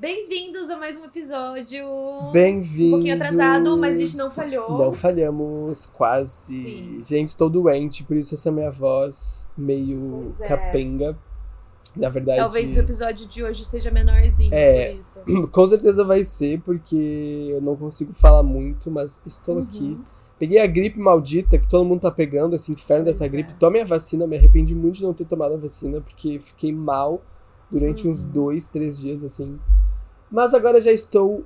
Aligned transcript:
Bem-vindos 0.00 0.70
a 0.70 0.76
mais 0.76 0.96
um 0.96 1.02
episódio. 1.04 1.84
Bem-vindos. 2.32 2.86
Um 2.86 2.90
pouquinho 2.92 3.14
atrasado, 3.16 3.76
mas 3.76 3.96
a 3.96 4.00
gente 4.00 4.16
não 4.16 4.30
falhou. 4.30 4.78
Não 4.78 4.92
falhamos, 4.92 5.86
quase. 5.86 6.56
Sim. 6.62 6.98
Gente, 7.02 7.28
estou 7.28 7.50
doente, 7.50 8.04
por 8.04 8.16
isso 8.16 8.32
essa 8.34 8.52
minha 8.52 8.70
voz 8.70 9.50
meio 9.58 10.32
é. 10.38 10.46
capenga. 10.46 11.18
Na 11.96 12.08
verdade. 12.10 12.38
Talvez 12.38 12.76
o 12.76 12.80
episódio 12.80 13.26
de 13.26 13.42
hoje 13.42 13.64
seja 13.64 13.90
menorzinho, 13.90 14.54
É. 14.54 14.96
Com 15.50 15.66
certeza 15.66 16.04
vai 16.04 16.22
ser, 16.22 16.60
porque 16.60 17.48
eu 17.50 17.60
não 17.60 17.74
consigo 17.74 18.12
falar 18.12 18.44
muito, 18.44 18.88
mas 18.92 19.20
estou 19.26 19.56
Uhum. 19.56 19.62
aqui. 19.64 19.98
Peguei 20.38 20.60
a 20.60 20.66
gripe 20.68 21.00
maldita 21.00 21.58
que 21.58 21.68
todo 21.68 21.84
mundo 21.84 22.02
tá 22.02 22.10
pegando, 22.12 22.54
esse 22.54 22.70
inferno 22.70 23.02
Pois 23.04 23.16
dessa 23.16 23.26
é. 23.26 23.28
gripe. 23.28 23.54
Tomei 23.54 23.82
a 23.82 23.84
vacina, 23.84 24.28
me 24.28 24.36
arrependi 24.36 24.76
muito 24.76 24.98
de 24.98 25.02
não 25.02 25.12
ter 25.12 25.24
tomado 25.24 25.54
a 25.54 25.58
vacina, 25.58 26.00
porque 26.00 26.38
fiquei 26.38 26.72
mal 26.72 27.20
durante 27.68 28.06
uns 28.06 28.22
Uhum. 28.22 28.30
dois, 28.30 28.68
três 28.68 28.96
dias, 29.00 29.24
assim. 29.24 29.58
Mas 30.30 30.54
agora 30.54 30.80
já 30.80 30.92
estou 30.92 31.44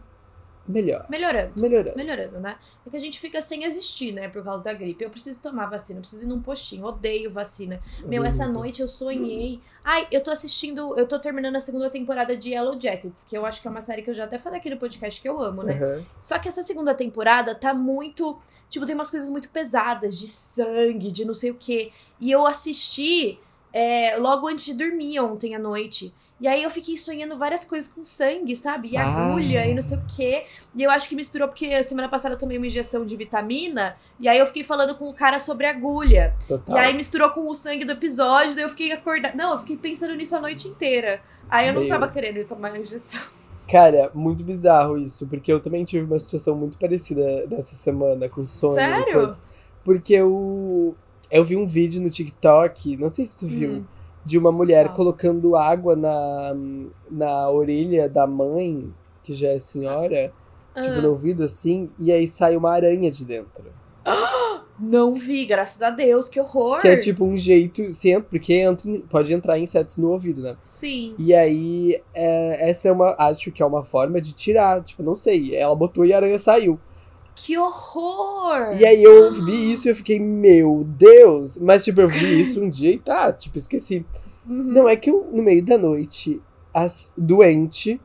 melhor. 0.66 1.06
Melhorando. 1.08 1.52
Melhorando. 1.60 1.96
Melhorando, 1.96 2.40
né? 2.40 2.56
É 2.86 2.90
que 2.90 2.96
a 2.96 3.00
gente 3.00 3.18
fica 3.18 3.40
sem 3.40 3.64
existir, 3.64 4.12
né? 4.12 4.28
Por 4.28 4.42
causa 4.44 4.64
da 4.64 4.72
gripe. 4.72 5.02
Eu 5.02 5.10
preciso 5.10 5.42
tomar 5.42 5.66
vacina, 5.66 5.98
eu 5.98 6.02
preciso 6.02 6.24
ir 6.24 6.28
num 6.28 6.40
postinho. 6.40 6.86
Odeio 6.86 7.30
vacina. 7.30 7.80
Meu, 8.04 8.24
essa 8.24 8.46
noite 8.46 8.80
eu 8.80 8.88
sonhei. 8.88 9.60
Ai, 9.84 10.06
eu 10.10 10.22
tô 10.22 10.30
assistindo. 10.30 10.96
Eu 10.96 11.06
tô 11.06 11.18
terminando 11.18 11.56
a 11.56 11.60
segunda 11.60 11.90
temporada 11.90 12.36
de 12.36 12.50
Yellow 12.50 12.80
Jackets, 12.80 13.24
que 13.28 13.36
eu 13.36 13.44
acho 13.44 13.60
que 13.60 13.68
é 13.68 13.70
uma 13.70 13.80
série 13.80 14.02
que 14.02 14.10
eu 14.10 14.14
já 14.14 14.24
até 14.24 14.38
falei 14.38 14.60
aqui 14.60 14.70
no 14.70 14.76
podcast 14.76 15.20
que 15.20 15.28
eu 15.28 15.40
amo, 15.40 15.62
né? 15.62 15.74
Aham. 15.74 16.04
Só 16.20 16.38
que 16.38 16.48
essa 16.48 16.62
segunda 16.62 16.94
temporada 16.94 17.54
tá 17.54 17.74
muito. 17.74 18.38
Tipo, 18.68 18.86
tem 18.86 18.94
umas 18.94 19.10
coisas 19.10 19.28
muito 19.28 19.50
pesadas, 19.50 20.18
de 20.18 20.28
sangue, 20.28 21.10
de 21.10 21.24
não 21.24 21.34
sei 21.34 21.50
o 21.50 21.54
quê. 21.54 21.90
E 22.20 22.30
eu 22.30 22.46
assisti 22.46 23.38
é, 23.72 24.16
logo 24.16 24.46
antes 24.48 24.64
de 24.66 24.74
dormir 24.74 25.18
ontem 25.20 25.54
à 25.54 25.58
noite. 25.58 26.12
E 26.40 26.46
aí 26.48 26.62
eu 26.62 26.70
fiquei 26.70 26.96
sonhando 26.96 27.38
várias 27.38 27.64
coisas 27.64 27.90
com 27.92 28.04
sangue, 28.04 28.54
sabe? 28.56 28.90
E 28.90 28.96
Ah. 28.96 29.04
agulha 29.06 29.64
e 29.66 29.74
não 29.74 29.80
sei 29.82 29.96
o 29.96 30.02
quê. 30.16 30.44
E 30.74 30.82
eu 30.82 30.90
acho 30.90 31.08
que 31.08 31.14
misturou 31.14 31.46
porque 31.48 31.82
semana 31.82 32.08
passada 32.08 32.34
eu 32.34 32.38
tomei 32.38 32.58
uma 32.58 32.66
injeção 32.66 33.06
de 33.06 33.16
vitamina. 33.16 33.96
E 34.18 34.28
aí 34.28 34.38
eu 34.38 34.46
fiquei 34.46 34.64
falando 34.64 34.94
com 34.96 35.08
o 35.08 35.14
cara 35.14 35.38
sobre 35.38 35.66
agulha. 35.66 36.34
Total. 36.48 36.76
E 36.76 36.78
aí 36.80 36.94
misturou 36.94 37.30
com 37.30 37.48
o 37.48 37.54
sangue 37.54 37.84
do 37.84 37.92
episódio, 37.92 38.54
daí 38.54 38.64
eu 38.64 38.68
fiquei 38.70 38.92
acordada. 38.92 39.36
Não, 39.36 39.52
eu 39.52 39.58
fiquei 39.60 39.76
pensando 39.76 40.14
nisso 40.14 40.34
a 40.36 40.40
noite 40.40 40.66
inteira. 40.68 41.20
Aí 41.48 41.68
eu 41.68 41.74
não 41.74 41.80
Meu. 41.82 41.88
tava 41.90 42.08
querendo 42.08 42.44
tomar 42.46 42.76
injeção. 42.78 43.20
Cara, 43.70 44.10
muito 44.12 44.42
bizarro 44.42 44.98
isso, 44.98 45.26
porque 45.28 45.50
eu 45.50 45.60
também 45.60 45.84
tive 45.84 46.04
uma 46.04 46.18
situação 46.18 46.54
muito 46.54 46.76
parecida 46.76 47.46
nessa 47.48 47.74
semana 47.74 48.28
com 48.28 48.44
sonho. 48.44 48.74
Sério? 48.74 49.12
coisa. 49.14 49.40
Porque 49.84 50.14
eu, 50.14 50.94
eu 51.32 51.44
vi 51.44 51.56
um 51.56 51.66
vídeo 51.66 52.00
no 52.00 52.08
TikTok, 52.10 52.96
não 52.96 53.08
sei 53.08 53.26
se 53.26 53.38
tu 53.38 53.46
viu, 53.48 53.70
Hum. 53.70 53.84
de 54.24 54.38
uma 54.38 54.52
mulher 54.52 54.86
Qual? 54.86 54.96
colocando 54.96 55.56
água 55.56 55.96
na, 55.96 56.54
na 57.10 57.50
orelha 57.50 58.08
da 58.08 58.26
mãe, 58.26 58.92
que 59.24 59.34
já 59.34 59.48
é 59.48 59.58
senhora, 59.58 60.32
tipo 60.80 60.94
Ah. 60.98 61.00
no 61.02 61.08
ouvido 61.10 61.42
assim, 61.42 61.88
e 61.98 62.12
aí 62.12 62.28
sai 62.28 62.56
uma 62.56 62.70
aranha 62.72 63.10
de 63.10 63.24
dentro. 63.24 63.64
Não 64.80 65.14
vi, 65.14 65.44
graças 65.44 65.80
a 65.82 65.90
Deus, 65.90 66.28
que 66.28 66.40
horror. 66.40 66.78
Que 66.80 66.88
é 66.88 66.96
tipo 66.96 67.24
um 67.24 67.36
jeito, 67.36 67.88
se 67.92 68.10
entra, 68.10 68.26
porque 68.28 68.54
entra, 68.54 68.90
pode 69.08 69.32
entrar 69.32 69.58
insetos 69.58 69.96
no 69.96 70.10
ouvido, 70.10 70.42
né? 70.42 70.56
Sim. 70.60 71.14
E 71.18 71.32
aí, 71.32 72.02
é, 72.12 72.68
essa 72.70 72.88
é 72.88 72.92
uma. 72.92 73.14
Acho 73.18 73.52
que 73.52 73.62
é 73.62 73.66
uma 73.66 73.84
forma 73.84 74.20
de 74.20 74.32
tirar. 74.32 74.82
Tipo, 74.82 75.02
não 75.04 75.14
sei. 75.14 75.54
Ela 75.54 75.74
botou 75.76 76.04
e 76.04 76.12
a 76.12 76.16
aranha 76.16 76.38
saiu. 76.38 76.80
Que 77.34 77.56
horror! 77.56 78.76
E 78.78 78.84
aí 78.84 79.02
eu 79.02 79.32
vi 79.32 79.72
isso 79.72 79.88
e 79.88 79.90
eu 79.90 79.96
fiquei, 79.96 80.20
meu 80.20 80.84
Deus! 80.86 81.58
Mas, 81.58 81.84
tipo, 81.84 82.00
eu 82.00 82.08
vi 82.08 82.40
isso 82.40 82.60
um 82.60 82.68
dia 82.68 82.92
e 82.92 82.98
tá, 82.98 83.32
tipo, 83.32 83.56
esqueci. 83.56 84.04
Uhum. 84.46 84.62
Não, 84.64 84.88
é 84.88 84.96
que 84.96 85.10
eu, 85.10 85.26
no 85.32 85.42
meio 85.42 85.64
da 85.64 85.78
noite, 85.78 86.40
as, 86.74 87.12
doente, 87.16 88.00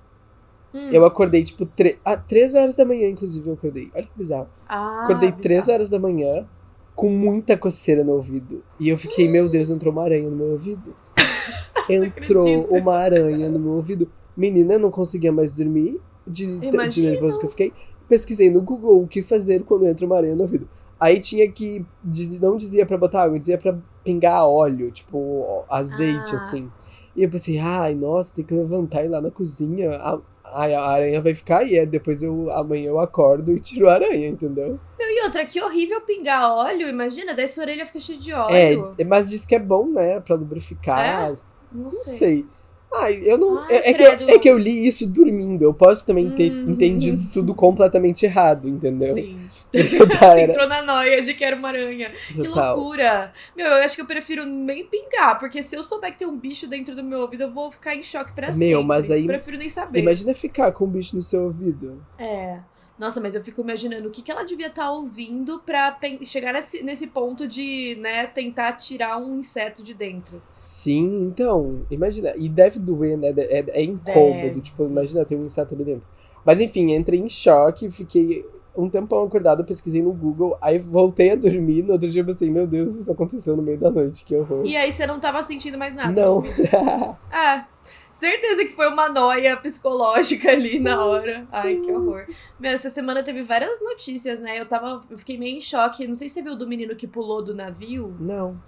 Hum. 0.74 0.90
eu 0.92 1.06
acordei, 1.06 1.44
tipo, 1.44 1.66
tre 1.66 1.98
ah, 2.04 2.18
três 2.18 2.54
horas 2.54 2.76
da 2.76 2.84
manhã, 2.86 3.10
inclusive, 3.10 3.48
eu 3.48 3.54
acordei. 3.54 3.90
Olha 3.96 4.04
que 4.04 4.10
bizarro. 4.16 4.48
Ah, 4.68 5.04
acordei 5.04 5.32
três 5.32 5.62
bizarro. 5.62 5.74
horas 5.76 5.90
da 5.90 5.98
manhã, 6.00 6.46
com 6.94 7.10
muita 7.10 7.58
coceira 7.58 8.04
no 8.04 8.14
ouvido. 8.14 8.64
E 8.80 8.90
eu 8.90 8.98
fiquei, 8.98 9.28
meu 9.30 9.48
Deus, 9.50 9.70
entrou 9.70 9.92
uma 9.94 10.04
aranha 10.04 10.30
no 10.30 10.36
meu 10.36 10.48
ouvido. 10.52 10.94
Entrou 11.90 12.66
uma 12.70 12.96
aranha 12.98 13.50
no 13.50 13.58
meu 13.58 13.72
ouvido. 13.74 14.10
Menina, 14.36 14.74
eu 14.74 14.80
não 14.80 14.92
conseguia 14.92 15.32
mais 15.32 15.54
dormir 15.54 16.00
de, 16.28 16.60
de 16.60 17.02
nervoso 17.02 17.40
que 17.40 17.46
eu 17.46 17.50
fiquei. 17.50 17.74
Pesquisei 18.08 18.50
no 18.50 18.62
Google 18.62 19.02
o 19.04 19.08
que 19.08 19.22
fazer 19.22 19.64
quando 19.64 19.86
entra 19.88 20.06
uma 20.06 20.18
aranha 20.18 20.36
no 20.36 20.42
ouvido. 20.44 20.68
Aí 21.00 21.20
tinha 21.20 21.50
que. 21.52 21.86
Não 22.42 22.58
dizia 22.58 22.86
pra 22.86 22.98
botar 22.98 23.24
água, 23.24 23.38
dizia 23.38 23.58
pra 23.58 23.78
pingar 24.04 24.46
óleo, 24.48 24.90
tipo, 24.92 25.64
azeite, 25.70 26.32
Ah. 26.32 26.36
assim. 26.36 26.72
E 27.16 27.24
eu 27.24 27.30
pensei, 27.30 27.58
ai, 27.60 27.94
nossa, 27.96 28.34
tem 28.34 28.46
que 28.46 28.54
levantar 28.54 29.02
e 29.04 29.06
ir 29.06 29.10
lá 29.10 29.20
na 29.20 29.32
cozinha. 29.32 29.92
A, 29.96 30.20
a 30.44 30.90
aranha 30.92 31.20
vai 31.22 31.34
ficar 31.36 31.60
aí. 31.60 31.78
Aí 31.78 31.86
depois 31.86 32.22
eu 32.24 32.50
amanhã 32.52 32.88
eu 32.90 33.00
acordo 33.00 33.52
e 33.52 33.60
tiro 33.60 33.90
a 33.90 33.94
aranha, 33.96 34.28
entendeu? 34.30 34.80
Meu, 34.98 35.08
e 35.10 35.24
outra, 35.26 35.46
que 35.46 35.62
horrível 35.62 36.00
pingar 36.02 36.50
óleo, 36.52 36.88
imagina, 36.88 37.34
daí 37.34 37.48
sua 37.48 37.64
orelha 37.64 37.86
fica 37.86 38.00
cheia 38.00 38.18
de 38.20 38.32
óleo. 38.34 38.96
É, 38.98 39.04
mas 39.04 39.30
diz 39.30 39.46
que 39.46 39.56
é 39.56 39.60
bom, 39.60 39.88
né? 39.88 40.20
Pra 40.20 40.36
lubrificar. 40.36 41.32
Não 41.72 41.84
Não 41.86 41.92
sei. 41.92 42.18
sei. 42.18 42.46
Ai, 42.94 43.22
eu 43.24 43.38
não. 43.38 43.60
Ai, 43.60 43.68
é, 43.76 43.90
é 43.90 43.94
que 43.94 44.02
eu, 44.04 44.30
é 44.30 44.40
que 44.40 44.50
eu 44.50 44.58
li 44.58 44.88
isso 44.88 45.06
dormindo. 45.06 45.62
Eu 45.62 45.74
posso 45.74 46.06
também 46.06 46.30
ter 46.32 46.52
Hum. 46.52 46.72
entendido 46.72 47.22
tudo 47.34 47.54
completamente 47.54 48.26
errado, 48.26 48.68
entendeu? 48.68 49.14
Sim. 49.14 49.38
Você 49.72 50.42
entrou 50.42 50.68
na 50.68 50.82
noia 50.82 51.22
de 51.22 51.34
que 51.34 51.44
era 51.44 51.56
uma 51.56 51.68
aranha. 51.68 52.10
Que 52.28 52.44
total. 52.44 52.78
loucura! 52.78 53.32
Meu, 53.56 53.66
eu 53.68 53.84
acho 53.84 53.96
que 53.96 54.02
eu 54.02 54.06
prefiro 54.06 54.46
nem 54.46 54.86
pingar, 54.86 55.38
porque 55.38 55.62
se 55.62 55.76
eu 55.76 55.84
souber 55.84 56.12
que 56.14 56.20
tem 56.20 56.28
um 56.28 56.38
bicho 56.38 56.68
dentro 56.68 56.96
do 56.96 57.04
meu 57.04 57.20
ouvido, 57.20 57.44
eu 57.44 57.52
vou 57.52 57.70
ficar 57.70 57.94
em 57.94 58.02
choque 58.02 58.32
pra 58.34 58.52
sempre. 58.54 58.70
Meu, 58.70 58.82
mas 58.82 59.12
aí- 59.12 59.28
Prefiro 59.28 59.58
nem 59.58 59.68
saber. 59.70 60.00
Imagina 60.00 60.34
ficar 60.34 60.72
com 60.72 60.86
um 60.86 60.90
bicho 60.90 61.16
no 61.16 61.22
seu 61.22 61.44
ouvido. 61.44 62.02
É. 62.18 62.60
Nossa, 62.98 63.22
mas 63.22 63.36
eu 63.36 63.44
fico 63.44 63.62
imaginando 63.62 64.08
o 64.08 64.12
que, 64.12 64.22
que 64.22 64.32
ela 64.32 64.44
devia 64.44 64.68
estar 64.68 64.92
ouvindo 64.92 65.62
pra 65.66 65.98
chegar 66.24 66.54
nesse, 66.54 66.84
nesse 66.84 67.08
ponto 67.08 67.48
de, 67.48 67.96
né, 68.02 68.26
tentar 68.26 68.74
tirar 68.74 69.18
um 69.18 69.40
inseto 69.40 69.84
de 69.84 69.94
dentro. 69.94 70.42
Sim, 70.50 71.22
então, 71.24 71.86
imagina. 71.92 72.34
E 72.36 72.50
deve 72.50 72.80
doer, 72.80 73.18
né? 73.18 73.34
É, 73.38 73.82
é 73.82 73.84
incômodo. 73.84 74.48
Deve. 74.48 74.62
Tipo, 74.62 74.86
imagina 74.86 75.24
ter 75.26 75.36
um 75.36 75.46
inseto 75.46 75.76
ali 75.76 75.84
dentro. 75.84 76.08
Mas 76.44 76.60
enfim, 76.60 76.94
entrei 76.94 77.20
em 77.20 77.30
choque, 77.30 77.92
fiquei 77.92 78.46
um 78.78 78.90
tempão 78.90 79.24
acordado, 79.24 79.66
pesquisei 79.66 80.02
no 80.02 80.14
Google, 80.14 80.56
aí 80.62 80.78
voltei 80.78 81.32
a 81.32 81.36
dormir. 81.36 81.84
No 81.84 81.94
outro 81.94 82.10
dia 82.10 82.22
eu 82.22 82.26
pensei, 82.26 82.50
meu 82.50 82.68
Deus, 82.68 82.96
isso 82.96 83.12
aconteceu 83.12 83.56
no 83.58 83.64
meio 83.64 83.78
da 83.78 83.90
noite, 83.90 84.24
que 84.24 84.36
horror. 84.36 84.62
E 84.66 84.78
aí 84.78 84.92
você 84.92 85.08
não 85.08 85.20
tava 85.20 85.42
sentindo 85.42 85.78
mais 85.78 85.96
nada? 85.96 86.12
Não. 86.12 86.44
Ah, 87.32 87.66
certeza 88.18 88.66
que 88.66 88.72
foi 88.74 88.88
uma 88.88 89.10
noia 89.10 89.56
psicológica 89.58 90.52
ali 90.52 90.80
na 90.80 91.04
hora. 91.06 91.48
Ai, 91.52 91.78
que 91.78 91.92
horror. 91.92 92.26
Meu, 92.60 92.72
essa 92.72 92.90
semana 92.90 93.24
teve 93.24 93.44
várias 93.44 93.82
notícias, 93.82 94.40
né? 94.40 94.60
Eu 94.60 94.66
tava. 94.66 95.02
Eu 95.10 95.18
fiquei 95.18 95.38
meio 95.38 95.58
em 95.58 95.62
choque. 95.62 96.08
Não 96.08 96.16
sei 96.16 96.28
se 96.28 96.36
você 96.36 96.42
viu 96.42 96.56
do 96.56 96.68
menino 96.68 96.96
que 96.96 97.08
pulou 97.08 97.42
do 97.44 97.54
navio. 97.54 98.16
Não. 98.20 98.62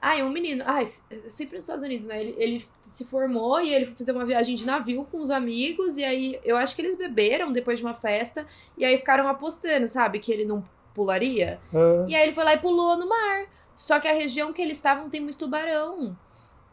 Ai, 0.00 0.22
um 0.22 0.28
menino. 0.28 0.62
Ai, 0.66 0.84
sempre 0.86 1.54
nos 1.54 1.64
Estados 1.64 1.82
Unidos, 1.82 2.06
né? 2.06 2.20
Ele, 2.20 2.34
ele 2.38 2.64
se 2.82 3.04
formou 3.06 3.58
e 3.60 3.72
ele 3.72 3.86
foi 3.86 3.94
fazer 3.96 4.12
uma 4.12 4.26
viagem 4.26 4.54
de 4.54 4.66
navio 4.66 5.04
com 5.06 5.18
os 5.18 5.30
amigos. 5.30 5.96
E 5.96 6.04
aí 6.04 6.38
eu 6.44 6.56
acho 6.56 6.76
que 6.76 6.82
eles 6.82 6.94
beberam 6.94 7.50
depois 7.52 7.78
de 7.78 7.84
uma 7.84 7.94
festa. 7.94 8.46
E 8.76 8.84
aí 8.84 8.96
ficaram 8.98 9.26
apostando, 9.28 9.88
sabe? 9.88 10.18
Que 10.18 10.30
ele 10.30 10.44
não 10.44 10.62
pularia. 10.92 11.58
Ah, 11.74 12.04
E 12.06 12.14
aí 12.14 12.22
ele 12.24 12.32
foi 12.32 12.44
lá 12.44 12.52
e 12.54 12.58
pulou 12.58 12.96
no 12.98 13.08
mar. 13.08 13.46
Só 13.74 13.98
que 13.98 14.06
a 14.06 14.12
região 14.12 14.52
que 14.52 14.60
eles 14.62 14.76
estavam 14.76 15.08
tem 15.08 15.20
muito 15.20 15.38
tubarão. 15.38 16.16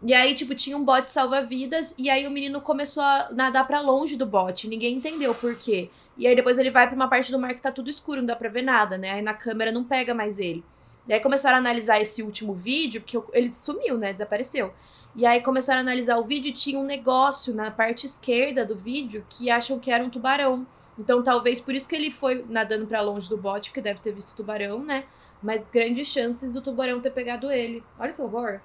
E 0.04 0.16
aí, 0.16 0.34
tipo, 0.34 0.56
tinha 0.56 0.76
um 0.76 0.84
bote 0.84 1.12
salva-vidas. 1.12 1.94
E 1.98 2.10
aí 2.10 2.28
o 2.28 2.32
menino 2.32 2.60
começou 2.60 3.04
a 3.04 3.30
nadar 3.32 3.68
pra 3.68 3.80
longe 3.80 4.16
do 4.16 4.26
bote. 4.26 4.68
Ninguém 4.68 4.96
entendeu 4.96 5.36
por 5.36 5.56
quê. 5.56 5.90
E 6.18 6.26
aí 6.26 6.36
depois 6.36 6.58
ele 6.58 6.72
vai 6.72 6.88
pra 6.88 6.96
uma 6.96 7.08
parte 7.08 7.32
do 7.32 7.40
mar 7.40 7.54
que 7.54 7.62
tá 7.62 7.72
tudo 7.72 7.90
escuro, 7.90 8.22
não 8.22 8.28
dá 8.28 8.36
pra 8.36 8.50
ver 8.50 8.64
nada, 8.64 8.98
né? 8.98 9.12
Aí 9.12 9.22
na 9.22 9.34
câmera 9.34 9.72
não 9.72 9.84
pega 9.84 10.14
mais 10.14 10.40
ele. 10.40 10.64
E 11.08 11.14
aí 11.14 11.20
começaram 11.20 11.58
a 11.58 11.60
analisar 11.60 12.00
esse 12.02 12.24
último 12.24 12.54
vídeo, 12.54 13.02
porque 13.02 13.20
ele 13.34 13.52
sumiu, 13.52 13.98
né? 13.98 14.12
Desapareceu. 14.12 14.74
E 15.16 15.26
aí 15.26 15.42
começaram 15.42 15.80
a 15.80 15.82
analisar 15.82 16.18
o 16.18 16.24
vídeo 16.24 16.50
e 16.50 16.54
tinha 16.54 16.80
um 16.80 16.86
negócio 16.86 17.54
na 17.54 17.70
parte 17.70 18.06
esquerda 18.06 18.66
do 18.66 18.76
vídeo 18.76 19.26
que 19.30 19.50
acham 19.50 19.78
que 19.78 19.92
era 19.92 20.04
um 20.04 20.10
tubarão. 20.10 20.66
Então 20.98 21.22
talvez 21.24 21.60
por 21.60 21.76
isso 21.76 21.88
que 21.88 21.96
ele 21.96 22.10
foi 22.10 22.46
nadando 22.50 22.88
pra 22.88 23.02
longe 23.02 23.30
do 23.30 23.38
bote, 23.38 23.70
porque 23.70 23.82
deve 23.82 24.00
ter 24.00 24.14
visto 24.14 24.36
tubarão, 24.36 24.84
né? 24.84 25.04
Mas 25.44 25.66
grandes 25.72 26.08
chances 26.08 26.52
do 26.52 26.62
tubarão 26.62 27.02
ter 27.02 27.12
pegado 27.12 27.52
ele. 27.52 27.84
Olha 28.00 28.14
que 28.14 28.22
horror. 28.22 28.62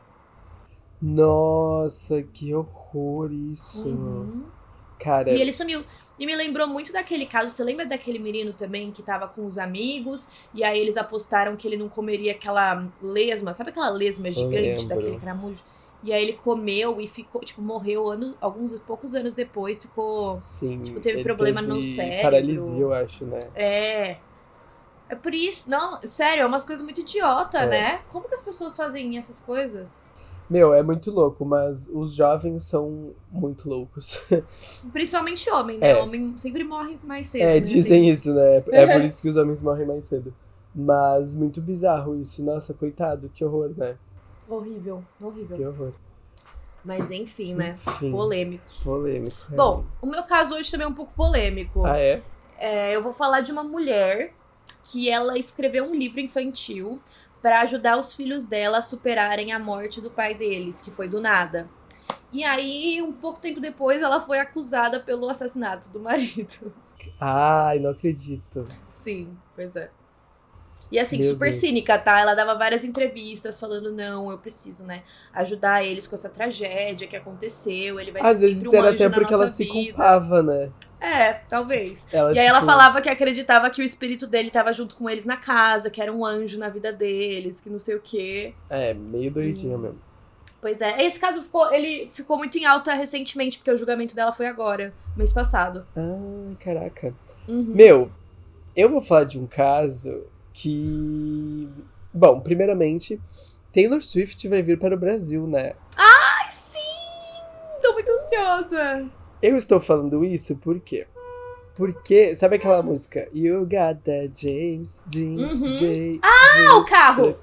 Nossa, 1.00 2.22
que 2.22 2.54
horror 2.54 3.32
isso. 3.32 3.88
Uhum. 3.88 4.44
Cara, 4.98 5.30
E 5.30 5.40
ele 5.40 5.52
sumiu. 5.52 5.84
E 6.18 6.24
me 6.24 6.34
lembrou 6.34 6.66
muito 6.66 6.92
daquele 6.92 7.26
caso. 7.26 7.50
Você 7.50 7.62
lembra 7.62 7.84
daquele 7.84 8.18
menino 8.18 8.54
também 8.54 8.90
que 8.90 9.02
tava 9.02 9.28
com 9.28 9.44
os 9.44 9.58
amigos? 9.58 10.28
E 10.54 10.64
aí 10.64 10.80
eles 10.80 10.96
apostaram 10.96 11.54
que 11.54 11.68
ele 11.68 11.76
não 11.76 11.88
comeria 11.88 12.32
aquela 12.32 12.90
lesma. 13.02 13.52
Sabe 13.52 13.70
aquela 13.70 13.90
lesma 13.90 14.30
gigante 14.30 14.86
daquele 14.86 15.18
cramujo? 15.18 15.62
E 16.02 16.12
aí 16.12 16.22
ele 16.22 16.34
comeu 16.34 17.00
e 17.00 17.08
ficou, 17.08 17.40
tipo, 17.42 17.60
morreu 17.60 18.08
anos, 18.08 18.34
alguns 18.40 18.78
poucos 18.80 19.14
anos 19.14 19.34
depois, 19.34 19.82
ficou. 19.82 20.36
sim. 20.36 20.82
tipo, 20.82 21.00
teve 21.00 21.22
problema 21.22 21.60
no 21.60 21.76
teve 21.76 21.94
cérebro. 21.94 22.22
Paralisia, 22.22 22.78
eu 22.78 22.92
acho, 22.92 23.24
né? 23.24 23.40
É. 23.54 24.16
É 25.08 25.14
por 25.14 25.32
isso, 25.34 25.70
não, 25.70 26.00
sério, 26.02 26.42
é 26.42 26.46
umas 26.46 26.64
coisas 26.64 26.82
muito 26.82 27.00
idiota, 27.00 27.58
É. 27.58 27.66
né? 27.66 28.00
Como 28.08 28.28
que 28.28 28.34
as 28.34 28.42
pessoas 28.42 28.76
fazem 28.76 29.16
essas 29.18 29.40
coisas? 29.40 29.98
Meu, 30.48 30.72
é 30.72 30.82
muito 30.82 31.10
louco, 31.10 31.44
mas 31.44 31.88
os 31.92 32.14
jovens 32.14 32.62
são 32.62 33.12
muito 33.30 33.68
loucos. 33.68 34.22
Principalmente 34.92 35.50
homem, 35.50 35.78
né? 35.78 35.90
É. 35.90 35.96
Homem 35.96 36.36
sempre 36.38 36.62
morre 36.62 36.98
mais 37.02 37.26
cedo. 37.26 37.42
É, 37.42 37.54
né? 37.54 37.60
dizem 37.60 38.08
isso, 38.08 38.32
né? 38.32 38.62
É 38.70 38.86
por 38.86 39.02
isso 39.04 39.20
que 39.20 39.28
os 39.28 39.36
homens 39.36 39.60
morrem 39.60 39.86
mais 39.86 40.04
cedo. 40.04 40.32
Mas 40.74 41.34
muito 41.34 41.60
bizarro 41.60 42.20
isso. 42.20 42.44
Nossa, 42.44 42.72
coitado, 42.72 43.30
que 43.34 43.44
horror, 43.44 43.72
né? 43.76 43.96
Horrível, 44.48 45.02
horrível. 45.20 45.56
Que 45.56 45.66
horror. 45.66 45.92
Mas 46.84 47.10
enfim, 47.10 47.54
né? 47.54 47.76
Enfim, 47.84 48.12
Polêmicos. 48.12 48.82
polêmico. 48.84 49.36
Bom, 49.50 49.84
o 50.00 50.06
meu 50.06 50.22
caso 50.22 50.54
hoje 50.54 50.70
também 50.70 50.84
é 50.84 50.88
um 50.88 50.94
pouco 50.94 51.12
polêmico. 51.14 51.84
Ah, 51.84 51.98
é? 51.98 52.22
É, 52.58 52.94
eu 52.94 53.02
vou 53.02 53.12
falar 53.12 53.40
de 53.40 53.50
uma 53.50 53.64
mulher 53.64 54.32
que 54.84 55.10
ela 55.10 55.36
escreveu 55.36 55.84
um 55.84 55.94
livro 55.94 56.20
infantil 56.20 57.00
para 57.46 57.60
ajudar 57.60 57.96
os 57.96 58.12
filhos 58.12 58.44
dela 58.46 58.78
a 58.78 58.82
superarem 58.82 59.52
a 59.52 59.58
morte 59.60 60.00
do 60.00 60.10
pai 60.10 60.34
deles, 60.34 60.80
que 60.80 60.90
foi 60.90 61.08
do 61.08 61.20
nada. 61.20 61.70
E 62.32 62.42
aí, 62.42 63.00
um 63.00 63.12
pouco 63.12 63.40
tempo 63.40 63.60
depois, 63.60 64.02
ela 64.02 64.20
foi 64.20 64.40
acusada 64.40 64.98
pelo 64.98 65.28
assassinato 65.28 65.88
do 65.90 66.00
marido. 66.00 66.74
Ai, 67.20 67.78
não 67.78 67.90
acredito. 67.90 68.64
Sim, 68.88 69.38
pois 69.54 69.76
é. 69.76 69.92
E 70.90 70.98
assim, 70.98 71.18
Meu 71.18 71.28
super 71.28 71.50
Deus. 71.50 71.60
cínica, 71.60 71.96
tá? 71.96 72.18
Ela 72.18 72.34
dava 72.34 72.58
várias 72.58 72.84
entrevistas 72.84 73.60
falando, 73.60 73.92
não, 73.92 74.28
eu 74.32 74.38
preciso, 74.38 74.84
né, 74.84 75.04
ajudar 75.32 75.84
eles 75.84 76.08
com 76.08 76.16
essa 76.16 76.28
tragédia 76.28 77.06
que 77.06 77.14
aconteceu, 77.14 78.00
ele 78.00 78.10
vai 78.10 78.22
Às 78.22 78.38
ser 78.38 78.46
vezes 78.48 78.66
um 78.66 78.74
era 78.74 78.90
até 78.90 79.08
porque 79.08 79.32
ela 79.32 79.44
nossa 79.44 79.54
se 79.54 79.62
vida. 79.62 79.92
culpava, 79.94 80.42
né? 80.42 80.72
É, 81.00 81.34
talvez. 81.48 82.06
Ela, 82.12 82.32
E 82.34 82.38
aí 82.38 82.46
ela 82.46 82.60
tipo, 82.60 82.70
falava 82.70 83.00
que 83.02 83.08
acreditava 83.08 83.68
que 83.70 83.80
o 83.82 83.84
espírito 83.84 84.26
dele 84.26 84.50
tava 84.50 84.72
junto 84.72 84.96
com 84.96 85.08
eles 85.10 85.24
na 85.24 85.36
casa, 85.36 85.90
que 85.90 86.00
era 86.00 86.12
um 86.12 86.24
anjo 86.24 86.58
na 86.58 86.68
vida 86.68 86.92
deles, 86.92 87.60
que 87.60 87.68
não 87.70 87.78
sei 87.78 87.96
o 87.96 88.00
quê. 88.00 88.54
É, 88.70 88.94
meio 88.94 89.30
Hum. 89.30 89.34
doidinha 89.34 89.76
mesmo. 89.78 90.00
Pois 90.60 90.80
é, 90.80 91.04
esse 91.04 91.20
caso 91.20 91.42
ficou, 91.42 91.70
ele 91.72 92.08
ficou 92.10 92.38
muito 92.38 92.56
em 92.58 92.64
alta 92.64 92.94
recentemente, 92.94 93.58
porque 93.58 93.70
o 93.70 93.76
julgamento 93.76 94.16
dela 94.16 94.32
foi 94.32 94.46
agora, 94.46 94.92
mês 95.16 95.32
passado. 95.32 95.86
Ai, 95.94 96.56
caraca. 96.58 97.14
Uhum. 97.46 97.72
Meu, 97.74 98.10
eu 98.74 98.88
vou 98.88 99.00
falar 99.00 99.24
de 99.24 99.38
um 99.38 99.46
caso 99.46 100.24
que. 100.52 101.68
Bom, 102.12 102.40
primeiramente, 102.40 103.20
Taylor 103.72 104.00
Swift 104.02 104.48
vai 104.48 104.62
vir 104.62 104.78
para 104.78 104.94
o 104.94 104.98
Brasil, 104.98 105.46
né? 105.46 105.74
Ai, 105.96 106.50
sim! 106.50 106.78
Tô 107.82 107.92
muito 107.92 108.10
ansiosa. 108.10 109.06
Eu 109.46 109.56
estou 109.56 109.78
falando 109.78 110.24
isso 110.24 110.56
por 110.56 110.80
quê? 110.80 111.06
Porque, 111.76 112.34
sabe 112.34 112.56
aquela 112.56 112.82
música? 112.82 113.28
You 113.32 113.60
got 113.60 114.00
that 114.02 114.32
James 114.34 115.04
Dean 115.06 115.36
Uhum. 115.36 115.76
Day. 115.78 116.18
Ah, 116.20 116.78
o 116.78 116.84
carro! 116.84 117.36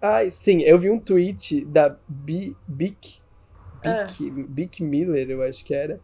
Eyes. 0.00 0.34
Sim, 0.34 0.60
eu 0.62 0.78
vi 0.78 0.88
um 0.88 1.00
tweet 1.00 1.64
da 1.64 1.96
Bic. 2.06 3.18
Ah. 3.84 4.04
Bic, 4.06 4.30
Bic 4.30 4.84
Miller, 4.84 5.28
eu 5.28 5.42
acho 5.42 5.64
que 5.64 5.74
era. 5.74 5.98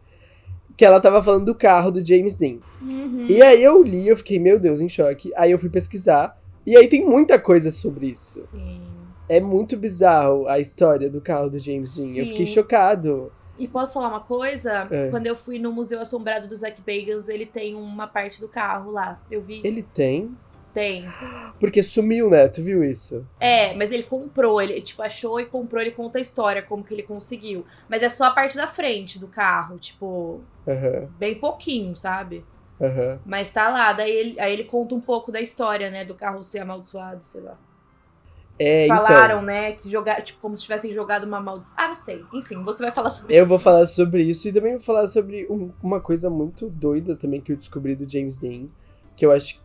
Que 0.76 0.84
ela 0.84 0.98
tava 0.98 1.22
falando 1.22 1.44
do 1.44 1.54
carro 1.54 1.92
do 1.92 2.04
James 2.04 2.34
Dean. 2.34 2.56
Uhum. 2.80 3.26
E 3.28 3.40
aí 3.40 3.62
eu 3.62 3.80
li, 3.80 4.08
eu 4.08 4.16
fiquei, 4.16 4.40
meu 4.40 4.58
Deus, 4.58 4.80
em 4.80 4.88
choque. 4.88 5.30
Aí 5.36 5.52
eu 5.52 5.58
fui 5.58 5.70
pesquisar. 5.70 6.36
E 6.66 6.76
aí 6.76 6.88
tem 6.88 7.04
muita 7.04 7.38
coisa 7.38 7.70
sobre 7.70 8.08
isso. 8.08 8.40
Sim. 8.40 8.80
É 9.28 9.40
muito 9.40 9.76
bizarro 9.76 10.48
a 10.48 10.58
história 10.58 11.08
do 11.08 11.20
carro 11.20 11.48
do 11.48 11.58
James 11.60 11.94
Dean. 11.94 12.22
Eu 12.22 12.26
fiquei 12.26 12.46
Sim. 12.46 12.54
chocado. 12.54 13.30
E 13.58 13.69
posso 13.69 13.94
falar 13.94 14.08
uma 14.08 14.20
coisa? 14.20 14.88
É. 14.90 15.10
Quando 15.10 15.26
eu 15.26 15.37
fui 15.37 15.58
no 15.58 15.72
Museu 15.72 16.00
Assombrado 16.00 16.49
do 16.49 16.56
Zack 16.56 16.81
Bagans, 16.81 17.28
ele 17.28 17.46
tem 17.46 17.75
uma 17.75 18.06
parte 18.06 18.40
do 18.40 18.49
carro 18.49 18.90
lá. 18.90 19.20
Eu 19.31 19.43
vi. 19.43 19.60
Ele 19.62 19.82
tem. 19.82 20.37
Tem. 20.72 21.06
Porque 21.60 21.82
sumiu, 21.82 22.31
né? 22.31 22.49
Tu 22.49 22.62
viu 22.62 22.82
isso? 22.82 23.26
É, 23.38 23.75
mas 23.75 23.90
ele 23.90 24.04
comprou, 24.04 24.60
ele 24.60 24.81
tipo 24.81 25.02
achou 25.02 25.38
e 25.38 25.44
comprou, 25.44 25.82
ele 25.82 25.90
conta 25.90 26.16
a 26.16 26.20
história, 26.20 26.62
como 26.62 26.82
que 26.82 26.94
ele 26.94 27.02
conseguiu. 27.02 27.66
Mas 27.88 28.02
é 28.02 28.08
só 28.08 28.25
a 28.25 28.31
parte 28.31 28.56
da 28.56 28.66
frente 28.66 29.19
do 29.19 29.28
carro, 29.28 29.78
tipo, 29.78 30.40
Aham, 30.66 31.08
bem 31.19 31.34
pouquinho, 31.34 31.94
sabe? 31.94 32.43
aham. 32.81 33.20
Mas 33.26 33.50
tá 33.52 33.69
lá, 33.69 33.93
daí 33.93 34.10
ele, 34.10 34.40
aí 34.40 34.52
ele 34.52 34.64
conta 34.64 34.94
um 34.94 35.00
pouco 35.00 35.31
da 35.31 35.43
história, 35.43 35.90
né, 35.90 36.05
do 36.06 36.14
carro 36.14 36.43
ser 36.43 36.60
amaldiçoado, 36.60 37.22
sei 37.22 37.43
lá. 37.43 37.58
É, 38.58 38.87
Falaram, 38.87 39.37
então. 39.37 39.43
né, 39.43 39.72
que 39.72 39.88
jogar, 39.90 40.22
tipo, 40.22 40.38
como 40.40 40.56
se 40.56 40.62
tivessem 40.62 40.93
jogado 40.93 41.25
uma 41.25 41.40
maldição. 41.40 41.75
Ah, 41.78 41.88
não 41.88 41.94
sei. 41.94 42.22
Enfim, 42.32 42.62
você 42.62 42.82
vai 42.84 42.93
falar 42.94 43.10
sobre 43.10 43.34
Eu 43.34 43.40
isso. 43.40 43.49
vou 43.49 43.58
falar 43.58 43.87
sobre 43.87 44.22
isso 44.22 44.46
e 44.49 44.52
também 44.52 44.72
vou 44.72 44.81
falar 44.82 45.06
sobre 45.06 45.46
um- 45.50 45.70
uma 45.82 46.00
coisa 46.00 46.31
muito 46.31 46.69
doida 46.69 47.16
também 47.16 47.40
que 47.40 47.50
eu 47.52 47.56
descobri 47.56 47.96
do 47.96 48.08
James 48.10 48.37
Dean, 48.37 48.66
que 49.16 49.25
eu 49.26 49.32
acho 49.32 49.60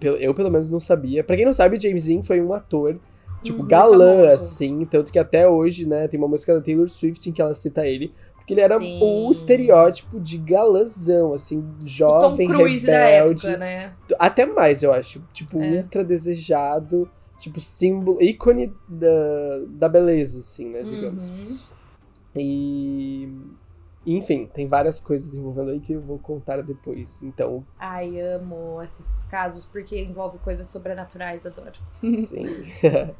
eu 0.00 0.32
pelo 0.34 0.50
menos 0.50 0.70
não 0.70 0.80
sabia. 0.80 1.22
Pra 1.22 1.36
quem 1.36 1.44
não 1.44 1.52
sabe, 1.52 1.78
James 1.78 2.06
Dean 2.06 2.22
foi 2.22 2.40
um 2.40 2.52
ator 2.54 2.98
tipo 3.42 3.62
Uhum, 3.62 3.68
galã 3.68 4.14
famoso. 4.22 4.32
assim, 4.44 4.84
tanto 4.84 5.12
que 5.12 5.18
até 5.18 5.48
hoje, 5.48 5.86
né, 5.86 6.06
tem 6.08 6.18
uma 6.18 6.28
música 6.28 6.54
da 6.54 6.60
Taylor 6.60 6.88
Swift 6.88 7.28
em 7.28 7.32
que 7.32 7.40
ela 7.42 7.54
cita 7.54 7.86
ele, 7.86 8.12
porque 8.36 8.54
ele 8.54 8.60
era 8.60 8.78
Sim. 8.78 8.98
o 9.02 9.30
estereótipo 9.30 10.20
de 10.20 10.38
galãzão, 10.38 11.32
assim, 11.32 11.58
O 11.58 11.62
Tom 11.82 11.86
jovem, 11.86 12.46
Cruise 12.46 12.86
da 12.86 12.92
rebelde, 13.06 13.46
época, 13.46 13.58
né? 13.58 13.92
até 14.18 14.46
mais, 14.46 14.82
eu 14.82 14.92
acho, 14.92 15.22
tipo, 15.32 15.58
É. 15.60 15.78
ultra 15.78 16.04
desejado, 16.04 17.10
tipo 17.40 17.58
símbolo, 17.58 18.22
ícone 18.22 18.72
da, 18.88 19.08
da 19.68 19.88
beleza, 19.88 20.40
assim, 20.40 20.68
né, 20.68 20.82
digamos. 20.82 21.28
Uhum. 21.28 21.58
E. 22.36 23.28
Enfim, 24.06 24.46
tem 24.46 24.66
várias 24.66 24.98
coisas 24.98 25.34
envolvendo 25.34 25.72
aí 25.72 25.80
que 25.80 25.92
eu 25.92 26.00
vou 26.00 26.18
contar 26.18 26.62
depois. 26.62 27.22
Então, 27.22 27.64
Ai, 27.78 28.18
amo 28.18 28.80
esses 28.82 29.24
casos 29.24 29.66
porque 29.66 30.00
envolve 30.00 30.38
coisas 30.38 30.66
sobrenaturais, 30.68 31.44
adoro. 31.44 31.78
sim. 32.02 32.42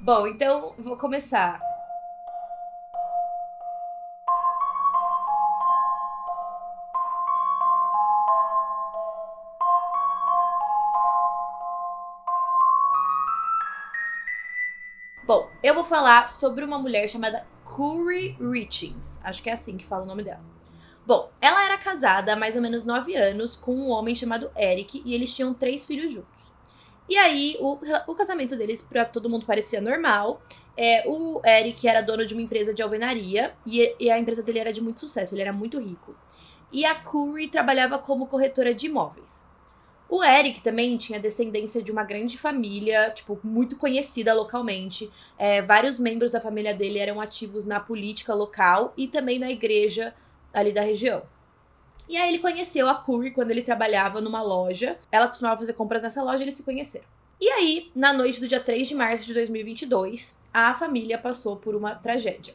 Bom, 0.00 0.26
então 0.26 0.74
vou 0.78 0.96
começar. 0.96 1.60
Eu 15.62 15.74
vou 15.74 15.84
falar 15.84 16.28
sobre 16.28 16.64
uma 16.64 16.78
mulher 16.78 17.08
chamada 17.08 17.46
Curry 17.64 18.36
Richings. 18.40 19.20
Acho 19.24 19.42
que 19.42 19.50
é 19.50 19.52
assim 19.52 19.76
que 19.76 19.84
fala 19.84 20.04
o 20.04 20.06
nome 20.06 20.22
dela. 20.22 20.42
Bom, 21.06 21.30
ela 21.40 21.64
era 21.64 21.78
casada 21.78 22.34
há 22.34 22.36
mais 22.36 22.54
ou 22.54 22.62
menos 22.62 22.84
nove 22.84 23.16
anos 23.16 23.56
com 23.56 23.74
um 23.74 23.88
homem 23.88 24.14
chamado 24.14 24.50
Eric 24.56 25.02
e 25.04 25.14
eles 25.14 25.34
tinham 25.34 25.54
três 25.54 25.84
filhos 25.84 26.12
juntos. 26.12 26.52
E 27.08 27.16
aí, 27.16 27.56
o, 27.60 27.78
o 28.06 28.14
casamento 28.14 28.54
deles, 28.54 28.82
pra 28.82 29.06
todo 29.06 29.30
mundo, 29.30 29.46
parecia 29.46 29.80
normal. 29.80 30.42
É, 30.76 31.04
o 31.08 31.40
Eric 31.44 31.88
era 31.88 32.02
dono 32.02 32.26
de 32.26 32.34
uma 32.34 32.42
empresa 32.42 32.74
de 32.74 32.82
alvenaria 32.82 33.54
e, 33.66 33.96
e 33.98 34.10
a 34.10 34.18
empresa 34.18 34.42
dele 34.42 34.58
era 34.58 34.72
de 34.72 34.82
muito 34.82 35.00
sucesso, 35.00 35.34
ele 35.34 35.40
era 35.40 35.52
muito 35.52 35.80
rico. 35.80 36.14
E 36.70 36.84
a 36.84 36.94
Curry 36.96 37.48
trabalhava 37.48 37.98
como 37.98 38.26
corretora 38.26 38.74
de 38.74 38.86
imóveis. 38.86 39.47
O 40.08 40.24
Eric 40.24 40.62
também 40.62 40.96
tinha 40.96 41.20
descendência 41.20 41.82
de 41.82 41.92
uma 41.92 42.02
grande 42.02 42.38
família, 42.38 43.10
tipo, 43.10 43.38
muito 43.44 43.76
conhecida 43.76 44.32
localmente. 44.32 45.10
É, 45.36 45.60
vários 45.60 45.98
membros 45.98 46.32
da 46.32 46.40
família 46.40 46.74
dele 46.74 46.98
eram 46.98 47.20
ativos 47.20 47.66
na 47.66 47.78
política 47.78 48.32
local 48.32 48.94
e 48.96 49.06
também 49.06 49.38
na 49.38 49.50
igreja 49.50 50.14
ali 50.52 50.72
da 50.72 50.80
região. 50.80 51.22
E 52.08 52.16
aí 52.16 52.30
ele 52.30 52.38
conheceu 52.38 52.88
a 52.88 52.94
Curry 52.94 53.32
quando 53.32 53.50
ele 53.50 53.60
trabalhava 53.60 54.18
numa 54.20 54.40
loja. 54.40 54.98
Ela 55.12 55.28
costumava 55.28 55.58
fazer 55.58 55.74
compras 55.74 56.02
nessa 56.02 56.22
loja 56.22 56.38
e 56.38 56.44
eles 56.44 56.54
se 56.54 56.62
conheceram. 56.62 57.04
E 57.38 57.48
aí, 57.50 57.90
na 57.94 58.12
noite 58.12 58.40
do 58.40 58.48
dia 58.48 58.58
3 58.58 58.88
de 58.88 58.94
março 58.94 59.26
de 59.26 59.34
2022, 59.34 60.40
a 60.52 60.74
família 60.74 61.18
passou 61.18 61.56
por 61.56 61.76
uma 61.76 61.94
tragédia. 61.94 62.54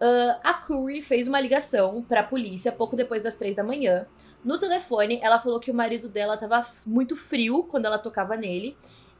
Ah, 0.00 0.40
a 0.42 0.54
Curry 0.54 1.02
fez 1.02 1.28
uma 1.28 1.40
ligação 1.40 2.02
para 2.02 2.20
a 2.20 2.24
polícia 2.24 2.72
pouco 2.72 2.96
depois 2.96 3.22
das 3.22 3.34
três 3.34 3.56
da 3.56 3.62
manhã. 3.62 4.06
No 4.42 4.58
telefone, 4.58 5.20
ela 5.22 5.38
falou 5.38 5.60
que 5.60 5.70
o 5.70 5.74
marido 5.74 6.08
dela 6.08 6.34
estava 6.34 6.66
muito 6.86 7.14
frio 7.14 7.64
quando 7.64 7.84
ela 7.84 7.98
tocava 7.98 8.36
nele 8.36 8.76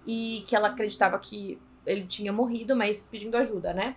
e 0.06 0.42
que 0.46 0.56
ela 0.56 0.68
acreditava 0.68 1.18
que 1.18 1.60
ele 1.87 2.06
tinha 2.06 2.32
morrido, 2.32 2.75
mas 2.75 3.02
pedindo 3.02 3.37
ajuda, 3.37 3.75
né? 3.75 3.96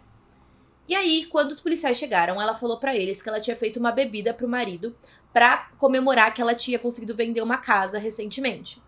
E 0.86 0.94
aí, 0.94 1.26
quando 1.28 1.52
os 1.52 1.62
policiais 1.62 1.98
chegaram, 1.98 2.42
ela 2.42 2.54
falou 2.54 2.78
para 2.78 2.94
eles 2.94 3.22
que 3.22 3.30
ela 3.30 3.40
tinha 3.40 3.56
feito 3.56 3.80
uma 3.80 3.92
bebida 3.92 4.34
pro 4.34 4.50
marido 4.50 4.94
para 5.32 5.70
comemorar 5.78 6.34
que 6.34 6.42
ela 6.42 6.54
tinha 6.54 6.78
conseguido 6.78 7.16
vender 7.16 7.42
uma 7.42 7.58
casa 7.58 7.98
recentemente. 7.98 8.82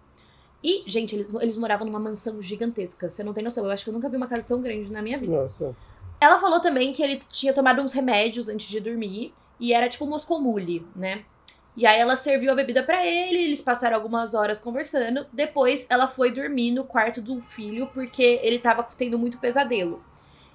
E, 0.61 0.83
gente, 0.87 1.15
eles, 1.15 1.33
eles 1.41 1.55
moravam 1.55 1.87
numa 1.87 1.99
mansão 1.99 2.41
gigantesca. 2.41 3.07
Você 3.07 3.23
não 3.23 3.33
tem 3.33 3.43
noção. 3.43 3.63
Eu 3.63 3.71
acho 3.71 3.83
que 3.83 3.89
eu 3.89 3.93
nunca 3.93 4.09
vi 4.09 4.17
uma 4.17 4.27
casa 4.27 4.45
tão 4.45 4.61
grande 4.61 4.91
na 4.91 5.01
minha 5.01 5.17
vida. 5.17 5.31
Nossa. 5.31 5.73
Ela 6.19 6.39
falou 6.39 6.59
também 6.59 6.93
que 6.93 7.03
ele 7.03 7.19
tinha 7.29 7.53
tomado 7.53 7.81
uns 7.81 7.91
remédios 7.91 8.49
antes 8.49 8.67
de 8.67 8.79
dormir. 8.79 9.33
E 9.59 9.73
era 9.73 9.87
tipo 9.87 10.05
um 10.05 10.09
moscomule, 10.09 10.85
né? 10.95 11.23
E 11.77 11.85
aí 11.85 11.99
ela 11.99 12.15
serviu 12.15 12.51
a 12.51 12.55
bebida 12.55 12.83
pra 12.83 13.05
ele, 13.05 13.43
eles 13.43 13.61
passaram 13.61 13.97
algumas 13.97 14.33
horas 14.33 14.59
conversando. 14.59 15.25
Depois 15.33 15.85
ela 15.89 16.07
foi 16.07 16.31
dormir 16.31 16.71
no 16.71 16.85
quarto 16.85 17.21
do 17.21 17.41
filho 17.41 17.87
porque 17.93 18.39
ele 18.41 18.59
tava 18.59 18.83
tendo 18.83 19.19
muito 19.19 19.37
pesadelo. 19.39 20.03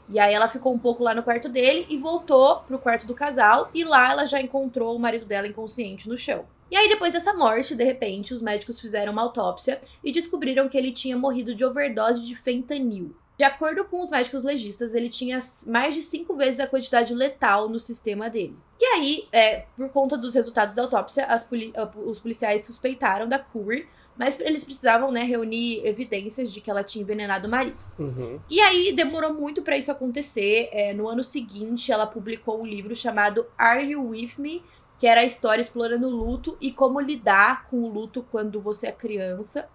E 0.09 0.19
aí 0.19 0.35
ela 0.35 0.49
ficou 0.49 0.73
um 0.73 0.79
pouco 0.79 1.05
lá 1.05 1.15
no 1.15 1.23
quarto 1.23 1.49
dele 1.49 1.87
e 1.89 1.97
voltou 1.97 2.61
pro 2.61 2.79
quarto 2.79 3.07
do 3.07 3.15
casal 3.15 3.71
e 3.75 3.85
lá 3.85 4.11
ela 4.11 4.27
já 4.27 4.41
encontrou 4.41 4.97
o 4.97 4.99
marido 4.99 5.27
dela 5.27 5.47
inconsciente 5.47 6.09
no 6.09 6.17
chão. 6.17 6.47
E 6.71 6.77
aí 6.77 6.89
depois 6.89 7.13
dessa 7.13 7.35
morte, 7.35 7.75
de 7.75 7.85
repente, 7.85 8.33
os 8.33 8.41
médicos 8.41 8.81
fizeram 8.81 9.13
uma 9.13 9.23
autópsia 9.23 9.81
e 10.03 10.11
descobriram 10.11 10.69
que 10.69 10.79
ele 10.79 10.91
tinha 10.91 11.17
morrido 11.17 11.55
de 11.55 11.65
overdose 11.65 12.27
de 12.27 12.35
fentanil. 12.35 13.15
De 13.41 13.45
acordo 13.45 13.87
com 13.87 14.03
os 14.03 14.11
médicos 14.11 14.43
legistas, 14.43 14.95
ele 14.95 15.09
tinha 15.09 15.39
mais 15.67 15.95
de 15.95 16.03
cinco 16.03 16.35
vezes 16.35 16.61
a 16.61 16.67
quantidade 16.67 17.15
letal 17.15 17.71
no 17.71 17.81
sistema 17.81 18.29
dele. 18.29 18.55
E 18.79 18.85
aí, 18.85 19.29
é, 19.33 19.65
por 19.75 19.89
conta 19.89 20.19
dos 20.19 20.35
resultados 20.35 20.75
da 20.75 20.83
autópsia, 20.83 21.27
poli 21.49 21.73
os 22.05 22.21
policiais 22.21 22.67
suspeitaram 22.67 23.27
da 23.27 23.39
Curry, 23.39 23.89
mas 24.15 24.39
eles 24.41 24.63
precisavam 24.63 25.11
né, 25.11 25.23
reunir 25.23 25.81
evidências 25.87 26.53
de 26.53 26.61
que 26.61 26.71
ela 26.71 26.85
tinha 26.85 27.01
envenenado 27.01 27.49
o 27.49 27.51
marido. 27.51 27.79
Uhum. 27.99 28.39
E 28.51 28.61
aí 28.61 28.93
demorou 28.93 29.33
muito 29.33 29.63
para 29.63 29.79
isso 29.79 29.91
acontecer. 29.91 30.69
É, 30.71 30.93
no 30.93 31.09
ano 31.09 31.25
seguinte, 31.25 31.91
ela 31.91 32.07
publicou 32.07 32.61
um 32.61 32.67
livro 32.67 32.95
chamado 32.95 33.47
Are 33.57 33.83
You 33.83 34.07
With 34.11 34.33
Me? 34.37 34.63
Que 34.99 35.07
era 35.07 35.23
a 35.23 35.25
história 35.25 35.63
explorando 35.63 36.09
o 36.09 36.11
luto 36.11 36.59
e 36.61 36.71
como 36.71 37.01
lidar 37.01 37.71
com 37.71 37.85
o 37.85 37.89
luto 37.89 38.23
quando 38.31 38.61
você 38.61 38.89
é 38.89 38.93
criança. 38.93 39.67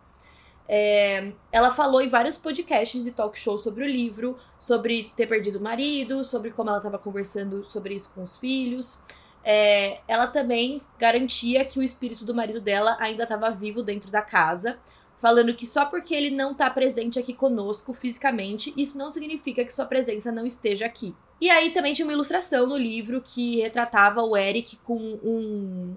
É, 0.68 1.32
ela 1.52 1.72
falou 1.72 2.02
em 2.02 2.08
vários 2.08 2.38
podcasts 2.38 3.06
e 3.06 3.12
talk 3.12 3.38
shows 3.38 3.62
sobre 3.62 3.84
o 3.84 3.88
livro, 3.88 4.38
sobre 4.58 5.12
ter 5.16 5.28
perdido 5.28 5.60
o 5.60 5.62
marido, 5.62 6.24
sobre 6.24 6.52
como 6.52 6.70
ela 6.70 6.80
estava 6.80 6.98
conversando 6.98 7.64
sobre 7.64 7.94
isso 7.94 8.12
com 8.14 8.24
os 8.24 8.38
filhos. 8.38 9.00
É, 9.44 10.00
ela 10.08 10.26
também 10.26 10.82
garantia 10.98 11.64
que 11.64 11.78
o 11.78 11.84
espírito 11.84 12.26
do 12.26 12.34
marido 12.34 12.60
dela 12.60 12.98
ainda 13.00 13.24
estava 13.24 13.52
vivo 13.52 13.84
dentro 13.84 14.10
da 14.10 14.22
casa, 14.22 14.80
falando 15.20 15.54
que 15.54 15.68
só 15.68 15.86
porque 15.86 16.16
ele 16.16 16.32
não 16.32 16.52
está 16.52 16.68
presente 16.68 17.20
aqui 17.20 17.32
conosco 17.32 17.94
fisicamente, 17.94 18.74
isso 18.76 18.98
não 18.98 19.12
significa 19.12 19.64
que 19.64 19.72
sua 19.72 19.86
presença 19.86 20.32
não 20.32 20.48
esteja 20.48 20.88
aqui. 20.88 21.16
E 21.40 21.50
aí 21.50 21.72
também 21.72 21.94
tinha 21.94 22.08
uma 22.08 22.14
ilustração 22.14 22.66
no 22.66 22.78
livro 22.78 23.22
que 23.22 23.58
retratava 23.62 24.24
o 24.24 24.36
Eric 24.36 24.78
com 24.78 24.98
um, 24.98 25.96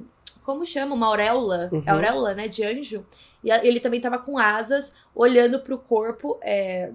como 0.49 0.65
chama? 0.65 0.95
Uma 0.95 1.09
auréola. 1.09 1.69
Uhum. 1.71 1.83
Auréola, 1.87 2.33
né? 2.33 2.49
De 2.49 2.65
anjo. 2.65 3.05
E 3.45 3.51
ele 3.51 3.81
também 3.81 4.01
tava 4.01 4.19
com 4.19 4.39
asas, 4.39 4.95
olhando 5.15 5.61
pro 5.61 5.77
corpo, 5.77 6.39
é, 6.41 6.91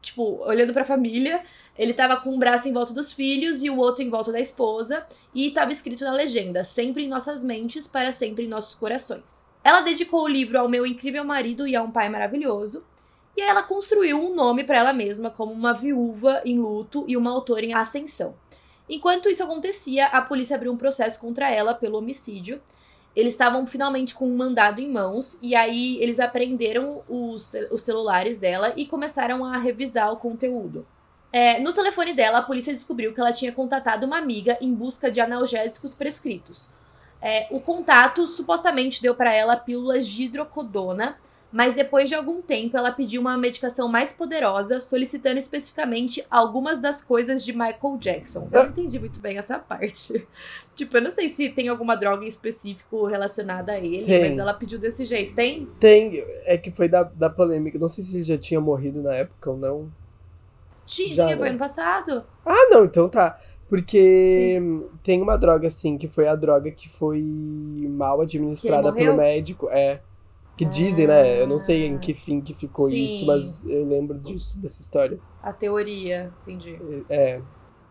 tipo, 0.00 0.42
olhando 0.42 0.72
pra 0.72 0.82
família. 0.82 1.42
Ele 1.78 1.92
tava 1.92 2.16
com 2.16 2.30
um 2.30 2.38
braço 2.38 2.66
em 2.66 2.72
volta 2.72 2.94
dos 2.94 3.12
filhos 3.12 3.62
e 3.62 3.68
o 3.68 3.76
outro 3.76 4.02
em 4.02 4.08
volta 4.08 4.32
da 4.32 4.40
esposa. 4.40 5.06
E 5.34 5.50
tava 5.50 5.70
escrito 5.70 6.02
na 6.02 6.12
legenda: 6.12 6.64
sempre 6.64 7.04
em 7.04 7.08
nossas 7.08 7.44
mentes, 7.44 7.86
para 7.86 8.10
sempre 8.10 8.46
em 8.46 8.48
nossos 8.48 8.74
corações. 8.74 9.44
Ela 9.62 9.82
dedicou 9.82 10.24
o 10.24 10.28
livro 10.28 10.58
ao 10.58 10.66
meu 10.66 10.86
incrível 10.86 11.26
marido 11.26 11.68
e 11.68 11.76
a 11.76 11.82
um 11.82 11.90
pai 11.90 12.08
maravilhoso. 12.08 12.82
E 13.36 13.42
aí 13.42 13.50
ela 13.50 13.62
construiu 13.62 14.18
um 14.18 14.34
nome 14.34 14.64
para 14.64 14.78
ela 14.78 14.94
mesma 14.94 15.28
como 15.28 15.52
uma 15.52 15.74
viúva 15.74 16.40
em 16.42 16.58
luto 16.58 17.04
e 17.06 17.18
uma 17.18 17.30
autora 17.32 17.66
em 17.66 17.74
ascensão. 17.74 18.34
Enquanto 18.88 19.28
isso 19.28 19.42
acontecia, 19.42 20.06
a 20.06 20.22
polícia 20.22 20.56
abriu 20.56 20.72
um 20.72 20.76
processo 20.76 21.20
contra 21.20 21.50
ela 21.50 21.74
pelo 21.74 21.98
homicídio. 21.98 22.60
Eles 23.14 23.34
estavam 23.34 23.66
finalmente 23.66 24.14
com 24.14 24.28
um 24.28 24.36
mandado 24.36 24.80
em 24.80 24.90
mãos, 24.90 25.38
e 25.42 25.54
aí 25.54 25.98
eles 26.02 26.20
apreenderam 26.20 27.02
os, 27.08 27.50
os 27.70 27.82
celulares 27.82 28.38
dela 28.38 28.72
e 28.76 28.86
começaram 28.86 29.44
a 29.44 29.56
revisar 29.56 30.12
o 30.12 30.18
conteúdo. 30.18 30.86
É, 31.32 31.58
no 31.60 31.72
telefone 31.72 32.12
dela, 32.12 32.38
a 32.38 32.42
polícia 32.42 32.72
descobriu 32.72 33.12
que 33.12 33.20
ela 33.20 33.32
tinha 33.32 33.52
contatado 33.52 34.06
uma 34.06 34.18
amiga 34.18 34.56
em 34.60 34.72
busca 34.72 35.10
de 35.10 35.20
analgésicos 35.20 35.94
prescritos. 35.94 36.68
É, 37.20 37.48
o 37.50 37.60
contato 37.60 38.26
supostamente 38.26 39.02
deu 39.02 39.14
para 39.14 39.32
ela 39.32 39.56
pílulas 39.56 40.06
de 40.06 40.24
hidrocodona, 40.24 41.18
mas 41.52 41.74
depois 41.74 42.08
de 42.08 42.14
algum 42.14 42.42
tempo 42.42 42.76
ela 42.76 42.90
pediu 42.90 43.20
uma 43.20 43.36
medicação 43.38 43.88
mais 43.88 44.12
poderosa, 44.12 44.80
solicitando 44.80 45.38
especificamente 45.38 46.24
algumas 46.30 46.80
das 46.80 47.02
coisas 47.02 47.44
de 47.44 47.52
Michael 47.52 47.96
Jackson. 47.98 48.48
Eu 48.52 48.64
não 48.64 48.70
entendi 48.70 48.98
muito 48.98 49.20
bem 49.20 49.38
essa 49.38 49.58
parte. 49.58 50.26
tipo, 50.74 50.96
eu 50.96 51.02
não 51.02 51.10
sei 51.10 51.28
se 51.28 51.48
tem 51.48 51.68
alguma 51.68 51.96
droga 51.96 52.24
em 52.24 52.28
específico 52.28 53.06
relacionada 53.06 53.72
a 53.72 53.78
ele, 53.78 54.04
tem. 54.04 54.28
mas 54.28 54.38
ela 54.38 54.52
pediu 54.54 54.78
desse 54.78 55.04
jeito. 55.04 55.34
Tem? 55.34 55.66
Tem. 55.78 56.24
É 56.44 56.58
que 56.58 56.70
foi 56.70 56.88
da, 56.88 57.04
da 57.04 57.30
polêmica. 57.30 57.78
Não 57.78 57.88
sei 57.88 58.02
se 58.02 58.16
ele 58.16 58.24
já 58.24 58.36
tinha 58.36 58.60
morrido 58.60 59.02
na 59.02 59.14
época 59.14 59.50
ou 59.50 59.56
não. 59.56 59.92
Tinha, 60.84 61.14
já, 61.14 61.26
foi 61.28 61.36
né? 61.36 61.48
ano 61.50 61.58
passado. 61.58 62.24
Ah, 62.44 62.68
não, 62.70 62.84
então 62.84 63.08
tá. 63.08 63.38
Porque 63.68 64.58
Sim. 64.60 64.84
tem 65.02 65.20
uma 65.20 65.36
droga, 65.36 65.66
assim, 65.66 65.98
que 65.98 66.06
foi 66.06 66.28
a 66.28 66.36
droga 66.36 66.70
que 66.70 66.88
foi 66.88 67.20
mal 67.22 68.20
administrada 68.20 68.92
pelo 68.92 69.16
médico. 69.16 69.68
É. 69.70 70.00
Que 70.56 70.64
dizem, 70.64 71.06
né? 71.06 71.40
Eu 71.40 71.46
não 71.46 71.58
sei 71.58 71.86
em 71.86 71.98
que 71.98 72.14
fim 72.14 72.40
que 72.40 72.54
ficou 72.54 72.88
Sim. 72.88 73.04
isso, 73.04 73.26
mas 73.26 73.66
eu 73.66 73.84
lembro 73.84 74.18
disso, 74.18 74.58
dessa 74.58 74.80
história. 74.80 75.18
A 75.42 75.52
teoria, 75.52 76.32
entendi. 76.40 76.78
É. 77.10 77.42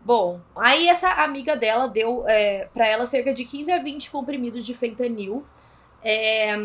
Bom, 0.04 0.40
aí 0.54 0.88
essa 0.88 1.08
amiga 1.24 1.56
dela 1.56 1.86
deu 1.88 2.24
é, 2.28 2.68
para 2.72 2.86
ela 2.86 3.06
cerca 3.06 3.32
de 3.32 3.44
15 3.44 3.72
a 3.72 3.78
20 3.82 4.10
comprimidos 4.10 4.66
de 4.66 4.74
fentanil. 4.74 5.44
É, 6.02 6.56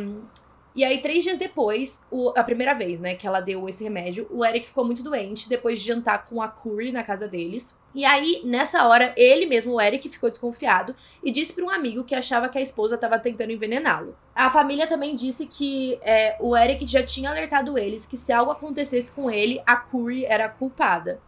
e 0.74 0.86
aí, 0.86 1.02
três 1.02 1.24
dias 1.24 1.38
depois, 1.38 2.02
o, 2.10 2.32
a 2.36 2.44
primeira 2.44 2.74
vez, 2.74 3.00
né, 3.00 3.14
que 3.14 3.28
ela 3.28 3.42
deu 3.42 3.68
esse 3.68 3.84
remédio, 3.84 4.26
o 4.32 4.46
Eric 4.46 4.68
ficou 4.68 4.86
muito 4.86 5.04
doente 5.04 5.50
depois 5.50 5.80
de 5.80 5.88
jantar 5.88 6.26
com 6.26 6.42
a 6.42 6.48
Curry 6.48 6.92
na 6.92 7.04
casa 7.04 7.28
deles. 7.28 7.78
E 7.94 8.06
aí, 8.06 8.42
nessa 8.46 8.88
hora, 8.88 9.14
ele 9.18 9.46
mesmo, 9.46 9.74
o 9.74 9.82
Eric, 9.82 10.08
ficou 10.08 10.30
desconfiado 10.30 10.96
e 11.22 11.30
disse 11.30 11.52
para 11.52 11.66
um 11.66 11.70
amigo 11.70 12.06
que 12.06 12.16
achava 12.16 12.48
que 12.48 12.58
a 12.58 12.62
esposa 12.62 12.96
estava 12.96 13.20
tentando 13.20 13.52
envenená-lo. 13.52 14.16
A 14.34 14.50
família 14.50 14.88
também 14.88 15.14
disse 15.14 15.46
que 15.46 16.00
é, 16.02 16.38
o 16.40 16.56
Eric 16.56 16.88
já 16.88 17.04
tinha 17.04 17.30
alertado 17.30 17.78
eles 17.78 18.06
que 18.06 18.16
se 18.16 18.32
algo 18.32 18.52
acontecesse 18.52 19.12
com 19.12 19.30
ele, 19.30 19.62
a 19.66 19.76
Curry 19.76 20.26
era 20.26 20.46
a 20.46 20.50
culpada. 20.50 21.20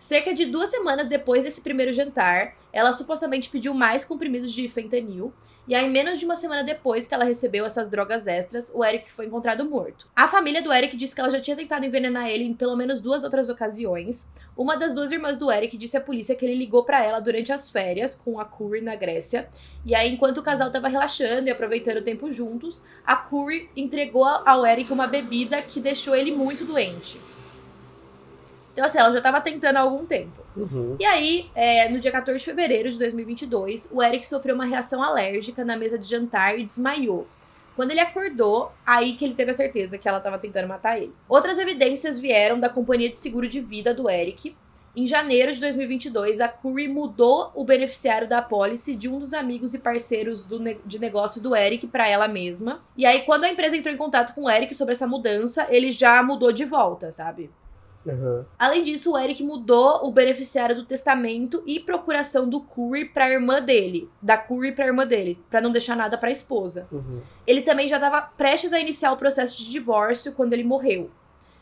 Cerca 0.00 0.32
de 0.32 0.46
duas 0.46 0.70
semanas 0.70 1.08
depois 1.08 1.44
desse 1.44 1.60
primeiro 1.60 1.92
jantar, 1.92 2.54
ela 2.72 2.90
supostamente 2.90 3.50
pediu 3.50 3.74
mais 3.74 4.02
comprimidos 4.02 4.50
de 4.50 4.66
fentanil, 4.66 5.30
e 5.68 5.74
aí, 5.74 5.90
menos 5.90 6.18
de 6.18 6.24
uma 6.24 6.34
semana 6.34 6.64
depois 6.64 7.06
que 7.06 7.12
ela 7.12 7.22
recebeu 7.22 7.66
essas 7.66 7.86
drogas 7.86 8.26
extras, 8.26 8.72
o 8.74 8.82
Eric 8.82 9.12
foi 9.12 9.26
encontrado 9.26 9.62
morto. 9.68 10.08
A 10.16 10.26
família 10.26 10.62
do 10.62 10.72
Eric 10.72 10.96
disse 10.96 11.14
que 11.14 11.20
ela 11.20 11.30
já 11.30 11.38
tinha 11.38 11.54
tentado 11.54 11.84
envenenar 11.84 12.30
ele 12.30 12.44
em 12.44 12.54
pelo 12.54 12.74
menos 12.74 12.98
duas 12.98 13.24
outras 13.24 13.50
ocasiões. 13.50 14.26
Uma 14.56 14.74
das 14.74 14.94
duas 14.94 15.12
irmãs 15.12 15.36
do 15.36 15.52
Eric 15.52 15.76
disse 15.76 15.98
à 15.98 16.00
polícia 16.00 16.34
que 16.34 16.46
ele 16.46 16.54
ligou 16.54 16.82
para 16.82 17.04
ela 17.04 17.20
durante 17.20 17.52
as 17.52 17.70
férias 17.70 18.14
com 18.14 18.40
a 18.40 18.46
Curry 18.46 18.80
na 18.80 18.96
Grécia, 18.96 19.50
e 19.84 19.94
aí, 19.94 20.10
enquanto 20.10 20.38
o 20.38 20.42
casal 20.42 20.68
estava 20.68 20.88
relaxando 20.88 21.48
e 21.48 21.50
aproveitando 21.50 21.98
o 21.98 22.02
tempo 22.02 22.32
juntos, 22.32 22.82
a 23.04 23.16
Curry 23.16 23.68
entregou 23.76 24.24
ao 24.24 24.64
Eric 24.64 24.90
uma 24.90 25.06
bebida 25.06 25.60
que 25.60 25.78
deixou 25.78 26.14
ele 26.16 26.32
muito 26.32 26.64
doente. 26.64 27.20
Então, 28.80 28.86
assim, 28.86 28.98
ela 28.98 29.10
já 29.10 29.18
estava 29.18 29.42
tentando 29.42 29.76
há 29.76 29.80
algum 29.80 30.06
tempo. 30.06 30.42
Uhum. 30.56 30.96
E 30.98 31.04
aí, 31.04 31.50
é, 31.54 31.90
no 31.90 32.00
dia 32.00 32.10
14 32.10 32.38
de 32.38 32.44
fevereiro 32.46 32.90
de 32.90 32.98
2022, 32.98 33.90
o 33.92 34.02
Eric 34.02 34.26
sofreu 34.26 34.54
uma 34.54 34.64
reação 34.64 35.02
alérgica 35.02 35.62
na 35.66 35.76
mesa 35.76 35.98
de 35.98 36.08
jantar 36.08 36.58
e 36.58 36.64
desmaiou. 36.64 37.28
Quando 37.76 37.90
ele 37.90 38.00
acordou, 38.00 38.72
aí 38.86 39.16
que 39.16 39.26
ele 39.26 39.34
teve 39.34 39.50
a 39.50 39.54
certeza 39.54 39.98
que 39.98 40.08
ela 40.08 40.16
estava 40.16 40.38
tentando 40.38 40.66
matar 40.66 40.96
ele. 40.96 41.12
Outras 41.28 41.58
evidências 41.58 42.18
vieram 42.18 42.58
da 42.58 42.70
companhia 42.70 43.10
de 43.10 43.18
seguro 43.18 43.46
de 43.46 43.60
vida 43.60 43.92
do 43.92 44.08
Eric. 44.08 44.56
Em 44.96 45.06
janeiro 45.06 45.52
de 45.52 45.60
2022, 45.60 46.40
a 46.40 46.48
Curry 46.48 46.88
mudou 46.88 47.52
o 47.54 47.64
beneficiário 47.64 48.26
da 48.26 48.38
apólice 48.38 48.96
de 48.96 49.10
um 49.10 49.18
dos 49.18 49.34
amigos 49.34 49.74
e 49.74 49.78
parceiros 49.78 50.48
ne 50.58 50.78
de 50.86 50.98
negócio 50.98 51.38
do 51.42 51.54
Eric 51.54 51.86
para 51.86 52.08
ela 52.08 52.26
mesma. 52.26 52.82
E 52.96 53.04
aí, 53.04 53.26
quando 53.26 53.44
a 53.44 53.50
empresa 53.50 53.76
entrou 53.76 53.94
em 53.94 53.98
contato 53.98 54.34
com 54.34 54.44
o 54.44 54.50
Eric 54.50 54.74
sobre 54.74 54.92
essa 54.92 55.06
mudança, 55.06 55.66
ele 55.68 55.92
já 55.92 56.22
mudou 56.22 56.50
de 56.50 56.64
volta, 56.64 57.10
sabe? 57.10 57.50
Uhum. 58.04 58.44
Além 58.58 58.82
disso, 58.82 59.12
o 59.12 59.18
Eric 59.18 59.42
mudou 59.42 60.06
o 60.06 60.12
beneficiário 60.12 60.74
do 60.74 60.84
testamento 60.84 61.62
e 61.66 61.80
procuração 61.80 62.48
do 62.48 62.60
Curry 62.60 63.06
pra 63.06 63.30
irmã 63.30 63.60
dele. 63.60 64.08
Da 64.22 64.36
Curry 64.38 64.72
pra 64.72 64.86
irmã 64.86 65.06
dele, 65.06 65.38
para 65.50 65.60
não 65.60 65.70
deixar 65.70 65.96
nada 65.96 66.16
pra 66.16 66.30
esposa. 66.30 66.88
Uhum. 66.90 67.20
Ele 67.46 67.62
também 67.62 67.86
já 67.86 67.96
estava 67.96 68.22
prestes 68.22 68.72
a 68.72 68.80
iniciar 68.80 69.12
o 69.12 69.16
processo 69.16 69.58
de 69.58 69.70
divórcio 69.70 70.32
quando 70.32 70.52
ele 70.52 70.64
morreu. 70.64 71.10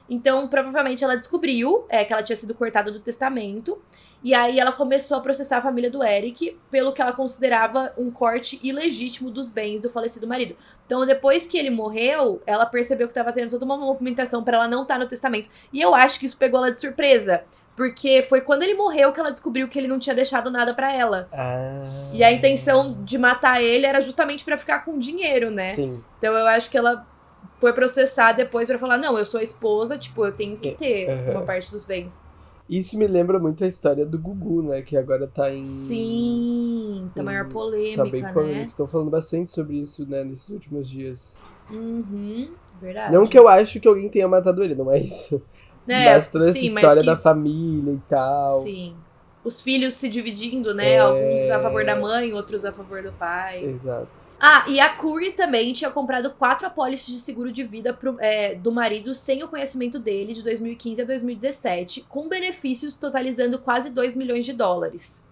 Então, 0.08 0.48
provavelmente 0.48 1.04
ela 1.04 1.16
descobriu 1.16 1.84
é, 1.88 2.04
que 2.04 2.12
ela 2.12 2.22
tinha 2.22 2.36
sido 2.36 2.54
cortada 2.54 2.90
do 2.90 3.00
testamento. 3.00 3.80
E 4.22 4.34
aí 4.34 4.58
ela 4.58 4.72
começou 4.72 5.16
a 5.16 5.20
processar 5.20 5.58
a 5.58 5.62
família 5.62 5.90
do 5.90 6.02
Eric 6.02 6.58
pelo 6.70 6.92
que 6.92 7.00
ela 7.00 7.12
considerava 7.12 7.92
um 7.96 8.10
corte 8.10 8.58
ilegítimo 8.62 9.30
dos 9.30 9.48
bens 9.50 9.80
do 9.80 9.90
falecido 9.90 10.26
marido. 10.26 10.56
Então, 10.86 11.04
depois 11.06 11.46
que 11.46 11.58
ele 11.58 11.70
morreu, 11.70 12.42
ela 12.46 12.66
percebeu 12.66 13.06
que 13.06 13.12
estava 13.12 13.32
tendo 13.32 13.50
toda 13.50 13.64
uma 13.64 13.76
movimentação 13.76 14.42
para 14.42 14.56
ela 14.56 14.68
não 14.68 14.82
estar 14.82 14.94
tá 14.94 15.00
no 15.00 15.08
testamento. 15.08 15.48
E 15.72 15.80
eu 15.80 15.94
acho 15.94 16.18
que 16.18 16.26
isso 16.26 16.36
pegou 16.36 16.58
ela 16.58 16.72
de 16.72 16.80
surpresa. 16.80 17.44
Porque 17.76 18.22
foi 18.22 18.40
quando 18.40 18.64
ele 18.64 18.74
morreu 18.74 19.12
que 19.12 19.20
ela 19.20 19.30
descobriu 19.30 19.68
que 19.68 19.78
ele 19.78 19.86
não 19.86 20.00
tinha 20.00 20.12
deixado 20.12 20.50
nada 20.50 20.74
para 20.74 20.92
ela. 20.92 21.28
Ah. 21.32 21.78
E 22.12 22.24
a 22.24 22.32
intenção 22.32 23.04
de 23.04 23.16
matar 23.16 23.62
ele 23.62 23.86
era 23.86 24.00
justamente 24.00 24.44
para 24.44 24.58
ficar 24.58 24.84
com 24.84 24.98
dinheiro, 24.98 25.48
né? 25.48 25.70
Sim. 25.70 26.02
Então 26.18 26.34
eu 26.34 26.46
acho 26.48 26.68
que 26.68 26.76
ela 26.76 27.06
foi 27.60 27.72
processar 27.72 28.32
depois 28.32 28.68
para 28.68 28.78
falar: 28.78 28.98
não, 28.98 29.18
eu 29.18 29.24
sou 29.24 29.40
a 29.40 29.42
esposa, 29.42 29.98
tipo, 29.98 30.24
eu 30.24 30.32
tenho 30.32 30.56
que 30.56 30.72
ter 30.72 31.08
uhum. 31.08 31.32
uma 31.32 31.42
parte 31.42 31.70
dos 31.70 31.84
bens. 31.84 32.22
Isso 32.68 32.98
me 32.98 33.06
lembra 33.06 33.38
muito 33.38 33.64
a 33.64 33.66
história 33.66 34.04
do 34.04 34.18
Gugu, 34.18 34.62
né? 34.62 34.82
Que 34.82 34.96
agora 34.96 35.26
tá 35.26 35.50
em. 35.50 35.62
Sim, 35.62 37.10
tá 37.14 37.22
maior 37.22 37.48
polêmica. 37.48 38.04
Tá 38.04 38.10
bem 38.10 38.22
polêmica. 38.32 38.58
Né? 38.60 38.66
Estão 38.66 38.86
falando 38.86 39.10
bastante 39.10 39.50
sobre 39.50 39.78
isso, 39.78 40.06
né, 40.06 40.22
nesses 40.22 40.50
últimos 40.50 40.88
dias. 40.88 41.38
Uhum, 41.70 42.50
verdade. 42.80 43.12
Não 43.12 43.26
que 43.26 43.38
eu 43.38 43.48
acho 43.48 43.80
que 43.80 43.88
alguém 43.88 44.10
tenha 44.10 44.28
matado 44.28 44.62
ele, 44.62 44.74
não 44.74 44.92
é 44.92 44.98
isso. 44.98 45.40
É, 45.88 46.12
mas 46.12 46.28
toda 46.28 46.52
sim, 46.52 46.58
essa 46.58 46.78
história 46.78 47.00
que... 47.00 47.06
da 47.06 47.16
família 47.16 47.92
e 47.92 48.00
tal. 48.06 48.60
Sim. 48.60 48.94
Os 49.44 49.60
filhos 49.60 49.94
se 49.94 50.08
dividindo, 50.08 50.74
né? 50.74 50.92
É... 50.92 50.98
Alguns 50.98 51.50
a 51.50 51.60
favor 51.60 51.84
da 51.84 51.96
mãe, 51.96 52.32
outros 52.32 52.64
a 52.64 52.72
favor 52.72 53.02
do 53.02 53.12
pai. 53.12 53.64
Exato. 53.64 54.08
Ah, 54.40 54.64
e 54.68 54.78
a 54.80 54.90
Curry 54.90 55.32
também 55.32 55.72
tinha 55.72 55.90
comprado 55.90 56.30
quatro 56.32 56.66
apólices 56.66 57.06
de 57.06 57.18
seguro 57.18 57.50
de 57.50 57.64
vida 57.64 57.92
pro, 57.92 58.16
é, 58.20 58.54
do 58.54 58.70
marido 58.70 59.12
sem 59.14 59.42
o 59.42 59.48
conhecimento 59.48 59.98
dele, 59.98 60.34
de 60.34 60.42
2015 60.42 61.02
a 61.02 61.04
2017, 61.04 62.02
com 62.08 62.28
benefícios 62.28 62.94
totalizando 62.94 63.58
quase 63.58 63.90
2 63.90 64.14
milhões 64.14 64.44
de 64.44 64.52
dólares. 64.52 65.26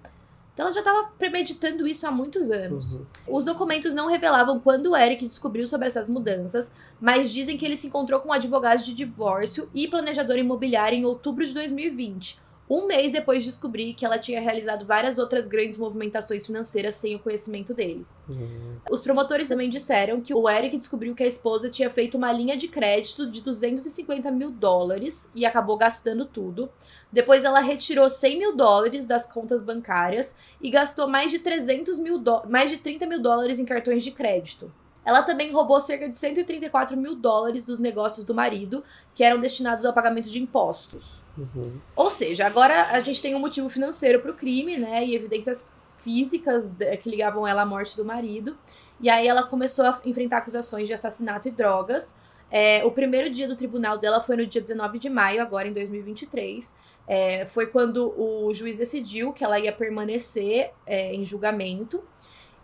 Então 0.56 0.64
ela 0.64 0.72
já 0.72 0.80
estava 0.80 1.10
premeditando 1.18 1.86
isso 1.86 2.06
há 2.06 2.10
muitos 2.10 2.50
anos. 2.50 2.94
Uhum. 2.94 3.06
Os 3.28 3.44
documentos 3.44 3.92
não 3.92 4.08
revelavam 4.08 4.58
quando 4.58 4.92
o 4.92 4.96
Eric 4.96 5.28
descobriu 5.28 5.66
sobre 5.66 5.86
essas 5.86 6.08
mudanças, 6.08 6.72
mas 6.98 7.30
dizem 7.30 7.58
que 7.58 7.66
ele 7.66 7.76
se 7.76 7.88
encontrou 7.88 8.20
com 8.20 8.30
um 8.30 8.32
advogado 8.32 8.82
de 8.82 8.94
divórcio 8.94 9.68
e 9.74 9.86
planejador 9.86 10.38
imobiliário 10.38 10.98
em 10.98 11.04
outubro 11.04 11.44
de 11.44 11.52
2020, 11.52 12.38
um 12.68 12.86
mês 12.86 13.12
depois 13.12 13.44
de 13.44 13.50
descobrir 13.50 13.94
que 13.94 14.04
ela 14.04 14.18
tinha 14.18 14.40
realizado 14.40 14.84
várias 14.84 15.18
outras 15.18 15.46
grandes 15.46 15.78
movimentações 15.78 16.46
financeiras 16.46 16.96
sem 16.96 17.14
o 17.14 17.18
conhecimento 17.18 17.72
dele. 17.72 18.04
Uhum. 18.28 18.76
Os 18.90 19.00
promotores 19.00 19.48
também 19.48 19.70
disseram 19.70 20.20
que 20.20 20.34
o 20.34 20.48
Eric 20.48 20.76
descobriu 20.76 21.14
que 21.14 21.22
a 21.22 21.26
esposa 21.26 21.70
tinha 21.70 21.88
feito 21.88 22.16
uma 22.16 22.32
linha 22.32 22.56
de 22.56 22.66
crédito 22.66 23.30
de 23.30 23.40
250 23.40 24.30
mil 24.30 24.50
dólares 24.50 25.30
e 25.34 25.46
acabou 25.46 25.76
gastando 25.76 26.24
tudo. 26.24 26.68
Depois 27.12 27.44
ela 27.44 27.60
retirou 27.60 28.08
100 28.08 28.38
mil 28.38 28.56
dólares 28.56 29.06
das 29.06 29.26
contas 29.26 29.62
bancárias 29.62 30.34
e 30.60 30.70
gastou 30.70 31.08
mais 31.08 31.30
de 31.30 31.38
300 31.38 31.98
mil 32.00 32.22
mais 32.48 32.70
de 32.70 32.78
30 32.78 33.06
mil 33.06 33.22
dólares 33.22 33.58
em 33.58 33.64
cartões 33.64 34.02
de 34.02 34.10
crédito. 34.10 34.72
Ela 35.06 35.22
também 35.22 35.52
roubou 35.52 35.78
cerca 35.78 36.08
de 36.08 36.18
134 36.18 36.96
mil 36.96 37.14
dólares 37.14 37.64
dos 37.64 37.78
negócios 37.78 38.24
do 38.24 38.34
marido, 38.34 38.82
que 39.14 39.22
eram 39.22 39.38
destinados 39.38 39.84
ao 39.84 39.92
pagamento 39.92 40.28
de 40.28 40.40
impostos. 40.40 41.22
Uhum. 41.38 41.78
Ou 41.94 42.10
seja, 42.10 42.44
agora 42.44 42.90
a 42.90 43.00
gente 43.00 43.22
tem 43.22 43.32
um 43.32 43.38
motivo 43.38 43.68
financeiro 43.70 44.20
para 44.20 44.32
o 44.32 44.34
crime, 44.34 44.76
né? 44.76 45.06
E 45.06 45.14
evidências 45.14 45.64
físicas 45.94 46.70
que 47.00 47.08
ligavam 47.08 47.46
ela 47.46 47.62
à 47.62 47.66
morte 47.66 47.96
do 47.96 48.04
marido. 48.04 48.58
E 49.00 49.08
aí 49.08 49.28
ela 49.28 49.44
começou 49.44 49.84
a 49.84 50.00
enfrentar 50.04 50.38
acusações 50.38 50.88
de 50.88 50.94
assassinato 50.94 51.46
e 51.46 51.52
drogas. 51.52 52.16
É, 52.50 52.84
o 52.84 52.90
primeiro 52.90 53.30
dia 53.30 53.46
do 53.46 53.56
tribunal 53.56 53.98
dela 53.98 54.20
foi 54.20 54.36
no 54.36 54.46
dia 54.46 54.60
19 54.60 54.98
de 54.98 55.08
maio, 55.08 55.40
agora 55.40 55.68
em 55.68 55.72
2023. 55.72 56.74
É, 57.06 57.46
foi 57.46 57.66
quando 57.66 58.12
o 58.18 58.52
juiz 58.52 58.76
decidiu 58.76 59.32
que 59.32 59.44
ela 59.44 59.58
ia 59.60 59.72
permanecer 59.72 60.72
é, 60.84 61.14
em 61.14 61.24
julgamento. 61.24 62.02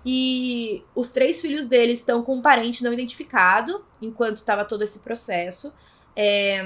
E 0.05 0.85
os 0.95 1.13
três 1.13 1.41
filhos 1.41 1.67
dele 1.67 1.93
estão 1.93 2.23
com 2.23 2.37
um 2.37 2.43
parente 2.43 2.83
não 2.83 2.93
identificado, 2.93 3.85
enquanto 4.01 4.39
estava 4.39 4.65
todo 4.65 4.83
esse 4.83 4.99
processo. 4.99 5.73
É, 6.17 6.61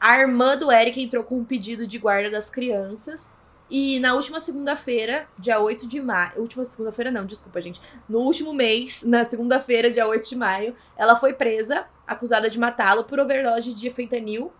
a 0.00 0.18
irmã 0.18 0.56
do 0.56 0.72
Eric 0.72 1.00
entrou 1.00 1.22
com 1.22 1.38
um 1.38 1.44
pedido 1.44 1.86
de 1.86 1.98
guarda 1.98 2.30
das 2.30 2.50
crianças. 2.50 3.34
E 3.70 3.98
na 4.00 4.14
última 4.14 4.38
segunda-feira, 4.40 5.26
dia 5.38 5.60
8 5.60 5.86
de 5.86 6.00
maio. 6.00 6.40
Última 6.40 6.64
segunda-feira, 6.64 7.10
não, 7.10 7.24
desculpa, 7.24 7.60
gente. 7.62 7.80
No 8.08 8.18
último 8.18 8.52
mês, 8.52 9.02
na 9.04 9.24
segunda-feira, 9.24 9.90
dia 9.90 10.06
8 10.06 10.28
de 10.28 10.36
maio, 10.36 10.74
ela 10.96 11.16
foi 11.16 11.32
presa, 11.32 11.86
acusada 12.06 12.50
de 12.50 12.58
matá-lo 12.58 13.04
por 13.04 13.18
overdose 13.20 13.72
de 13.72 13.88
fentanil. 13.90 14.52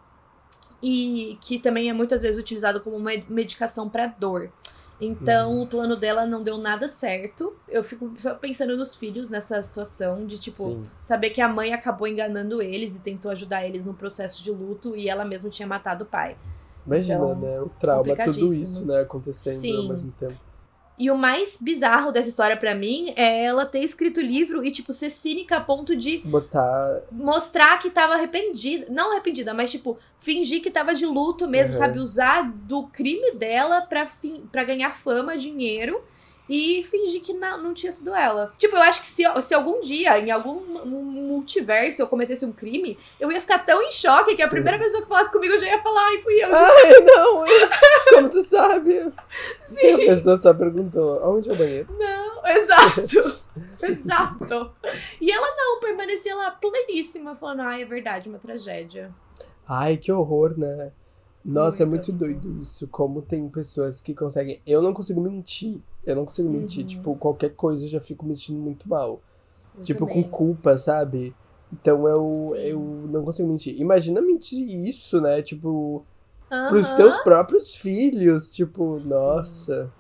E 0.83 1.37
que 1.41 1.59
também 1.59 1.91
é 1.91 1.93
muitas 1.93 2.23
vezes 2.23 2.41
utilizado 2.41 2.81
como 2.81 2.97
uma 2.97 3.11
medicação 3.29 3.89
para 3.89 4.07
dor. 4.07 4.51
Então, 5.05 5.51
uhum. 5.51 5.63
o 5.63 5.67
plano 5.67 5.97
dela 5.97 6.25
não 6.25 6.45
deu 6.45 6.57
nada 6.57 6.87
certo. 6.87 7.57
Eu 7.69 7.83
fico 7.83 8.13
só 8.17 8.35
pensando 8.35 8.77
nos 8.77 8.95
filhos 8.95 9.29
nessa 9.29 9.61
situação 9.61 10.25
de, 10.25 10.41
tipo, 10.41 10.65
Sim. 10.65 10.83
saber 11.03 11.31
que 11.31 11.41
a 11.41 11.49
mãe 11.49 11.73
acabou 11.73 12.07
enganando 12.07 12.63
eles 12.63 12.95
e 12.95 13.01
tentou 13.01 13.31
ajudar 13.33 13.67
eles 13.67 13.85
no 13.85 13.95
processo 13.95 14.43
de 14.45 14.53
luto 14.53 14.95
e 14.95 15.09
ela 15.09 15.25
mesma 15.25 15.51
tinha 15.51 15.67
matado 15.67 16.05
o 16.05 16.07
pai. 16.07 16.37
Imagina, 16.87 17.17
então, 17.17 17.35
né? 17.35 17.61
O 17.61 17.69
trauma, 17.69 18.17
tudo 18.17 18.55
isso, 18.55 18.87
né? 18.87 19.01
Acontecendo 19.01 19.61
Sim. 19.61 19.83
ao 19.83 19.89
mesmo 19.89 20.13
tempo. 20.13 20.52
E 20.99 21.11
o 21.11 21.17
mais 21.17 21.59
bizarro 21.61 22.13
dessa 22.13 22.29
história 22.29 22.57
para 22.57 22.75
mim 22.75 23.13
é 23.17 23.45
ela 23.45 23.65
ter 23.65 23.81
escrito 23.81 24.19
o 24.19 24.23
livro 24.23 24.65
e, 24.65 24.71
tipo, 24.71 24.93
ser 24.93 25.11
cínica 25.11 25.57
a 25.57 25.61
ponto 25.61 25.97
de. 25.97 26.19
Botar. 26.19 27.03
Mostrar 27.11 27.79
que 27.79 27.91
tava 27.91 28.15
arrependida. 28.15 28.87
Não 28.91 29.13
arrependida, 29.13 29.55
mas, 29.55 29.71
tipo, 29.71 29.99
fingir 30.19 30.63
que 30.63 30.71
tava 30.71 30.95
de 30.95 31.07
luto 31.07 31.49
mesmo, 31.49 31.75
uhum. 31.75 31.81
sabe? 31.81 31.99
Usar 31.99 32.43
do 32.43 32.87
crime 32.89 33.33
dela 33.33 33.81
pra, 33.83 34.07
pra 34.51 34.65
ganhar 34.65 34.93
fama, 34.93 35.37
dinheiro 35.37 36.03
e 36.53 36.85
fingir 36.85 37.23
que 37.23 37.33
não, 37.33 37.63
não 37.63 37.73
tinha 37.73 37.91
sido 37.91 38.15
ela. 38.15 38.53
Tipo, 38.59 38.77
eu 38.77 38.83
acho 38.83 39.01
que 39.01 39.07
se, 39.07 39.23
se 39.41 39.55
algum 39.55 39.81
dia, 39.81 40.19
em 40.19 40.31
algum 40.31 40.85
multiverso, 40.85 42.03
eu 42.03 42.07
cometesse 42.07 42.45
um 42.45 42.53
crime, 42.53 42.99
eu 43.19 43.33
ia 43.33 43.41
ficar 43.41 43.61
tão 43.61 43.81
em 43.81 43.91
choque 43.91 44.37
que 44.37 44.43
a 44.43 44.49
primeira 44.49 44.79
pessoa 44.79 45.03
que 45.03 45.09
falasse 45.09 45.33
comigo 45.33 45.57
já 45.57 45.65
ia 45.65 45.83
falar, 45.83 46.05
ai, 46.09 46.19
fui 46.19 46.35
eu. 46.35 46.55
Ai, 46.55 47.01
não, 47.01 47.45
como 48.13 48.29
tu 48.29 48.43
sabe? 48.43 49.11
Sim. 49.63 49.81
E 49.83 49.93
a 49.95 50.15
pessoa 50.15 50.37
só 50.37 50.53
perguntou, 50.53 51.23
onde 51.25 51.49
é 51.49 51.55
o 51.55 51.57
banheiro? 51.57 51.89
Não, 51.99 52.47
exato. 52.47 53.43
exato. 53.83 54.73
E 55.23 55.33
ela 55.33 55.57
não, 55.57 55.81
permanecia 55.81 56.37
lá 56.37 56.51
pleníssima, 56.51 57.35
falando, 57.35 57.61
ai, 57.61 57.81
é 57.81 57.87
verdade, 57.87 58.29
uma 58.29 58.39
tragédia. 58.39 59.11
Ai, 59.67 59.97
que 59.97 60.13
horror, 60.13 60.59
né? 60.59 60.93
Nossa, 61.43 61.83
é 61.83 61.87
muito. 61.87 62.11
é 62.11 62.13
muito 62.13 62.43
doido 62.43 62.61
isso. 62.61 62.87
Como 62.89 63.23
tem 63.23 63.49
pessoas 63.49 64.03
que 64.03 64.15
conseguem. 64.15 64.61
Eu 64.67 64.83
não 64.83 64.93
consigo 64.93 65.19
mentir. 65.19 65.81
Eu 66.05 66.17
não 66.17 66.25
consigo 66.25 66.49
mentir. 66.51 66.83
Uhum. 66.83 66.87
Tipo, 66.87 67.17
qualquer 67.17 67.51
coisa 67.51 67.85
eu 67.85 67.89
já 67.89 68.01
fico 68.01 68.27
me 68.27 68.35
sentindo 68.35 68.59
muito 68.59 68.89
mal. 68.89 69.21
Eu 69.77 69.83
tipo, 69.83 70.07
também. 70.07 70.23
com 70.23 70.29
culpa, 70.29 70.77
sabe? 70.77 71.35
Então 71.73 72.07
eu, 72.07 72.57
eu 72.57 72.81
não 73.11 73.25
consigo 73.25 73.49
mentir. 73.49 73.81
Imagina 73.81 74.21
mentir 74.21 74.89
isso, 74.89 75.21
né? 75.21 75.41
Tipo, 75.43 76.05
uhum. 76.51 76.69
pros 76.69 76.93
teus 76.93 77.17
próprios 77.19 77.75
filhos. 77.75 78.53
Tipo, 78.53 78.99
Sim. 78.99 79.11
nossa. 79.11 79.91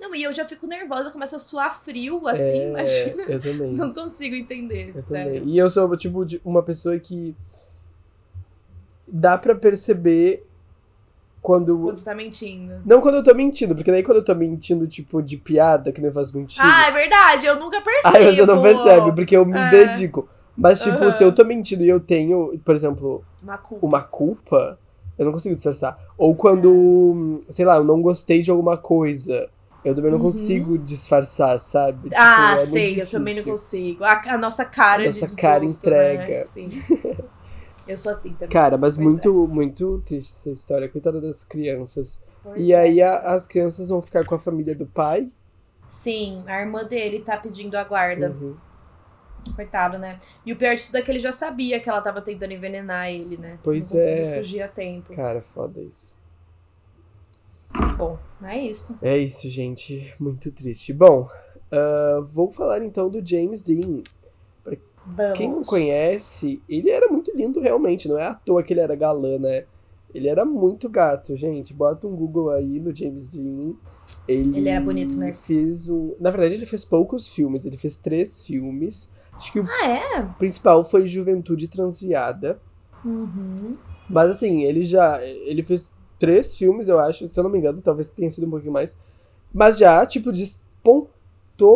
Não, 0.00 0.14
e 0.14 0.22
eu 0.22 0.32
já 0.32 0.44
fico 0.44 0.66
nervosa, 0.66 1.10
começo 1.10 1.34
a 1.34 1.40
suar 1.40 1.76
frio, 1.82 2.28
assim, 2.28 2.40
é, 2.40 2.68
imagina. 2.68 3.22
Eu 3.24 3.40
também. 3.40 3.72
Não 3.72 3.92
consigo 3.92 4.36
entender, 4.36 4.92
eu 4.94 5.02
sério. 5.02 5.40
Também. 5.40 5.54
E 5.54 5.58
eu 5.58 5.68
sou, 5.68 5.96
tipo, 5.96 6.24
uma 6.44 6.62
pessoa 6.62 6.96
que 7.00 7.34
dá 9.10 9.36
para 9.36 9.56
perceber 9.56 10.46
quando. 11.40 11.78
Quando 11.78 11.96
você 11.96 12.04
tá 12.04 12.14
mentindo. 12.14 12.74
Não 12.84 13.00
quando 13.00 13.16
eu 13.16 13.22
tô 13.22 13.34
mentindo, 13.34 13.74
porque 13.74 13.90
daí 13.90 14.02
quando 14.02 14.18
eu 14.18 14.24
tô 14.24 14.34
mentindo, 14.34 14.86
tipo, 14.86 15.22
de 15.22 15.36
piada, 15.36 15.92
que 15.92 16.00
nem 16.00 16.08
eu 16.08 16.14
faço 16.14 16.32
contigo. 16.32 16.66
Ah, 16.66 16.88
é 16.88 16.92
verdade, 16.92 17.46
eu 17.46 17.58
nunca 17.58 17.80
percebo. 17.80 18.16
Aí 18.16 18.24
você 18.24 18.46
não 18.46 18.62
percebe, 18.62 19.12
porque 19.12 19.36
eu 19.36 19.44
me 19.44 19.58
é. 19.58 19.70
dedico. 19.70 20.28
Mas, 20.56 20.82
tipo, 20.82 21.04
uhum. 21.04 21.10
se 21.10 21.22
eu 21.22 21.32
tô 21.32 21.44
mentindo 21.44 21.84
e 21.84 21.88
eu 21.88 22.00
tenho, 22.00 22.58
por 22.64 22.74
exemplo, 22.74 23.24
uma 23.40 23.56
culpa. 23.56 23.86
uma 23.86 24.02
culpa, 24.02 24.78
eu 25.16 25.24
não 25.24 25.32
consigo 25.32 25.54
disfarçar. 25.54 25.96
Ou 26.16 26.34
quando, 26.34 27.40
sei 27.48 27.64
lá, 27.64 27.76
eu 27.76 27.84
não 27.84 28.02
gostei 28.02 28.42
de 28.42 28.50
alguma 28.50 28.76
coisa. 28.76 29.48
Eu 29.84 29.94
também 29.94 30.10
não 30.10 30.18
uhum. 30.18 30.24
consigo 30.24 30.76
disfarçar, 30.76 31.58
sabe? 31.60 32.10
Tipo, 32.10 32.20
ah, 32.20 32.56
é 32.56 32.58
sei, 32.58 33.00
eu 33.00 33.06
também 33.06 33.36
não 33.36 33.44
consigo. 33.44 34.02
A, 34.02 34.20
a 34.26 34.36
nossa 34.36 34.64
cara 34.64 35.04
a 35.04 35.06
nossa 35.06 35.28
de 35.28 35.36
cara 35.36 35.64
entrega. 35.64 36.26
Né? 36.26 36.38
Sim. 36.38 36.68
Eu 37.88 37.96
sou 37.96 38.12
assim 38.12 38.34
também. 38.34 38.50
Cara, 38.50 38.76
mas 38.76 38.96
pois 38.96 39.08
muito, 39.08 39.44
é. 39.44 39.48
muito 39.48 40.02
triste 40.04 40.32
essa 40.34 40.50
história. 40.50 40.88
Coitada 40.88 41.20
das 41.20 41.42
crianças. 41.42 42.22
Pois 42.42 42.60
e 42.60 42.72
é. 42.72 42.78
aí 42.78 43.02
a, 43.02 43.18
as 43.32 43.46
crianças 43.46 43.88
vão 43.88 44.02
ficar 44.02 44.24
com 44.26 44.34
a 44.34 44.38
família 44.38 44.74
do 44.74 44.86
pai? 44.86 45.30
Sim, 45.88 46.44
a 46.46 46.60
irmã 46.60 46.84
dele 46.84 47.20
tá 47.20 47.36
pedindo 47.36 47.76
a 47.76 47.84
guarda. 47.84 48.30
Uhum. 48.30 48.56
Coitado, 49.56 49.98
né? 49.98 50.18
E 50.44 50.52
o 50.52 50.56
pior 50.56 50.74
de 50.74 50.84
tudo 50.84 50.98
é 50.98 51.02
que 51.02 51.10
ele 51.10 51.18
já 51.18 51.32
sabia 51.32 51.80
que 51.80 51.88
ela 51.88 52.02
tava 52.02 52.20
tentando 52.20 52.52
envenenar 52.52 53.08
ele, 53.08 53.38
né? 53.38 53.58
Pois 53.62 53.92
Não 53.92 54.00
é. 54.00 54.36
fugir 54.36 54.60
a 54.60 54.68
tempo. 54.68 55.14
Cara, 55.14 55.40
foda 55.40 55.80
isso. 55.80 56.14
Bom, 57.96 58.18
é 58.42 58.58
isso. 58.58 58.98
É 59.00 59.16
isso, 59.16 59.48
gente. 59.48 60.12
Muito 60.20 60.50
triste. 60.52 60.92
Bom, 60.92 61.28
uh, 61.72 62.24
vou 62.24 62.50
falar 62.50 62.84
então 62.84 63.08
do 63.08 63.24
James 63.24 63.62
Dean. 63.62 64.02
Vamos. 65.16 65.38
Quem 65.38 65.48
não 65.48 65.62
conhece, 65.62 66.60
ele 66.68 66.90
era 66.90 67.08
muito 67.08 67.34
lindo 67.34 67.60
realmente, 67.60 68.08
não 68.08 68.18
é 68.18 68.26
à 68.26 68.34
toa 68.34 68.62
que 68.62 68.72
ele 68.72 68.80
era 68.80 68.94
galã, 68.94 69.38
né? 69.38 69.64
Ele 70.14 70.28
era 70.28 70.44
muito 70.44 70.88
gato, 70.88 71.36
gente. 71.36 71.74
Bota 71.74 72.06
um 72.06 72.16
Google 72.16 72.50
aí 72.50 72.80
no 72.80 72.94
James 72.94 73.28
Dean. 73.28 73.74
Ele, 74.26 74.58
ele 74.58 74.68
era 74.68 74.80
bonito 74.80 75.14
mesmo. 75.16 75.42
Fez 75.42 75.88
um... 75.88 76.14
Na 76.18 76.30
verdade, 76.30 76.54
ele 76.54 76.64
fez 76.66 76.84
poucos 76.84 77.28
filmes. 77.28 77.66
Ele 77.66 77.76
fez 77.76 77.96
três 77.96 78.44
filmes. 78.44 79.12
Acho 79.34 79.52
que 79.52 79.60
o 79.60 79.66
ah, 79.68 79.86
é? 79.86 80.22
principal 80.38 80.82
foi 80.82 81.06
Juventude 81.06 81.68
Transviada. 81.68 82.58
Uhum. 83.04 83.74
Mas 84.08 84.30
assim, 84.30 84.62
ele 84.62 84.82
já. 84.82 85.22
Ele 85.22 85.62
fez 85.62 85.96
três 86.18 86.54
filmes, 86.54 86.88
eu 86.88 86.98
acho. 86.98 87.28
Se 87.28 87.38
eu 87.38 87.44
não 87.44 87.50
me 87.50 87.58
engano, 87.58 87.82
talvez 87.82 88.08
tenha 88.08 88.30
sido 88.30 88.46
um 88.46 88.50
pouquinho 88.50 88.72
mais. 88.72 88.96
Mas 89.52 89.78
já, 89.78 90.04
tipo, 90.06 90.32
despontou 90.32 91.10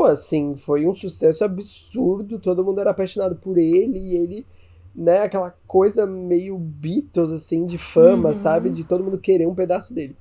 assim, 0.05 0.55
foi 0.57 0.87
um 0.87 0.95
sucesso 0.95 1.45
absurdo, 1.45 2.39
todo 2.39 2.65
mundo 2.65 2.81
era 2.81 2.91
apaixonado 2.91 3.37
por 3.37 3.59
ele 3.59 3.99
e 3.99 4.17
ele, 4.17 4.47
né, 4.95 5.23
aquela 5.23 5.55
coisa 5.67 6.07
meio 6.07 6.57
Beatles, 6.57 7.33
assim, 7.33 7.67
de 7.67 7.79
fama, 7.79 8.29
uhum. 8.29 8.35
sabe? 8.35 8.71
De 8.71 8.85
todo 8.85 9.03
mundo 9.03 9.19
querer 9.19 9.47
um 9.47 9.55
pedaço 9.55 9.93
dele. 9.93 10.17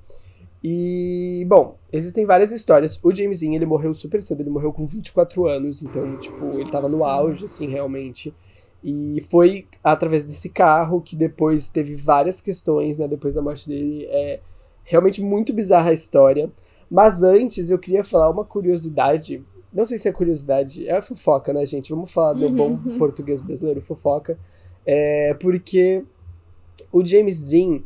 E, 0.64 1.44
bom, 1.48 1.76
existem 1.92 2.24
várias 2.24 2.52
histórias. 2.52 2.98
O 3.02 3.14
James 3.14 3.40
Dean, 3.40 3.54
ele 3.54 3.66
morreu 3.66 3.92
super 3.92 4.22
cedo, 4.22 4.40
ele 4.40 4.50
morreu 4.50 4.72
com 4.72 4.86
24 4.86 5.46
anos, 5.46 5.82
então, 5.82 6.16
tipo, 6.18 6.44
ele 6.58 6.70
tava 6.70 6.88
no 6.88 7.04
auge, 7.04 7.44
assim, 7.44 7.68
realmente. 7.68 8.32
E 8.82 9.20
foi 9.30 9.66
através 9.82 10.24
desse 10.24 10.48
carro 10.48 11.00
que 11.00 11.14
depois 11.14 11.68
teve 11.68 11.94
várias 11.94 12.40
questões, 12.40 12.98
né, 12.98 13.06
depois 13.08 13.34
da 13.34 13.42
morte 13.42 13.68
dele. 13.68 14.06
É 14.08 14.40
realmente 14.84 15.22
muito 15.22 15.52
bizarra 15.52 15.90
a 15.90 15.94
história. 15.94 16.50
Mas 16.90 17.22
antes 17.22 17.70
eu 17.70 17.78
queria 17.78 18.04
falar 18.04 18.28
uma 18.30 18.44
curiosidade. 18.44 19.42
Não 19.72 19.84
sei 19.84 19.96
se 19.98 20.08
é 20.08 20.12
curiosidade, 20.12 20.86
é 20.86 21.00
fofoca, 21.00 21.52
né, 21.52 21.64
gente? 21.64 21.90
Vamos 21.90 22.12
falar 22.12 22.34
do 22.34 22.50
bom 22.50 22.78
uhum. 22.84 22.98
português 22.98 23.40
brasileiro, 23.40 23.80
fofoca. 23.80 24.38
É 24.84 25.34
porque 25.34 26.04
o 26.90 27.04
James 27.04 27.48
Dean, 27.48 27.80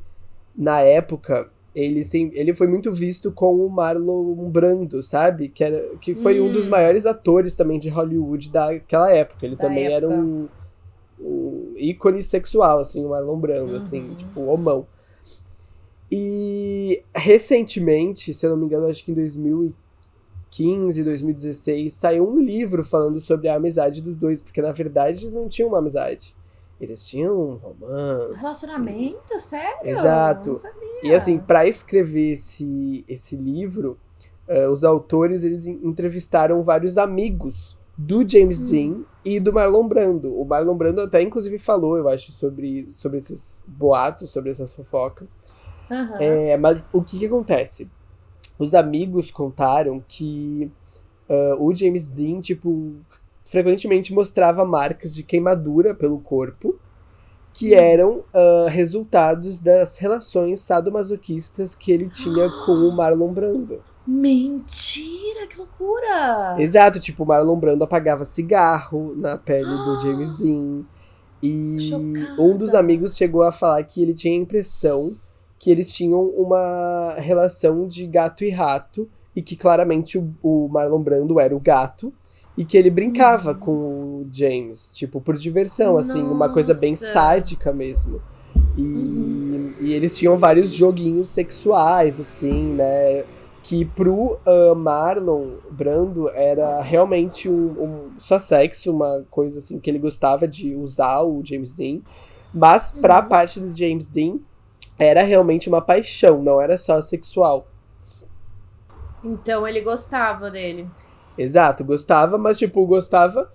na 0.57 0.81
época, 0.81 1.49
ele, 1.75 2.03
sim, 2.03 2.31
ele 2.33 2.55
foi 2.55 2.67
muito 2.67 2.91
visto 2.91 3.31
com 3.31 3.55
o 3.55 3.69
Marlon 3.69 4.51
Brando, 4.51 5.03
sabe? 5.03 5.49
Que, 5.49 5.63
era, 5.63 5.97
que 6.01 6.15
foi 6.15 6.41
hum. 6.41 6.47
um 6.47 6.53
dos 6.53 6.67
hum. 6.67 6.71
maiores 6.71 7.05
atores 7.05 7.55
também 7.55 7.79
de 7.79 7.89
Hollywood 7.89 8.51
daquela 8.51 9.13
época. 9.13 9.45
Ele 9.45 9.55
da 9.55 9.63
também 9.63 9.85
época. 9.85 9.97
era 9.97 10.09
um, 10.09 10.49
um, 11.21 11.75
ícone 11.77 12.23
sexual, 12.23 12.79
assim, 12.79 13.05
o 13.05 13.11
Marlon 13.11 13.39
Brando, 13.39 13.77
assim, 13.77 14.01
uhum. 14.01 14.07
assim, 14.07 14.15
tipo, 14.15 14.41
homão. 14.41 14.87
E 16.11 17.03
recentemente, 17.15 18.33
se 18.33 18.47
eu 18.47 18.51
não 18.51 18.57
me 18.57 18.67
engano, 18.67 18.87
acho 18.87 19.05
que 19.05 19.13
em 19.13 19.15
2015, 19.15 19.75
2016, 20.65 21.93
saiu 21.93 22.29
um 22.29 22.41
livro 22.41 22.85
falando 22.85 23.21
sobre 23.21 23.49
a 23.49 23.57
amizade 23.57 24.01
dos 24.01 24.17
dois, 24.17 24.41
porque 24.41 24.63
na 24.63 24.73
verdade 24.73 25.25
eles 25.25 25.35
não 25.35 25.49
tinham 25.49 25.69
uma 25.69 25.79
amizade. 25.79 26.35
Eles 26.81 27.07
tinham 27.07 27.35
um 27.35 27.55
romance. 27.55 28.43
Relacionamento? 28.43 29.41
Sério? 29.41 29.79
Exato. 29.83 30.53
E 31.03 31.15
assim, 31.15 31.39
para 31.39 31.67
escrever 31.67 32.33
esse, 32.33 33.05
esse 33.09 33.37
livro, 33.37 33.99
uh, 34.49 34.71
os 34.71 34.85
autores 34.85 35.43
eles 35.43 35.67
entrevistaram 35.67 36.63
vários 36.63 36.99
amigos 36.99 37.79
do 37.97 38.29
James 38.29 38.61
hum. 38.61 38.65
Dean 38.65 39.05
e 39.25 39.41
do 39.41 39.53
Marlon 39.53 39.89
Brando. 39.89 40.39
O 40.39 40.45
Marlon 40.45 40.77
Brando 40.77 41.01
até 41.01 41.23
inclusive 41.23 41.59
falou, 41.59 41.97
eu 41.97 42.09
acho, 42.09 42.31
sobre, 42.33 42.87
sobre 42.91 43.17
esses 43.17 43.65
boatos, 43.67 44.31
sobre 44.31 44.51
essas 44.51 44.71
fofocas. 44.71 45.27
Uhum. 45.91 46.17
É, 46.21 46.57
mas 46.57 46.91
o 46.93 47.03
que, 47.03 47.19
que 47.19 47.27
acontece? 47.27 47.91
Os 48.59 48.75
amigos 48.75 49.31
contaram 49.31 50.03
que 50.07 50.71
uh, 51.29 51.63
o 51.63 51.75
James 51.75 52.09
Dean, 52.09 52.41
tipo, 52.41 52.95
frequentemente 53.45 54.13
mostrava 54.13 54.65
marcas 54.65 55.15
de 55.15 55.23
queimadura 55.23 55.95
pelo 55.95 56.19
corpo 56.19 56.79
que 57.53 57.75
hum. 57.75 57.79
eram 57.79 58.11
uh, 58.35 58.69
resultados 58.69 59.59
das 59.59 59.97
relações 59.97 60.61
sadomasoquistas 60.61 61.75
que 61.75 61.91
ele 61.91 62.09
tinha 62.09 62.49
com 62.67 62.73
o 62.73 62.95
Marlon 62.95 63.33
Brando. 63.33 63.83
Mentira, 64.07 65.47
que 65.49 65.59
loucura! 65.59 66.57
Exato, 66.59 67.01
tipo, 67.01 67.25
o 67.25 67.27
Marlon 67.27 67.59
Brando 67.59 67.83
apagava 67.83 68.25
cigarro 68.25 69.15
na 69.17 69.37
pele 69.37 69.65
do 69.65 70.01
James 70.03 70.33
Dean. 70.35 70.85
E 71.43 71.79
Chocada. 71.81 72.43
um 72.43 72.57
dos 72.57 72.75
amigos 72.75 73.17
chegou 73.17 73.43
a 73.43 73.53
falar 73.53 73.83
que 73.85 74.03
ele 74.03 74.15
tinha 74.15 74.35
a 74.35 74.43
impressão 74.43 75.11
que 75.59 75.71
eles 75.71 75.93
tinham 75.95 76.23
uma 76.23 77.15
relação 77.19 77.87
de 77.87 78.07
gato 78.07 78.45
e 78.45 78.51
rato 78.51 79.09
e 79.35 79.43
que 79.43 79.57
claramente 79.57 80.19
o, 80.19 80.33
o 80.43 80.69
Marlon 80.69 81.01
Brando 81.01 81.39
era 81.39 81.55
o 81.55 81.61
gato 81.61 82.13
e 82.57 82.65
que 82.65 82.77
ele 82.77 82.91
brincava 82.91 83.53
uhum. 83.53 83.59
com 83.59 83.73
o 83.73 84.27
James, 84.33 84.93
tipo, 84.95 85.21
por 85.21 85.37
diversão, 85.37 85.95
Nossa. 85.95 86.13
assim, 86.13 86.23
uma 86.23 86.49
coisa 86.49 86.73
bem 86.73 86.97
sádica 86.97 87.73
mesmo. 87.73 88.23
E, 88.77 88.83
uhum. 88.83 89.75
e, 89.81 89.93
eles 89.93 90.17
tinham 90.17 90.39
vários 90.39 90.73
joguinhos 90.73 91.29
sexuais, 91.29 92.19
assim, 92.19 92.75
né? 92.75 93.25
Que 93.63 93.85
pro 93.85 94.39
uh, 94.47 94.75
Marlon 94.75 95.57
Brando 95.71 96.31
era 96.31 96.81
realmente 96.81 97.49
um, 97.49 97.83
um, 97.83 98.11
só 98.19 98.39
sexo, 98.39 98.93
uma 98.93 99.25
coisa 99.31 99.59
assim 99.59 99.79
que 99.79 99.91
ele 99.91 99.99
gostava 99.99 100.47
de 100.47 100.75
usar 100.75 101.23
o 101.23 101.43
James 101.45 101.77
Dean. 101.77 102.01
Mas 102.55 102.91
pra 102.91 103.21
uhum. 103.21 103.29
parte 103.29 103.61
do 103.61 103.73
James 103.77 104.07
Dean, 104.07 104.39
era 104.99 105.23
realmente 105.23 105.69
uma 105.69 105.81
paixão, 105.81 106.43
não 106.43 106.61
era 106.61 106.77
só 106.77 107.01
sexual. 107.03 107.67
Então 109.23 109.67
ele 109.67 109.81
gostava 109.81 110.51
dele. 110.51 110.89
Exato, 111.37 111.85
gostava, 111.85 112.39
mas 112.39 112.59
tipo, 112.59 112.87
gostava. 112.87 113.53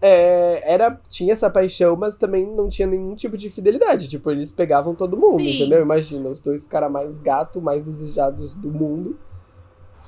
É, 0.00 0.72
era, 0.72 1.00
tinha 1.08 1.32
essa 1.32 1.48
paixão, 1.48 1.94
mas 1.96 2.16
também 2.16 2.44
não 2.44 2.68
tinha 2.68 2.88
nenhum 2.88 3.14
tipo 3.14 3.36
de 3.36 3.48
fidelidade. 3.50 4.08
Tipo, 4.08 4.30
eles 4.30 4.50
pegavam 4.50 4.94
todo 4.94 5.16
mundo, 5.16 5.38
Sim. 5.38 5.56
entendeu? 5.56 5.80
Imagina, 5.80 6.28
os 6.28 6.40
dois 6.40 6.66
caras 6.66 6.90
mais 6.90 7.18
gato, 7.18 7.60
mais 7.60 7.86
desejados 7.86 8.54
do 8.54 8.70
mundo. 8.70 9.18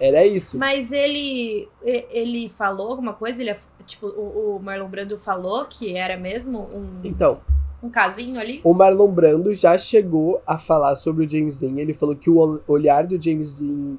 Era 0.01 0.27
isso. 0.27 0.59
Mas 0.59 0.91
ele 0.91 1.69
ele 1.83 2.49
falou 2.49 2.91
alguma 2.91 3.13
coisa? 3.13 3.41
Ele, 3.41 3.55
tipo, 3.87 4.09
o, 4.09 4.57
o 4.57 4.63
Marlon 4.63 4.89
Brando 4.89 5.17
falou 5.17 5.65
que 5.67 5.97
era 5.97 6.17
mesmo 6.17 6.69
um. 6.75 7.01
Então, 7.05 7.41
um 7.85 7.91
casinho 7.91 8.41
ali? 8.41 8.61
O 8.65 8.75
Marlon 8.75 9.11
Brando 9.11 9.53
já 9.55 9.77
chegou 9.77 10.41
a 10.47 10.59
falar 10.59 10.97
sobre 10.97 11.25
o 11.25 11.29
James 11.29 11.59
Dean. 11.59 11.79
Ele 11.79 11.95
falou 11.95 12.17
que 12.17 12.31
o 12.31 12.61
olhar 12.67 13.07
do 13.07 13.21
James 13.21 13.53
Dean 13.53 13.97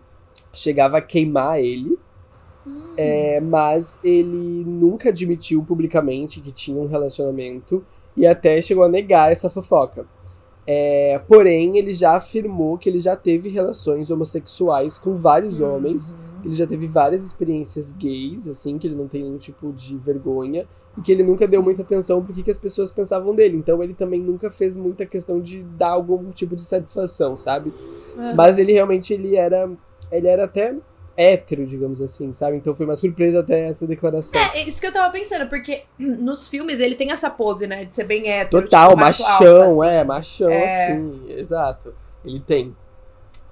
chegava 0.54 0.98
a 0.98 1.02
queimar 1.02 1.60
ele. 1.60 1.98
Hum. 2.66 2.94
É, 2.98 3.40
mas 3.40 4.00
ele 4.04 4.66
nunca 4.66 5.10
admitiu 5.10 5.64
publicamente 5.64 6.42
que 6.42 6.52
tinha 6.52 6.82
um 6.82 6.88
relacionamento 6.88 7.86
e 8.18 8.26
até 8.26 8.62
chegou 8.62 8.84
a 8.84 8.90
negar 8.90 9.32
essa 9.32 9.50
fofoca. 9.50 10.06
É, 10.68 11.22
porém, 11.28 11.78
ele 11.78 11.94
já 11.94 12.16
afirmou 12.16 12.78
que 12.78 12.90
ele 12.90 13.00
já 13.00 13.16
teve 13.16 13.50
relações 13.50 14.10
homossexuais 14.10 14.98
com 14.98 15.16
vários 15.16 15.60
uhum. 15.60 15.76
homens. 15.76 16.18
Ele 16.44 16.56
já 16.56 16.66
teve 16.66 16.88
várias 16.88 17.24
experiências 17.24 17.92
gays, 17.92 18.48
assim, 18.48 18.78
que 18.78 18.88
ele 18.88 18.96
não 18.96 19.08
tem 19.08 19.24
nenhum 19.24 19.38
tipo 19.38 19.72
de 19.72 19.96
vergonha. 19.98 20.68
E 20.98 21.02
que 21.02 21.12
ele 21.12 21.24
nunca 21.24 21.46
Sim. 21.46 21.52
deu 21.52 21.64
muita 21.64 21.82
atenção 21.82 22.24
porque 22.24 22.42
que 22.42 22.52
as 22.52 22.58
pessoas 22.58 22.92
pensavam 22.92 23.36
dele. 23.36 23.58
Então 23.58 23.82
ele 23.84 23.94
também 23.94 24.20
nunca 24.20 24.50
fez 24.50 24.76
muita 24.78 25.06
questão 25.06 25.42
de 25.42 25.62
dar 25.62 25.90
algum 25.90 26.32
tipo 26.32 26.56
de 26.56 26.64
satisfação, 26.64 27.36
sabe? 27.36 27.74
Uhum. 28.16 28.36
Mas 28.36 28.58
ele 28.58 28.72
realmente 28.72 29.14
ele 29.14 29.36
era. 29.36 29.70
Ele 30.12 30.28
era 30.28 30.46
até 30.46 30.76
hétero, 31.18 31.66
digamos 31.66 32.02
assim, 32.02 32.34
sabe? 32.34 32.58
Então 32.58 32.76
foi 32.76 32.86
uma 32.86 32.96
surpresa 32.96 33.40
até 33.40 33.68
essa 33.68 33.88
declaração. 33.88 34.40
É, 34.54 34.64
isso 34.64 34.82
que 34.82 34.88
eu 34.88 34.92
tava 34.92 35.12
pensando, 35.12 35.48
porque 35.48 35.84
nos 35.98 36.48
filmes 36.48 36.80
ele 36.80 36.96
tem 36.96 37.12
essa 37.12 37.30
pose, 37.30 37.68
né? 37.68 37.86
De 37.86 37.94
ser 37.94 38.04
bem 38.04 38.30
hétero. 38.30 38.64
Total, 38.64 38.90
tipo, 38.90 39.02
machão, 39.02 39.64
alfa, 39.64 39.66
assim. 39.66 39.88
é, 39.88 40.04
machão, 40.04 40.50
é... 40.50 40.88
sim, 40.88 41.22
exato. 41.28 41.94
Ele 42.24 42.40
tem. 42.40 42.76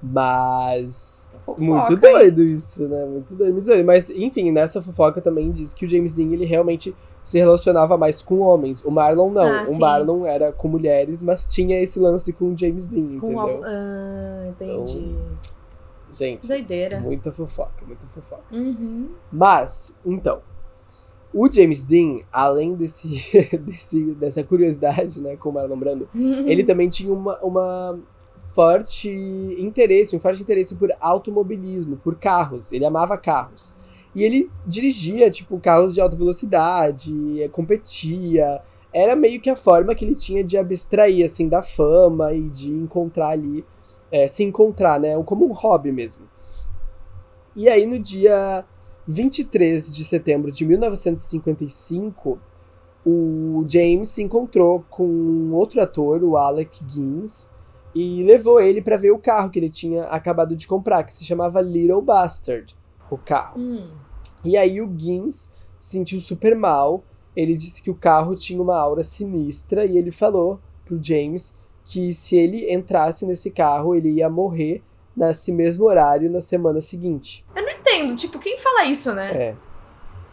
Mas. 0.02 1.32
Fofoca, 1.46 1.62
muito 1.62 1.96
doido 1.96 2.42
hein? 2.42 2.54
isso, 2.54 2.88
né? 2.90 3.06
Muito 3.06 3.36
doido, 3.36 3.54
muito 3.54 3.66
doido. 3.66 3.86
Mas, 3.86 4.10
enfim, 4.10 4.52
nessa 4.52 4.82
fofoca 4.82 5.22
também 5.22 5.50
diz 5.52 5.74
que 5.74 5.86
o 5.86 5.88
James 5.88 6.14
Dean 6.14 6.34
ele 6.34 6.44
realmente 6.44 6.94
se 7.24 7.40
relacionava 7.40 7.98
mais 7.98 8.22
com 8.22 8.40
homens. 8.40 8.84
O 8.84 8.92
Marlon 8.92 9.32
não. 9.32 9.44
Ah, 9.44 9.62
o 9.64 9.66
sim. 9.66 9.80
Marlon 9.80 10.26
era 10.26 10.52
com 10.52 10.68
mulheres, 10.68 11.24
mas 11.24 11.46
tinha 11.46 11.80
esse 11.82 12.00
lance 12.00 12.34
com 12.34 12.54
o 12.54 12.58
James 12.58 12.88
Dean, 12.88 13.20
com 13.20 13.32
entendeu? 13.32 13.62
Ah, 13.64 14.48
entendi. 14.50 14.98
Então, 14.98 15.54
Gente, 16.12 16.48
Doideira. 16.48 17.00
muita 17.00 17.32
fofoca, 17.32 17.84
muita 17.88 18.06
fofoca. 18.08 18.44
Uhum. 18.52 19.10
Mas, 19.32 19.96
então, 20.06 20.42
o 21.34 21.52
James 21.52 21.82
Dean, 21.82 22.20
além 22.32 22.76
desse, 22.76 23.10
desse, 23.58 24.04
dessa 24.14 24.44
curiosidade, 24.44 25.20
né, 25.20 25.36
como 25.36 25.58
era 25.58 25.68
lembrando, 25.68 26.08
uhum. 26.14 26.48
ele 26.48 26.64
também 26.64 26.88
tinha 26.88 27.12
uma, 27.12 27.38
uma 27.40 28.00
forte 28.54 29.10
interesse, 29.58 30.16
um 30.16 30.20
forte 30.20 30.44
interesse 30.44 30.76
por 30.76 30.92
automobilismo, 31.00 31.98
por 31.98 32.16
carros. 32.16 32.72
Ele 32.72 32.86
amava 32.86 33.18
carros. 33.18 33.74
E 34.16 34.24
ele 34.24 34.50
dirigia, 34.66 35.30
tipo, 35.30 35.60
carros 35.60 35.94
de 35.94 36.02
alta 36.02 36.16
velocidade, 36.16 37.14
competia. 37.52 38.62
Era 38.94 39.16
meio 39.16 39.42
que 39.42 39.50
a 39.50 39.56
forma 39.56 39.96
que 39.96 40.06
ele 40.06 40.16
tinha 40.16 40.44
de 40.44 40.58
abstrair, 40.58 41.26
assim, 41.26 41.50
da 41.50 41.64
fama 41.64 42.32
e 42.34 42.50
de 42.50 42.72
encontrar 42.72 43.30
ali 43.30 43.66
é, 44.14 44.28
se 44.28 44.44
encontrar, 44.44 45.00
né? 45.00 45.22
Como 45.24 45.50
um 45.50 45.54
hobby 45.54 45.92
mesmo. 45.92 46.28
E 47.56 47.68
aí, 47.68 47.88
no 47.88 47.98
dia 47.98 48.64
23 49.08 49.92
de 49.92 50.06
setembro 50.06 50.52
de 50.52 50.64
1955, 50.64 52.40
o 53.04 53.66
James 53.68 54.10
se 54.10 54.22
encontrou 54.22 54.86
com 54.88 55.52
outro 55.52 55.82
ator, 55.82 56.24
o 56.24 56.38
Alec 56.38 56.84
Guinness, 56.84 57.52
e 57.96 58.24
levou 58.24 58.62
ele 58.62 58.84
para 58.84 58.98
ver 58.98 59.12
o 59.12 59.18
carro 59.18 59.50
que 59.50 59.58
ele 59.58 59.70
tinha 59.70 60.04
acabado 60.04 60.56
de 60.56 60.68
comprar, 60.68 61.04
que 61.04 61.14
se 61.14 61.26
chamava 61.26 61.60
Little 61.60 62.02
Bastard, 62.02 62.76
o 63.16 63.18
carro. 63.18 63.60
Hum. 63.60 63.92
E 64.44 64.58
aí 64.58 64.82
o 64.82 64.88
Guinness 64.88 65.52
se 65.80 65.92
sentiu 65.92 66.20
super 66.20 66.56
mal. 66.56 67.04
Ele 67.36 67.56
disse 67.56 67.82
que 67.82 67.90
o 67.90 67.96
carro 67.96 68.36
tinha 68.36 68.62
uma 68.62 68.78
aura 68.78 69.04
sinistra 69.04 69.86
e 69.86 69.98
ele 69.98 70.12
falou 70.12 70.60
pro 70.86 71.02
James 71.02 71.56
que 71.86 72.14
se 72.14 72.36
ele 72.36 72.72
entrasse 72.72 73.26
nesse 73.26 73.52
carro, 73.52 73.96
ele 73.96 74.10
ia 74.10 74.30
morrer 74.30 74.82
nesse 75.16 75.52
mesmo 75.52 75.86
horário 75.86 76.30
na 76.30 76.42
semana 76.42 76.82
seguinte. 76.82 77.46
Eu 77.56 77.64
não 77.64 77.72
entendo, 77.72 78.16
tipo, 78.16 78.40
quem 78.40 78.58
fala 78.58 78.86
isso, 78.86 79.14
né? 79.14 79.32
É. 79.32 79.56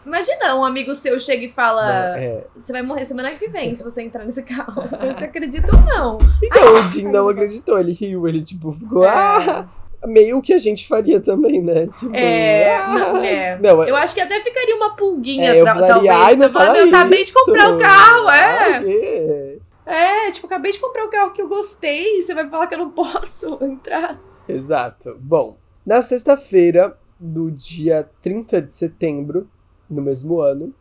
Imagina 0.05 0.55
um 0.55 0.65
amigo 0.65 0.95
seu 0.95 1.19
chega 1.19 1.45
e 1.45 1.49
fala: 1.49 2.17
é. 2.17 2.47
Você 2.55 2.71
vai 2.71 2.81
morrer 2.81 3.05
semana 3.05 3.29
que 3.31 3.47
vem 3.47 3.75
se 3.75 3.83
você 3.83 4.01
entrar 4.01 4.25
nesse 4.25 4.41
carro. 4.41 4.83
Você 5.05 5.25
acredita 5.25 5.75
ou 5.75 5.81
não? 5.83 6.17
Então, 6.41 6.75
Ai, 6.75 6.85
o 6.85 6.89
Jim 6.89 7.07
não 7.07 7.29
acreditou, 7.29 7.79
ele 7.79 7.93
riu, 7.93 8.27
ele 8.27 8.41
tipo 8.41 8.71
ficou. 8.71 9.05
É. 9.05 9.09
Ah! 9.09 9.69
Meio 10.05 10.41
que 10.41 10.51
a 10.53 10.57
gente 10.57 10.87
faria 10.87 11.19
também, 11.19 11.61
né? 11.61 11.87
Tipo, 11.87 12.15
é, 12.15 12.75
ah, 12.75 12.93
não, 12.93 13.17
é. 13.23 13.59
Não, 13.59 13.83
eu 13.83 13.95
acho 13.95 14.15
que 14.15 14.21
até 14.21 14.39
ficaria 14.41 14.75
uma 14.75 14.95
pulguinha, 14.95 15.53
é, 15.53 15.61
eu 15.61 15.65
falaria, 15.65 15.87
talvez. 15.87 16.15
Ai, 16.15 16.35
você 16.35 16.49
fala, 16.49 16.77
eu 16.77 16.87
acabei 16.87 17.23
de 17.23 17.31
comprar 17.31 17.73
o 17.73 17.77
carro, 17.77 18.29
é. 18.29 19.59
Ai, 19.85 20.27
é, 20.27 20.31
tipo, 20.31 20.47
acabei 20.47 20.71
de 20.71 20.79
comprar 20.79 21.05
o 21.05 21.09
carro 21.09 21.31
que 21.31 21.41
eu 21.41 21.47
gostei, 21.47 22.21
você 22.21 22.33
vai 22.33 22.49
falar 22.49 22.67
que 22.67 22.73
eu 22.73 22.79
não 22.79 22.89
posso 22.91 23.59
entrar. 23.61 24.19
Exato. 24.47 25.17
Bom, 25.19 25.57
Na 25.85 26.01
sexta-feira 26.01 26.97
do 27.19 27.51
dia 27.51 28.09
30 28.21 28.61
de 28.61 28.71
setembro, 28.71 29.47
no 29.89 30.01
mesmo 30.01 30.41
ano, 30.41 30.73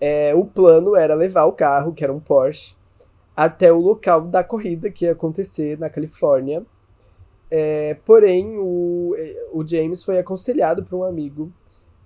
é, 0.00 0.34
o 0.34 0.44
plano 0.44 0.96
era 0.96 1.14
levar 1.14 1.44
o 1.44 1.52
carro, 1.52 1.92
que 1.92 2.04
era 2.04 2.12
um 2.12 2.20
Porsche, 2.20 2.74
até 3.36 3.72
o 3.72 3.80
local 3.80 4.22
da 4.22 4.44
corrida 4.44 4.90
que 4.90 5.04
ia 5.04 5.12
acontecer 5.12 5.78
na 5.78 5.90
Califórnia. 5.90 6.64
É, 7.56 7.96
porém, 8.04 8.58
o, 8.58 9.14
o 9.52 9.64
James 9.64 10.02
foi 10.02 10.18
aconselhado 10.18 10.82
por 10.82 10.96
um 10.96 11.04
amigo 11.04 11.52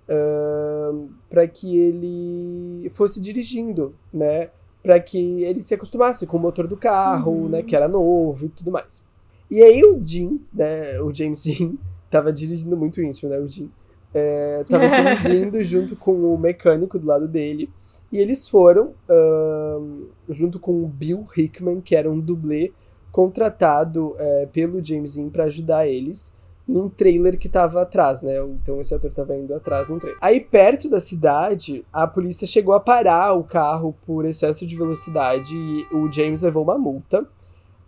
uh, 0.07 1.09
para 1.27 1.47
que 1.47 1.75
ele 1.75 2.87
fosse 2.91 3.19
dirigindo, 3.19 3.95
né? 4.13 4.51
Para 4.83 4.99
que 4.99 5.41
ele 5.41 5.63
se 5.63 5.73
acostumasse 5.73 6.27
com 6.27 6.37
o 6.37 6.39
motor 6.39 6.67
do 6.67 6.77
carro, 6.77 7.31
uhum. 7.31 7.49
né? 7.49 7.63
Que 7.63 7.75
era 7.75 7.87
novo 7.87 8.45
e 8.45 8.49
tudo 8.49 8.69
mais. 8.69 9.03
E 9.49 9.63
aí 9.63 9.83
o 9.83 9.99
Jim, 10.05 10.39
né? 10.53 11.01
O 11.01 11.11
James 11.11 11.41
Jim, 11.41 11.79
tava 12.11 12.31
dirigindo 12.31 12.77
muito 12.77 13.01
íntimo, 13.01 13.31
né? 13.31 13.39
O 13.39 13.47
Jim. 13.47 13.71
É, 14.13 14.63
tava 14.67 14.85
dirigindo 15.17 15.63
junto 15.63 15.95
com 15.95 16.31
o 16.31 16.37
mecânico 16.37 16.99
do 16.99 17.07
lado 17.07 17.27
dele. 17.27 17.71
E 18.11 18.19
eles 18.19 18.47
foram, 18.47 18.93
uh, 19.09 20.09
junto 20.29 20.59
com 20.59 20.83
o 20.83 20.87
Bill 20.87 21.25
Hickman, 21.35 21.81
que 21.81 21.95
era 21.95 22.07
um 22.07 22.19
dublê 22.19 22.71
contratado 23.11 24.15
é, 24.17 24.47
pelo 24.51 24.83
James 24.83 25.15
Dean 25.15 25.29
para 25.29 25.45
ajudar 25.45 25.87
eles, 25.87 26.33
num 26.67 26.87
trailer 26.87 27.39
que 27.39 27.49
tava 27.49 27.81
atrás, 27.81 28.21
né? 28.21 28.39
Então 28.61 28.79
esse 28.79 28.93
ator 28.93 29.11
tava 29.11 29.35
indo 29.35 29.53
atrás 29.55 29.89
num 29.89 29.97
trailer. 29.97 30.19
Aí 30.21 30.39
perto 30.39 30.87
da 30.87 30.99
cidade, 30.99 31.83
a 31.91 32.05
polícia 32.05 32.45
chegou 32.45 32.75
a 32.75 32.79
parar 32.79 33.33
o 33.33 33.43
carro 33.43 33.95
por 34.05 34.23
excesso 34.23 34.67
de 34.67 34.75
velocidade 34.75 35.55
e 35.55 35.87
o 35.91 36.11
James 36.11 36.43
levou 36.43 36.63
uma 36.63 36.77
multa, 36.77 37.25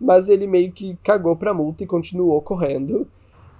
mas 0.00 0.28
ele 0.28 0.48
meio 0.48 0.72
que 0.72 0.98
cagou 1.04 1.36
pra 1.36 1.54
multa 1.54 1.84
e 1.84 1.86
continuou 1.86 2.42
correndo. 2.42 3.06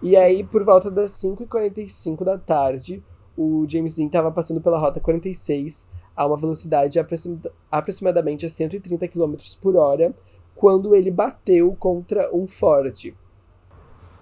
E 0.02 0.10
Sim. 0.10 0.16
aí, 0.16 0.42
por 0.42 0.64
volta 0.64 0.90
das 0.90 1.12
5h45 1.12 2.24
da 2.24 2.36
tarde, 2.36 3.00
o 3.36 3.64
James 3.68 3.94
Dean 3.94 4.08
tava 4.08 4.32
passando 4.32 4.60
pela 4.60 4.76
rota 4.76 4.98
46 4.98 5.88
a 6.16 6.26
uma 6.26 6.36
velocidade 6.36 6.98
aproximadamente 7.70 8.44
a 8.44 8.48
130 8.48 9.06
km 9.06 9.34
por 9.60 9.76
hora 9.76 10.12
quando 10.62 10.94
ele 10.94 11.10
bateu 11.10 11.74
contra 11.76 12.32
um 12.32 12.46
Ford. 12.46 13.12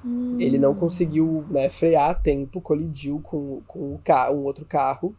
Hum. 0.03 0.38
Ele 0.40 0.59
não 0.59 0.74
conseguiu 0.74 1.44
né, 1.50 1.68
frear 1.68 2.12
a 2.12 2.14
tempo, 2.14 2.62
colidiu 2.62 3.20
com, 3.22 3.61
com 3.66 3.92
um, 3.92 3.98
carro, 3.98 4.37
um 4.37 4.44
outro 4.44 4.64
carro. 4.64 5.14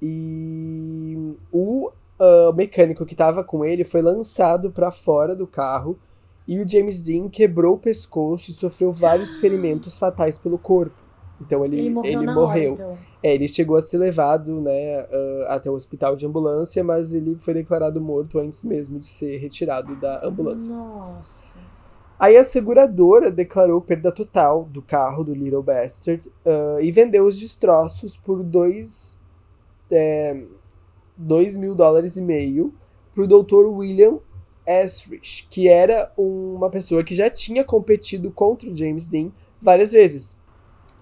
E 0.00 1.34
o 1.50 1.90
uh, 2.20 2.54
mecânico 2.54 3.04
que 3.04 3.14
estava 3.14 3.42
com 3.42 3.64
ele 3.64 3.84
foi 3.84 4.00
lançado 4.00 4.70
para 4.70 4.92
fora 4.92 5.34
do 5.34 5.44
carro 5.44 5.98
e 6.46 6.60
o 6.60 6.68
James 6.68 7.02
Dean 7.02 7.28
quebrou 7.28 7.74
o 7.74 7.80
pescoço 7.80 8.52
e 8.52 8.54
sofreu 8.54 8.92
vários 8.92 9.34
ferimentos 9.40 9.98
fatais 9.98 10.38
pelo 10.38 10.56
corpo. 10.56 11.02
Então 11.40 11.64
ele, 11.64 11.78
ele 11.78 11.90
morreu. 11.90 12.22
Ele 12.22 12.34
morreu. 12.34 12.72
Hora, 12.72 12.82
então. 12.82 12.98
É, 13.22 13.34
ele 13.34 13.48
chegou 13.48 13.76
a 13.76 13.80
ser 13.80 13.98
levado 13.98 14.60
né, 14.60 15.02
uh, 15.02 15.46
até 15.48 15.70
o 15.70 15.74
hospital 15.74 16.14
de 16.14 16.26
ambulância, 16.26 16.84
mas 16.84 17.12
ele 17.12 17.36
foi 17.36 17.54
declarado 17.54 18.00
morto 18.00 18.38
antes 18.38 18.62
mesmo 18.64 18.98
de 18.98 19.06
ser 19.06 19.38
retirado 19.38 19.96
da 19.96 20.24
ambulância. 20.26 20.72
Nossa. 20.72 21.58
Aí 22.18 22.36
a 22.36 22.44
seguradora 22.44 23.30
declarou 23.30 23.80
perda 23.80 24.12
total 24.12 24.64
do 24.64 24.80
carro 24.80 25.24
do 25.24 25.34
Little 25.34 25.62
Bastard 25.62 26.28
uh, 26.46 26.80
e 26.80 26.92
vendeu 26.92 27.26
os 27.26 27.38
destroços 27.40 28.16
por 28.16 28.42
dois, 28.42 29.20
é, 29.90 30.44
dois 31.16 31.56
mil 31.56 31.74
dólares 31.74 32.16
e 32.16 32.22
meio 32.22 32.72
para 33.14 33.24
o 33.24 33.26
Dr. 33.26 33.66
William 33.66 34.18
Esrich, 34.66 35.46
que 35.50 35.68
era 35.68 36.12
uma 36.16 36.70
pessoa 36.70 37.02
que 37.02 37.14
já 37.14 37.28
tinha 37.28 37.64
competido 37.64 38.30
contra 38.30 38.70
o 38.70 38.76
James 38.76 39.06
Dean 39.06 39.30
várias 39.60 39.92
vezes. 39.92 40.38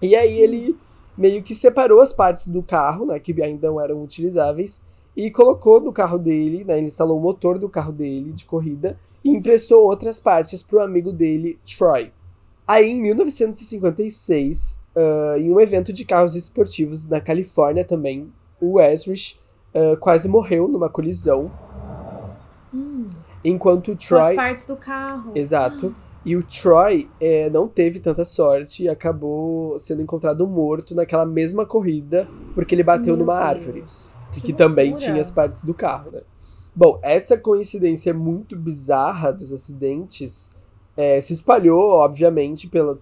E 0.03 0.17
aí 0.17 0.37
ele 0.37 0.77
meio 1.17 1.41
que 1.41 1.55
separou 1.55 2.01
as 2.01 2.11
partes 2.11 2.47
do 2.47 2.61
carro, 2.61 3.05
né, 3.05 3.17
que 3.19 3.41
ainda 3.41 3.67
não 3.67 3.79
eram 3.79 4.03
utilizáveis, 4.03 4.81
e 5.15 5.31
colocou 5.31 5.79
no 5.79 5.93
carro 5.93 6.17
dele, 6.17 6.65
né, 6.65 6.77
ele 6.77 6.87
instalou 6.87 7.17
o 7.17 7.21
motor 7.21 7.57
do 7.57 7.69
carro 7.69 7.93
dele 7.93 8.33
de 8.33 8.43
corrida 8.43 8.99
e 9.23 9.29
emprestou 9.29 9.85
outras 9.85 10.19
partes 10.19 10.61
para 10.61 10.79
o 10.79 10.81
amigo 10.81 11.13
dele, 11.13 11.57
Troy. 11.77 12.11
Aí, 12.67 12.89
em 12.89 13.01
1956, 13.01 14.81
uh, 14.93 15.37
em 15.37 15.49
um 15.49 15.59
evento 15.59 15.93
de 15.93 16.03
carros 16.03 16.35
esportivos 16.35 17.07
na 17.07 17.21
Califórnia 17.21 17.85
também, 17.85 18.29
o 18.59 18.81
Esrich 18.81 19.39
uh, 19.73 19.95
quase 19.97 20.27
morreu 20.27 20.67
numa 20.67 20.89
colisão. 20.89 21.49
Hum. 22.73 23.07
Enquanto 23.43 23.95
Troy. 23.95 24.21
Com 24.21 24.27
as 24.27 24.35
partes 24.35 24.65
do 24.65 24.75
carro. 24.75 25.31
Exato. 25.35 25.95
E 26.25 26.37
o 26.37 26.43
Troy 26.43 27.09
é, 27.19 27.49
não 27.49 27.67
teve 27.67 27.99
tanta 27.99 28.23
sorte 28.23 28.83
e 28.83 28.89
acabou 28.89 29.77
sendo 29.77 30.01
encontrado 30.01 30.47
morto 30.47 30.95
naquela 30.95 31.25
mesma 31.25 31.65
corrida 31.65 32.27
porque 32.55 32.73
ele 32.73 32.83
bateu 32.83 33.15
Meu 33.15 33.25
numa 33.25 33.33
Deus. 33.33 33.45
árvore. 33.45 33.85
Que, 34.31 34.41
que 34.41 34.53
também 34.53 34.95
tinha 34.95 35.19
as 35.19 35.29
partes 35.29 35.63
do 35.63 35.73
carro, 35.73 36.11
né? 36.11 36.21
Bom, 36.75 36.97
essa 37.03 37.37
coincidência 37.37 38.13
muito 38.13 38.55
bizarra 38.55 39.31
dos 39.31 39.53
acidentes 39.53 40.51
é, 40.97 41.21
se 41.21 41.33
espalhou, 41.33 41.91
obviamente, 41.91 42.67
pela, 42.67 42.97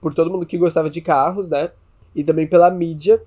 por 0.00 0.12
todo 0.12 0.30
mundo 0.30 0.44
que 0.44 0.58
gostava 0.58 0.90
de 0.90 1.00
carros, 1.00 1.48
né? 1.48 1.70
E 2.14 2.22
também 2.22 2.46
pela 2.46 2.70
mídia. 2.70 3.22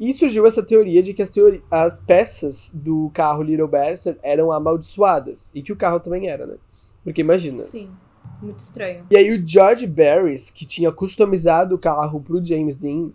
E 0.00 0.12
surgiu 0.12 0.44
essa 0.46 0.62
teoria 0.62 1.02
de 1.02 1.14
que 1.14 1.22
as, 1.22 1.30
teori 1.30 1.62
as 1.70 2.00
peças 2.00 2.72
do 2.74 3.10
carro 3.14 3.42
Little 3.42 3.68
Bastard 3.68 4.18
eram 4.22 4.50
amaldiçoadas. 4.50 5.52
E 5.54 5.62
que 5.62 5.72
o 5.72 5.76
carro 5.76 6.00
também 6.00 6.28
era, 6.28 6.46
né? 6.46 6.56
Porque 7.04 7.20
imagina. 7.20 7.62
Sim. 7.62 7.90
Muito 8.42 8.58
estranho. 8.58 9.06
E 9.08 9.16
aí 9.16 9.30
o 9.30 9.46
George 9.46 9.86
Barris, 9.86 10.50
que 10.50 10.66
tinha 10.66 10.90
customizado 10.90 11.76
o 11.76 11.78
carro 11.78 12.20
pro 12.20 12.44
James 12.44 12.76
Dean, 12.76 13.10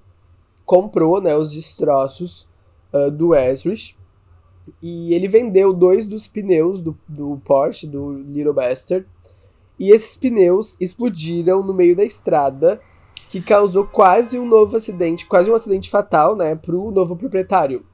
comprou, 0.66 1.22
né, 1.22 1.36
os 1.36 1.52
destroços 1.52 2.48
uh, 2.94 3.12
do 3.12 3.36
Esrich. 3.36 3.98
E 4.82 5.14
ele 5.14 5.28
vendeu 5.28 5.74
dois 5.74 6.06
dos 6.06 6.28
pneus 6.28 6.82
do, 6.82 6.98
do 7.08 7.42
Porsche, 7.44 7.86
do 7.86 8.14
Little 8.14 8.54
Bastard. 8.54 9.06
E 9.78 9.92
esses 9.92 10.16
pneus 10.16 10.78
explodiram 10.80 11.62
no 11.62 11.74
meio 11.74 11.96
da 11.96 12.04
estrada, 12.04 12.80
que 13.30 13.42
causou 13.42 13.86
quase 13.86 14.40
um 14.40 14.48
novo 14.48 14.78
acidente, 14.78 15.26
quase 15.26 15.52
um 15.52 15.56
acidente 15.56 15.90
fatal, 15.90 16.36
né, 16.36 16.56
pro 16.56 16.90
novo 16.90 17.16
proprietário. 17.16 17.86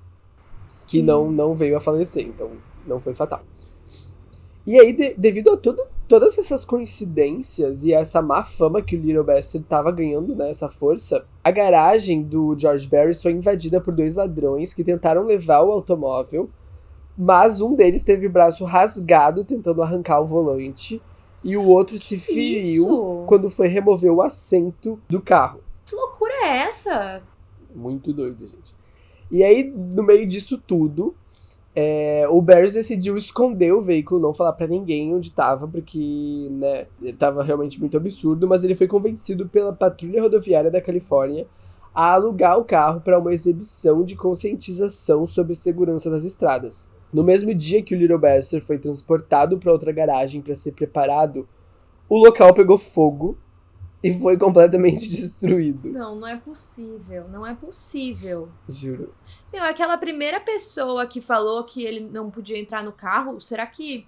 Sim. 0.67 0.88
Que 0.88 1.02
não, 1.02 1.32
não 1.32 1.56
veio 1.56 1.76
a 1.76 1.82
falecer, 1.82 2.26
então 2.28 2.52
não 2.86 3.00
foi 3.00 3.15
fatal. 3.15 3.41
E 4.65 4.80
aí, 4.80 4.93
de, 4.93 5.15
devido 5.15 5.52
a 5.52 5.58
tudo, 5.58 5.84
todas 6.07 6.37
essas 6.37 6.65
coincidências 6.65 7.83
e 7.83 7.93
essa 7.93 8.21
má 8.21 8.43
fama 8.43 8.81
que 8.81 8.95
o 8.95 8.99
Little 8.99 9.23
Bastard 9.23 9.63
estava 9.63 9.91
ganhando, 9.91 10.35
né, 10.35 10.49
essa 10.49 10.69
força, 10.69 11.25
a 11.43 11.51
garagem 11.51 12.21
do 12.21 12.55
George 12.57 12.87
Barry 12.87 13.13
foi 13.13 13.31
invadida 13.31 13.79
por 13.81 13.93
dois 13.93 14.15
ladrões 14.15 14.73
que 14.73 14.83
tentaram 14.83 15.23
levar 15.23 15.61
o 15.61 15.71
automóvel, 15.71 16.49
mas 17.17 17.61
um 17.61 17.75
deles 17.75 18.03
teve 18.03 18.27
o 18.27 18.31
braço 18.31 18.63
rasgado 18.65 19.45
tentando 19.45 19.81
arrancar 19.81 20.19
o 20.21 20.25
volante 20.25 21.01
e 21.43 21.57
o 21.57 21.63
outro 21.63 21.99
se 21.99 22.17
feriu 22.17 22.83
Isso? 22.83 23.23
quando 23.27 23.49
foi 23.49 23.67
remover 23.67 24.11
o 24.11 24.21
assento 24.21 24.99
do 25.09 25.21
carro. 25.21 25.61
Que 25.85 25.95
loucura 25.95 26.33
é 26.43 26.57
essa? 26.67 27.21
Muito 27.75 28.13
doido, 28.13 28.47
gente. 28.47 28.75
E 29.29 29.43
aí, 29.43 29.63
no 29.63 30.03
meio 30.03 30.25
disso 30.25 30.57
tudo, 30.57 31.15
é, 31.75 32.25
o 32.29 32.41
Barris 32.41 32.73
decidiu 32.73 33.17
esconder 33.17 33.73
o 33.73 33.81
veículo, 33.81 34.21
não 34.21 34.33
falar 34.33 34.53
para 34.53 34.67
ninguém 34.67 35.13
onde 35.13 35.29
estava, 35.29 35.67
porque, 35.67 36.47
né, 36.51 36.86
tava 37.17 37.43
realmente 37.43 37.79
muito 37.79 37.97
absurdo, 37.97 38.47
mas 38.47 38.63
ele 38.63 38.75
foi 38.75 38.88
convencido 38.88 39.47
pela 39.49 39.73
patrulha 39.73 40.21
rodoviária 40.21 40.69
da 40.69 40.81
Califórnia 40.81 41.47
a 41.93 42.13
alugar 42.13 42.59
o 42.59 42.65
carro 42.65 43.01
para 43.01 43.19
uma 43.19 43.33
exibição 43.33 44.03
de 44.03 44.15
conscientização 44.15 45.25
sobre 45.25 45.55
segurança 45.55 46.09
nas 46.09 46.25
estradas. 46.25 46.91
No 47.12 47.23
mesmo 47.23 47.53
dia 47.53 47.83
que 47.83 47.93
o 47.93 47.97
Little 47.97 48.17
Bastard 48.17 48.65
foi 48.65 48.79
transportado 48.79 49.57
para 49.57 49.71
outra 49.71 49.91
garagem 49.91 50.41
para 50.41 50.55
ser 50.55 50.71
preparado, 50.71 51.47
o 52.09 52.17
local 52.17 52.53
pegou 52.53 52.77
fogo 52.77 53.38
e 54.03 54.13
foi 54.13 54.37
completamente 54.37 55.09
destruído. 55.09 55.89
Não, 55.89 56.15
não 56.17 56.27
é 56.27 56.35
possível. 56.35 57.25
Não 57.31 57.47
é 57.47 57.55
possível. 57.55 58.49
Juro. 58.67 59.13
Meu, 59.51 59.63
aquela 59.63 59.97
primeira 59.97 60.41
pessoa 60.41 61.07
que 61.07 61.21
falou 61.21 61.63
que 61.63 61.85
ele 61.85 62.01
não 62.01 62.29
podia 62.29 62.59
entrar 62.59 62.83
no 62.83 62.91
carro, 62.91 63.39
será 63.39 63.65
que 63.65 64.05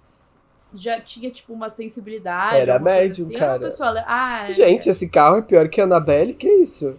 já 0.74 1.00
tinha, 1.00 1.30
tipo, 1.30 1.54
uma 1.54 1.70
sensibilidade? 1.70 2.60
Era 2.60 2.78
médium, 2.78 3.26
assim? 3.26 3.36
cara. 3.38 3.60
Pessoa... 3.60 4.04
Ah, 4.06 4.44
é... 4.46 4.50
Gente, 4.50 4.90
esse 4.90 5.08
carro 5.08 5.38
é 5.38 5.42
pior 5.42 5.68
que 5.68 5.80
a 5.80 5.84
Annabelle, 5.84 6.34
que 6.34 6.48
isso? 6.48 6.94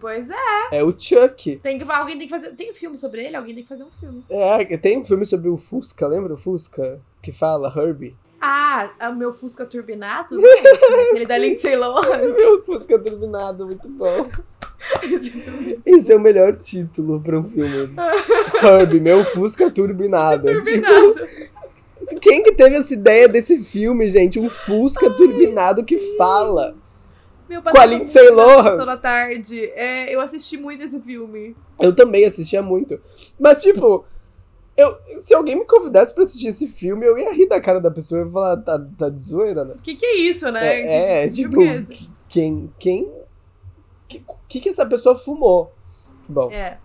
Pois 0.00 0.30
é. 0.30 0.78
É 0.78 0.82
o 0.82 0.98
Chuck. 0.98 1.56
Tem 1.56 1.78
que, 1.78 1.90
alguém 1.90 2.16
tem 2.16 2.26
que 2.26 2.32
fazer. 2.32 2.52
Tem 2.52 2.70
um 2.70 2.74
filme 2.74 2.96
sobre 2.96 3.24
ele? 3.24 3.36
Alguém 3.36 3.54
tem 3.54 3.62
que 3.62 3.68
fazer 3.68 3.84
um 3.84 3.90
filme. 3.90 4.24
É, 4.28 4.76
tem 4.78 4.98
um 4.98 5.04
filme 5.04 5.26
sobre 5.26 5.48
o 5.48 5.56
Fusca, 5.56 6.06
lembra 6.06 6.34
o 6.34 6.36
Fusca? 6.36 7.00
Que 7.20 7.30
fala 7.30 7.72
Herbie. 7.76 8.16
Ah, 8.44 8.90
é 8.98 9.08
o 9.08 9.14
meu 9.14 9.32
Fusca 9.32 9.64
turbinado? 9.64 10.34
Não 10.34 10.44
é 10.44 10.58
esse, 10.58 10.90
né? 10.96 11.02
Aquele 11.10 11.26
da 11.26 11.38
Lindsay 11.38 11.76
Lohan. 11.78 12.18
meu 12.34 12.62
Fusca 12.64 12.98
turbinado, 12.98 13.66
muito 13.66 13.88
bom. 13.88 14.28
Esse 15.86 16.12
é 16.12 16.16
o 16.16 16.20
melhor 16.20 16.56
título 16.56 17.20
para 17.20 17.38
um 17.38 17.44
filme. 17.44 17.94
Herbie, 18.60 18.98
meu 18.98 19.24
Fusca 19.24 19.70
turbinado. 19.70 20.42
turbinado. 20.44 21.14
Tipo, 21.14 22.20
quem 22.20 22.42
que 22.42 22.52
teve 22.52 22.74
essa 22.76 22.92
ideia 22.92 23.28
desse 23.28 23.62
filme, 23.62 24.08
gente? 24.08 24.40
Um 24.40 24.50
Fusca 24.50 25.06
Ai, 25.08 25.16
turbinado 25.16 25.84
que 25.84 25.96
sim. 25.98 26.16
fala. 26.16 26.74
Meu, 27.48 27.62
Com 27.62 27.78
a 27.78 27.86
Lindsay 27.86 28.28
Lohan. 28.30 28.84
Da 28.84 28.96
tarde. 28.96 29.66
É, 29.76 30.12
eu 30.12 30.20
assisti 30.20 30.56
muito 30.56 30.82
esse 30.82 31.00
filme. 31.00 31.54
Eu 31.80 31.94
também 31.94 32.24
assistia 32.24 32.60
muito. 32.60 32.98
Mas, 33.38 33.62
tipo, 33.62 34.04
eu, 34.76 34.96
se 35.16 35.34
alguém 35.34 35.56
me 35.56 35.64
convidasse 35.64 36.14
pra 36.14 36.24
assistir 36.24 36.48
esse 36.48 36.66
filme, 36.66 37.04
eu 37.04 37.18
ia 37.18 37.32
rir 37.32 37.46
da 37.46 37.60
cara 37.60 37.80
da 37.80 37.90
pessoa 37.90 38.26
e 38.26 38.30
falar, 38.30 38.56
tá, 38.58 38.78
tá 38.96 39.08
de 39.10 39.20
zoeira, 39.20 39.64
né? 39.64 39.74
O 39.74 39.82
que, 39.82 39.94
que 39.94 40.06
é 40.06 40.16
isso, 40.16 40.50
né? 40.50 40.80
É, 40.80 41.24
é 41.24 41.28
tipo, 41.28 41.62
é 41.62 41.84
quem. 42.28 42.72
Quem. 42.78 43.12
Que, 44.08 44.24
que 44.48 44.60
que 44.60 44.68
essa 44.68 44.86
pessoa 44.86 45.14
fumou? 45.14 45.72
Bom. 46.28 46.50
É. 46.50 46.78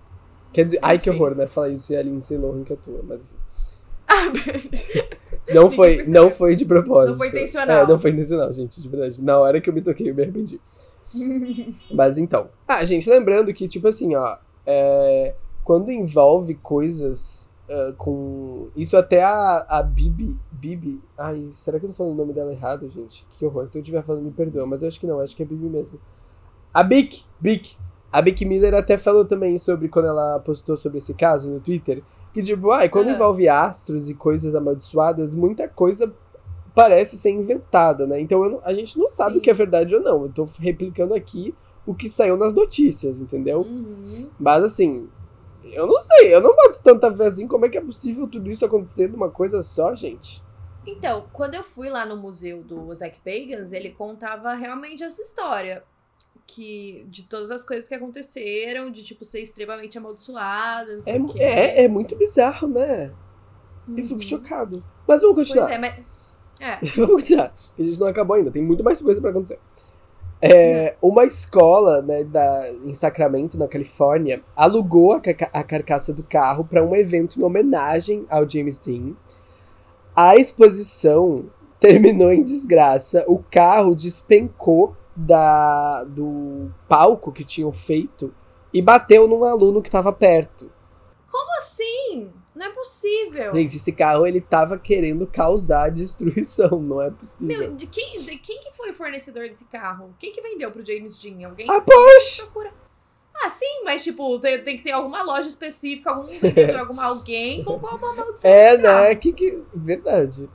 Quer 0.51 0.65
dizer, 0.65 0.79
ai 0.81 0.99
que 0.99 1.09
horror, 1.09 1.35
né? 1.35 1.47
Falar 1.47 1.69
isso 1.69 1.93
e 1.93 1.95
a 1.95 2.01
Lindsay 2.01 2.37
Lohan 2.37 2.63
que 2.63 2.73
atua, 2.73 3.01
mas 3.03 3.21
enfim. 3.21 3.37
Ah, 5.49 5.53
não 5.53 5.69
foi, 5.69 6.03
não 6.07 6.31
foi 6.31 6.55
de 6.55 6.65
propósito. 6.65 7.11
Não 7.11 7.17
foi 7.17 7.27
intencional. 7.27 7.83
É, 7.83 7.87
não 7.87 7.99
foi 7.99 8.11
intencional, 8.11 8.51
gente, 8.53 8.81
de 8.81 8.87
verdade. 8.87 9.21
Na 9.21 9.37
hora 9.37 9.59
que 9.59 9.69
eu 9.69 9.73
me 9.73 9.81
toquei, 9.81 10.09
eu 10.09 10.15
me 10.15 10.23
arrependi. 10.23 10.61
Mas 11.91 12.17
então. 12.17 12.49
Ah, 12.65 12.83
gente, 12.85 13.09
lembrando 13.09 13.53
que, 13.53 13.67
tipo 13.67 13.87
assim, 13.87 14.15
ó. 14.15 14.37
É, 14.65 15.35
quando 15.63 15.91
envolve 15.91 16.55
coisas 16.55 17.49
uh, 17.69 17.93
com. 17.97 18.69
Isso 18.75 18.97
até 18.97 19.23
a, 19.23 19.65
a 19.67 19.83
Bibi. 19.83 20.37
Bibi. 20.51 21.01
Ai, 21.17 21.47
será 21.51 21.79
que 21.79 21.85
eu 21.85 21.89
tô 21.89 21.95
falando 21.95 22.13
o 22.13 22.17
nome 22.17 22.33
dela 22.33 22.51
errado, 22.51 22.89
gente? 22.89 23.25
Que 23.31 23.45
horror. 23.45 23.67
Se 23.67 23.77
eu 23.77 23.81
estiver 23.81 24.03
falando, 24.03 24.23
me 24.23 24.31
perdoa. 24.31 24.65
Mas 24.65 24.81
eu 24.81 24.87
acho 24.87 24.99
que 24.99 25.07
não, 25.07 25.19
acho 25.19 25.35
que 25.35 25.43
é 25.43 25.45
Bibi 25.45 25.69
mesmo. 25.69 25.99
A 26.73 26.83
Bic! 26.83 27.23
Bic! 27.39 27.77
A 28.11 28.21
Bic 28.21 28.45
Miller 28.45 28.73
até 28.73 28.97
falou 28.97 29.25
também 29.25 29.57
sobre 29.57 29.89
quando 29.89 30.07
ela 30.07 30.39
postou 30.39 30.77
sobre 30.77 30.99
esse 30.99 31.13
caso 31.13 31.49
no 31.49 31.59
Twitter. 31.59 32.01
Que, 32.33 32.41
tipo, 32.41 32.71
ai, 32.71 32.89
quando 32.89 33.09
envolve 33.09 33.47
astros 33.49 34.09
e 34.09 34.13
coisas 34.13 34.55
amaldiçoadas, 34.55 35.33
muita 35.33 35.67
coisa 35.67 36.13
parece 36.73 37.17
ser 37.17 37.31
inventada, 37.31 38.05
né? 38.05 38.19
Então 38.21 38.47
não, 38.47 38.61
a 38.63 38.71
gente 38.71 38.99
não 38.99 39.09
sabe 39.09 39.33
Sim. 39.33 39.37
o 39.39 39.41
que 39.41 39.49
é 39.49 39.53
verdade 39.53 39.95
ou 39.95 40.01
não. 40.01 40.23
Eu 40.23 40.29
tô 40.29 40.45
replicando 40.59 41.15
aqui 41.15 41.53
o 41.87 41.95
que 41.95 42.07
saiu 42.07 42.37
nas 42.37 42.53
notícias, 42.53 43.19
entendeu? 43.19 43.61
Uhum. 43.61 44.29
Mas 44.39 44.63
assim, 44.63 45.09
eu 45.73 45.87
não 45.87 45.99
sei, 45.99 46.33
eu 46.33 46.41
não 46.41 46.55
boto 46.55 46.81
tanta 46.83 47.15
fé 47.15 47.25
assim. 47.25 47.47
Como 47.47 47.65
é 47.65 47.69
que 47.69 47.77
é 47.77 47.81
possível 47.81 48.27
tudo 48.27 48.49
isso 48.49 48.65
acontecer 48.65 49.09
numa 49.09 49.29
coisa 49.29 49.61
só, 49.61 49.93
gente? 49.95 50.43
Então, 50.85 51.27
quando 51.33 51.55
eu 51.55 51.63
fui 51.63 51.89
lá 51.89 52.05
no 52.05 52.15
museu 52.15 52.63
do 52.63 52.93
Zack 52.95 53.19
Bagans, 53.25 53.73
ele 53.73 53.91
contava 53.91 54.53
realmente 54.53 55.03
essa 55.03 55.21
história 55.21 55.83
que 56.47 57.05
de 57.09 57.23
todas 57.23 57.51
as 57.51 57.63
coisas 57.65 57.87
que 57.89 57.93
aconteceram, 57.93 58.89
de 58.89 59.03
tipo 59.03 59.25
ser 59.25 59.41
extremamente 59.41 59.97
amaldiçoado. 59.97 61.03
É, 61.05 61.17
é, 61.43 61.83
é 61.83 61.87
muito 61.89 62.15
bizarro, 62.15 62.69
né? 62.69 63.13
Uhum. 63.85 63.97
Eu 63.97 64.03
fico 64.03 64.15
uhum. 64.15 64.21
chocado. 64.21 64.83
Mas 65.05 65.21
vamos 65.21 65.37
continuar. 65.37 65.67
Pois 65.67 65.75
é, 65.75 65.79
mas. 65.79 66.27
É. 66.59 66.79
vamos 66.95 67.17
continuar. 67.17 67.53
A 67.77 67.83
gente 67.83 67.99
não 67.99 68.07
acabou 68.07 68.35
ainda, 68.35 68.49
tem 68.49 68.63
muito 68.63 68.83
mais 68.83 68.99
coisa 68.99 69.21
para 69.21 69.29
acontecer. 69.29 69.59
É, 70.41 70.95
uma 71.01 71.25
escola 71.25 72.01
né, 72.01 72.23
da, 72.23 72.71
em 72.85 72.93
Sacramento, 72.93 73.57
na 73.57 73.67
Califórnia, 73.67 74.41
alugou 74.55 75.13
a, 75.13 75.21
a 75.51 75.63
carcaça 75.63 76.13
do 76.13 76.23
carro 76.23 76.63
para 76.63 76.83
um 76.83 76.95
evento 76.95 77.39
em 77.39 77.43
homenagem 77.43 78.25
ao 78.29 78.47
James 78.47 78.77
Dean. 78.77 79.13
A 80.15 80.35
exposição 80.35 81.45
terminou 81.79 82.31
em 82.31 82.43
desgraça. 82.43 83.23
O 83.27 83.39
carro 83.39 83.95
despencou 83.95 84.95
da, 85.15 86.03
do 86.03 86.71
palco 86.87 87.31
que 87.31 87.43
tinham 87.43 87.71
feito 87.71 88.33
e 88.71 88.81
bateu 88.81 89.27
num 89.27 89.43
aluno 89.43 89.81
que 89.81 89.87
estava 89.87 90.13
perto. 90.13 90.69
Como 91.31 91.57
assim? 91.57 92.31
Não 92.57 92.65
é 92.65 92.69
possível. 92.69 93.53
Gente, 93.53 93.77
esse 93.77 93.91
carro 93.91 94.25
ele 94.25 94.41
tava 94.41 94.79
querendo 94.79 95.27
causar 95.27 95.91
destruição, 95.91 96.81
não 96.81 96.99
é 96.99 97.11
possível. 97.11 97.55
Meu, 97.55 97.75
de 97.75 97.85
quem, 97.85 98.23
de 98.23 98.35
quem 98.39 98.59
que 98.61 98.75
foi 98.75 98.89
o 98.89 98.93
fornecedor 98.95 99.47
desse 99.47 99.65
carro? 99.65 100.15
Quem 100.17 100.33
que 100.33 100.41
vendeu 100.41 100.71
pro 100.71 100.83
James 100.83 101.21
Dean? 101.21 101.47
Alguém? 101.47 101.69
A 101.69 101.79
Porsche! 101.79 102.41
Procura. 102.41 102.73
Ah, 103.35 103.49
sim, 103.49 103.83
mas 103.85 104.03
tipo, 104.03 104.39
tem, 104.39 104.59
tem 104.63 104.75
que 104.75 104.81
ter 104.81 104.91
alguma 104.91 105.21
loja 105.21 105.47
específica, 105.47 106.09
algum 106.09 106.25
vendedor, 106.25 106.77
alguma 106.81 107.03
alguém 107.05 107.63
com 107.63 107.77
qual 107.77 107.95
uma 107.95 108.15
maldição. 108.15 108.49
É, 108.49 108.75
né? 108.75 109.15
Que, 109.15 109.31
que... 109.31 109.63
Verdade. 109.75 110.49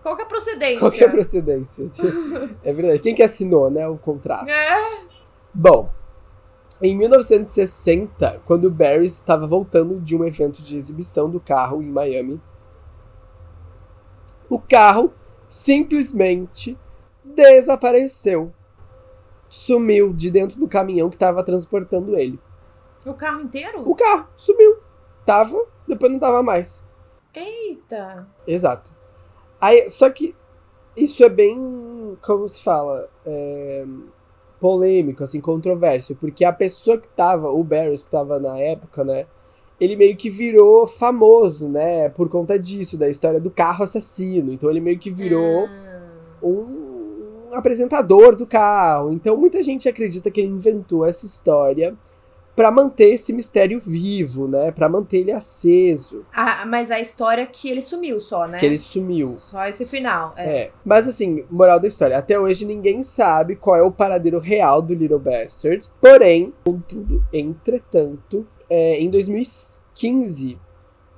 Qual 0.00 0.14
que 0.14 0.22
é 0.22 0.24
a 0.24 0.28
procedência? 0.28 0.78
Qual 0.78 0.92
que 0.92 1.02
é 1.02 1.06
a 1.08 1.10
procedência? 1.10 1.84
é 2.62 2.72
verdade. 2.72 3.02
Quem 3.02 3.12
que 3.12 3.24
assinou, 3.24 3.68
né, 3.68 3.88
o 3.88 3.98
contrato? 3.98 4.48
É. 4.48 5.02
Bom, 5.52 5.92
em 6.82 6.96
1960, 6.96 8.42
quando 8.44 8.68
Barry 8.68 9.06
estava 9.06 9.46
voltando 9.46 10.00
de 10.00 10.16
um 10.16 10.24
evento 10.24 10.62
de 10.62 10.76
exibição 10.76 11.30
do 11.30 11.38
carro 11.38 11.80
em 11.80 11.88
Miami, 11.88 12.42
o 14.50 14.58
carro 14.58 15.14
simplesmente 15.46 16.76
desapareceu. 17.24 18.52
Sumiu 19.48 20.12
de 20.12 20.30
dentro 20.30 20.58
do 20.58 20.66
caminhão 20.66 21.08
que 21.08 21.16
estava 21.16 21.44
transportando 21.44 22.16
ele. 22.16 22.40
O 23.06 23.14
carro 23.14 23.40
inteiro? 23.42 23.88
O 23.88 23.94
carro 23.94 24.28
sumiu. 24.34 24.78
Tava, 25.24 25.64
depois 25.86 26.10
não 26.10 26.18
tava 26.18 26.42
mais. 26.42 26.84
Eita! 27.32 28.26
Exato. 28.44 28.92
Aí, 29.60 29.88
só 29.88 30.10
que 30.10 30.34
isso 30.96 31.22
é 31.22 31.28
bem, 31.28 32.18
como 32.20 32.48
se 32.48 32.62
fala, 32.62 33.08
é, 33.24 33.86
polêmico, 34.62 35.24
assim, 35.24 35.40
controverso, 35.40 36.14
porque 36.14 36.44
a 36.44 36.52
pessoa 36.52 36.96
que 36.96 37.08
tava, 37.08 37.50
o 37.50 37.64
Barris 37.64 38.04
que 38.04 38.10
tava 38.12 38.38
na 38.38 38.56
época, 38.56 39.02
né, 39.02 39.26
ele 39.80 39.96
meio 39.96 40.16
que 40.16 40.30
virou 40.30 40.86
famoso, 40.86 41.68
né, 41.68 42.08
por 42.10 42.28
conta 42.28 42.56
disso, 42.56 42.96
da 42.96 43.08
história 43.08 43.40
do 43.40 43.50
carro 43.50 43.82
assassino. 43.82 44.52
Então 44.52 44.70
ele 44.70 44.80
meio 44.80 45.00
que 45.00 45.10
virou 45.10 45.66
ah. 45.66 46.00
um, 46.40 47.50
um 47.50 47.54
apresentador 47.54 48.36
do 48.36 48.46
carro. 48.46 49.12
Então 49.12 49.36
muita 49.36 49.60
gente 49.64 49.88
acredita 49.88 50.30
que 50.30 50.40
ele 50.40 50.52
inventou 50.52 51.04
essa 51.04 51.26
história 51.26 51.96
para 52.54 52.70
manter 52.70 53.14
esse 53.14 53.32
mistério 53.32 53.80
vivo, 53.80 54.46
né? 54.46 54.70
Para 54.70 54.88
manter 54.88 55.18
ele 55.18 55.32
aceso. 55.32 56.24
Ah, 56.32 56.64
mas 56.66 56.90
a 56.90 57.00
história 57.00 57.46
que 57.46 57.68
ele 57.68 57.80
sumiu 57.80 58.20
só, 58.20 58.46
né? 58.46 58.58
Que 58.58 58.66
ele 58.66 58.78
sumiu. 58.78 59.28
Só 59.28 59.66
esse 59.66 59.86
final. 59.86 60.34
É. 60.36 60.62
é. 60.62 60.72
Mas 60.84 61.08
assim, 61.08 61.44
moral 61.50 61.80
da 61.80 61.88
história, 61.88 62.16
até 62.16 62.38
hoje 62.38 62.64
ninguém 62.64 63.02
sabe 63.02 63.56
qual 63.56 63.76
é 63.76 63.82
o 63.82 63.90
paradeiro 63.90 64.38
real 64.38 64.82
do 64.82 64.94
Little 64.94 65.18
Bastard. 65.18 65.88
Porém, 66.00 66.52
contudo, 66.64 67.24
entretanto, 67.32 68.46
é, 68.68 69.00
em 69.00 69.08
2015, 69.08 70.58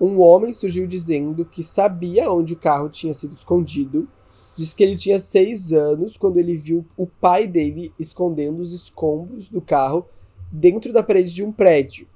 um 0.00 0.20
homem 0.20 0.52
surgiu 0.52 0.86
dizendo 0.86 1.44
que 1.44 1.62
sabia 1.62 2.30
onde 2.30 2.54
o 2.54 2.58
carro 2.58 2.88
tinha 2.88 3.14
sido 3.14 3.34
escondido. 3.34 4.08
Diz 4.56 4.72
que 4.72 4.84
ele 4.84 4.94
tinha 4.94 5.18
seis 5.18 5.72
anos 5.72 6.16
quando 6.16 6.38
ele 6.38 6.56
viu 6.56 6.86
o 6.96 7.06
pai 7.06 7.46
dele 7.46 7.92
escondendo 7.98 8.60
os 8.60 8.72
escombros 8.72 9.48
do 9.48 9.60
carro 9.60 10.06
dentro 10.54 10.92
da 10.92 11.02
parede 11.02 11.34
de 11.34 11.42
um 11.42 11.50
prédio. 11.50 12.06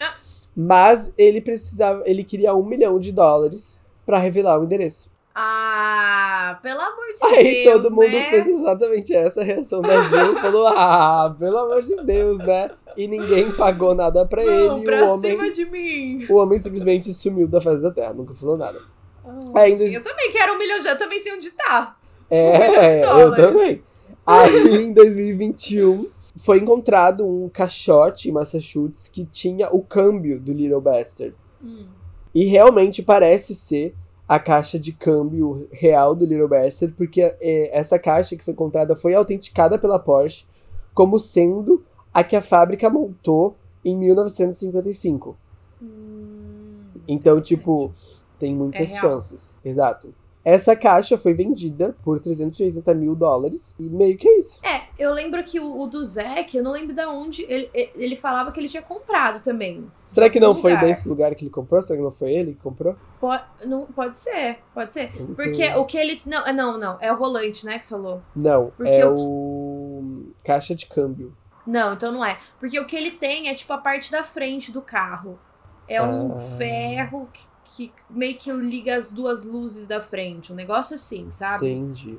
Ah. 0.00 0.14
Mas 0.56 1.12
ele 1.18 1.40
precisava, 1.40 2.02
ele 2.06 2.22
queria 2.22 2.54
um 2.54 2.64
milhão 2.64 2.98
de 2.98 3.10
dólares 3.10 3.84
para 4.06 4.18
revelar 4.18 4.60
o 4.60 4.64
endereço. 4.64 5.10
Ah, 5.34 6.58
pelo 6.62 6.80
amor 6.80 7.06
de 7.14 7.24
Aí 7.24 7.44
Deus. 7.44 7.46
Aí 7.46 7.64
todo 7.64 7.90
mundo 7.94 8.10
né? 8.10 8.28
fez 8.28 8.46
exatamente 8.48 9.14
essa 9.14 9.44
reação 9.44 9.80
da 9.80 10.02
gente. 10.02 10.40
falou: 10.40 10.66
Ah, 10.66 11.34
pelo 11.38 11.58
amor 11.58 11.80
de 11.80 11.94
Deus, 12.02 12.38
né? 12.38 12.72
E 12.96 13.06
ninguém 13.06 13.52
pagou 13.52 13.94
nada 13.94 14.26
pra 14.26 14.44
Não, 14.44 14.78
ele. 14.78 14.84
Pra 14.84 15.04
o 15.04 15.14
homem, 15.14 15.30
cima 15.30 15.50
de 15.52 15.64
mim. 15.64 16.26
O 16.28 16.34
homem 16.34 16.58
simplesmente 16.58 17.12
sumiu 17.12 17.46
da 17.46 17.60
face 17.60 17.80
da 17.80 17.92
terra, 17.92 18.12
nunca 18.12 18.34
falou 18.34 18.56
nada. 18.56 18.80
Oh, 19.24 19.56
Aí, 19.56 19.72
Eu 19.94 20.02
também 20.02 20.32
quero 20.32 20.54
um 20.54 20.58
milhão 20.58 20.80
de 20.80 20.88
eu 20.88 20.98
também 20.98 21.20
sei 21.20 21.32
onde 21.32 21.50
tá. 21.52 21.96
É, 22.28 23.06
um 23.14 23.18
eu 23.20 23.36
também. 23.36 23.82
Aí 24.26 24.86
em 24.86 24.92
2021 24.92 26.17
foi 26.38 26.58
encontrado 26.58 27.26
um 27.26 27.48
caixote 27.48 28.28
em 28.28 28.32
Massachusetts 28.32 29.08
que 29.08 29.24
tinha 29.24 29.68
o 29.70 29.82
câmbio 29.82 30.40
do 30.40 30.52
Little 30.52 30.80
Bastard. 30.80 31.34
Hum. 31.62 31.86
E 32.34 32.44
realmente 32.44 33.02
parece 33.02 33.54
ser 33.54 33.94
a 34.26 34.38
caixa 34.38 34.78
de 34.78 34.92
câmbio 34.92 35.66
real 35.72 36.14
do 36.14 36.24
Little 36.24 36.48
Bastard, 36.48 36.94
porque 36.94 37.22
é, 37.22 37.76
essa 37.76 37.98
caixa 37.98 38.36
que 38.36 38.44
foi 38.44 38.52
encontrada 38.52 38.94
foi 38.94 39.14
autenticada 39.14 39.78
pela 39.78 39.98
Porsche 39.98 40.46
como 40.94 41.18
sendo 41.18 41.84
a 42.12 42.22
que 42.22 42.36
a 42.36 42.42
fábrica 42.42 42.90
montou 42.90 43.56
em 43.84 43.96
1955. 43.96 45.36
Hum, 45.80 46.84
então, 47.06 47.40
tipo, 47.40 47.92
tem 48.38 48.54
muitas 48.54 48.92
é 48.92 49.00
chances. 49.00 49.56
Exato. 49.64 50.14
Essa 50.48 50.74
caixa 50.74 51.18
foi 51.18 51.34
vendida 51.34 51.94
por 52.02 52.18
380 52.18 52.94
mil 52.94 53.14
dólares 53.14 53.74
e 53.78 53.90
meio 53.90 54.16
que 54.16 54.26
é 54.26 54.38
isso. 54.38 54.64
É, 54.64 54.84
eu 54.98 55.12
lembro 55.12 55.44
que 55.44 55.60
o, 55.60 55.78
o 55.78 55.86
do 55.86 56.02
Zack, 56.02 56.56
eu 56.56 56.62
não 56.64 56.72
lembro 56.72 56.96
de 56.96 57.04
onde, 57.04 57.42
ele, 57.42 57.68
ele 57.74 58.16
falava 58.16 58.50
que 58.50 58.58
ele 58.58 58.66
tinha 58.66 58.82
comprado 58.82 59.42
também. 59.42 59.92
Será 60.02 60.30
que 60.30 60.40
não 60.40 60.54
lugar. 60.54 60.62
foi 60.62 60.76
desse 60.78 61.06
lugar 61.06 61.34
que 61.34 61.44
ele 61.44 61.50
comprou? 61.50 61.82
Será 61.82 61.98
que 61.98 62.02
não 62.02 62.10
foi 62.10 62.32
ele 62.32 62.54
que 62.54 62.62
comprou? 62.62 62.96
Pode, 63.20 63.42
não, 63.66 63.84
pode 63.84 64.18
ser, 64.18 64.60
pode 64.72 64.94
ser. 64.94 65.10
Então... 65.14 65.34
Porque 65.34 65.68
o 65.74 65.84
que 65.84 65.98
ele. 65.98 66.22
Não, 66.24 66.42
não, 66.54 66.78
não. 66.78 66.96
É 66.98 67.12
o 67.12 67.18
volante, 67.18 67.66
né, 67.66 67.78
que 67.78 67.84
você 67.84 67.94
falou? 67.94 68.22
Não, 68.34 68.72
Porque 68.74 68.90
é 68.90 69.06
o... 69.06 69.18
o. 69.18 70.32
Caixa 70.42 70.74
de 70.74 70.86
câmbio. 70.86 71.36
Não, 71.66 71.92
então 71.92 72.10
não 72.10 72.24
é. 72.24 72.38
Porque 72.58 72.80
o 72.80 72.86
que 72.86 72.96
ele 72.96 73.10
tem 73.10 73.50
é 73.50 73.54
tipo 73.54 73.74
a 73.74 73.78
parte 73.78 74.10
da 74.10 74.24
frente 74.24 74.72
do 74.72 74.80
carro. 74.80 75.38
É 75.86 76.00
um 76.00 76.32
ah. 76.32 76.36
ferro 76.36 77.28
que 77.30 77.42
que 77.76 77.92
meio 78.08 78.36
que 78.36 78.50
liga 78.52 78.96
as 78.96 79.12
duas 79.12 79.44
luzes 79.44 79.86
da 79.86 80.00
frente. 80.00 80.52
Um 80.52 80.56
negócio 80.56 80.94
assim, 80.94 81.30
sabe? 81.30 81.68
Entendi. 81.70 82.18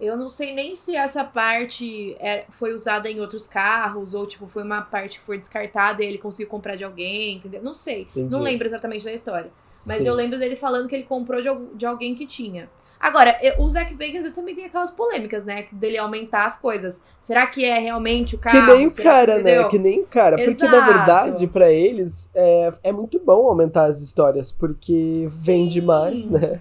Eu 0.00 0.16
não 0.16 0.28
sei 0.28 0.52
nem 0.54 0.76
se 0.76 0.94
essa 0.94 1.24
parte 1.24 2.16
é, 2.20 2.46
foi 2.50 2.72
usada 2.72 3.10
em 3.10 3.18
outros 3.20 3.48
carros, 3.48 4.14
ou 4.14 4.26
tipo, 4.26 4.46
foi 4.46 4.62
uma 4.62 4.80
parte 4.80 5.18
que 5.18 5.24
foi 5.24 5.38
descartada 5.38 6.04
e 6.04 6.06
ele 6.06 6.18
conseguiu 6.18 6.48
comprar 6.48 6.76
de 6.76 6.84
alguém, 6.84 7.36
entendeu? 7.36 7.60
Não 7.62 7.74
sei. 7.74 8.02
Entendi. 8.02 8.30
Não 8.30 8.40
lembro 8.40 8.66
exatamente 8.66 9.04
da 9.04 9.12
história. 9.12 9.50
Mas 9.86 9.98
Sim. 9.98 10.06
eu 10.06 10.14
lembro 10.14 10.38
dele 10.38 10.54
falando 10.56 10.88
que 10.88 10.94
ele 10.94 11.04
comprou 11.04 11.40
de, 11.40 11.48
de 11.74 11.86
alguém 11.86 12.14
que 12.14 12.26
tinha. 12.26 12.70
Agora, 13.00 13.36
o 13.58 13.68
Zack 13.68 13.94
Bagans 13.94 14.28
também 14.30 14.54
tem 14.54 14.64
aquelas 14.64 14.90
polêmicas, 14.90 15.44
né? 15.44 15.66
Dele 15.70 15.98
aumentar 15.98 16.44
as 16.46 16.56
coisas. 16.56 17.02
Será 17.20 17.46
que 17.46 17.64
é 17.64 17.78
realmente 17.78 18.34
o 18.34 18.38
carro? 18.38 18.58
Que 18.58 18.72
nem 18.72 18.86
o 18.86 18.94
cara, 18.94 19.36
que, 19.36 19.42
né? 19.42 19.64
Que 19.68 19.78
nem 19.78 20.00
o 20.00 20.06
cara. 20.06 20.40
Exato. 20.40 20.58
Porque, 20.58 20.76
na 20.76 20.86
verdade, 20.86 21.46
para 21.46 21.70
eles, 21.70 22.28
é, 22.34 22.72
é 22.84 22.92
muito 22.92 23.20
bom 23.20 23.46
aumentar 23.46 23.84
as 23.84 24.00
histórias, 24.00 24.50
porque 24.50 25.26
Sim. 25.28 25.44
vende 25.44 25.80
mais, 25.80 26.26
né? 26.26 26.60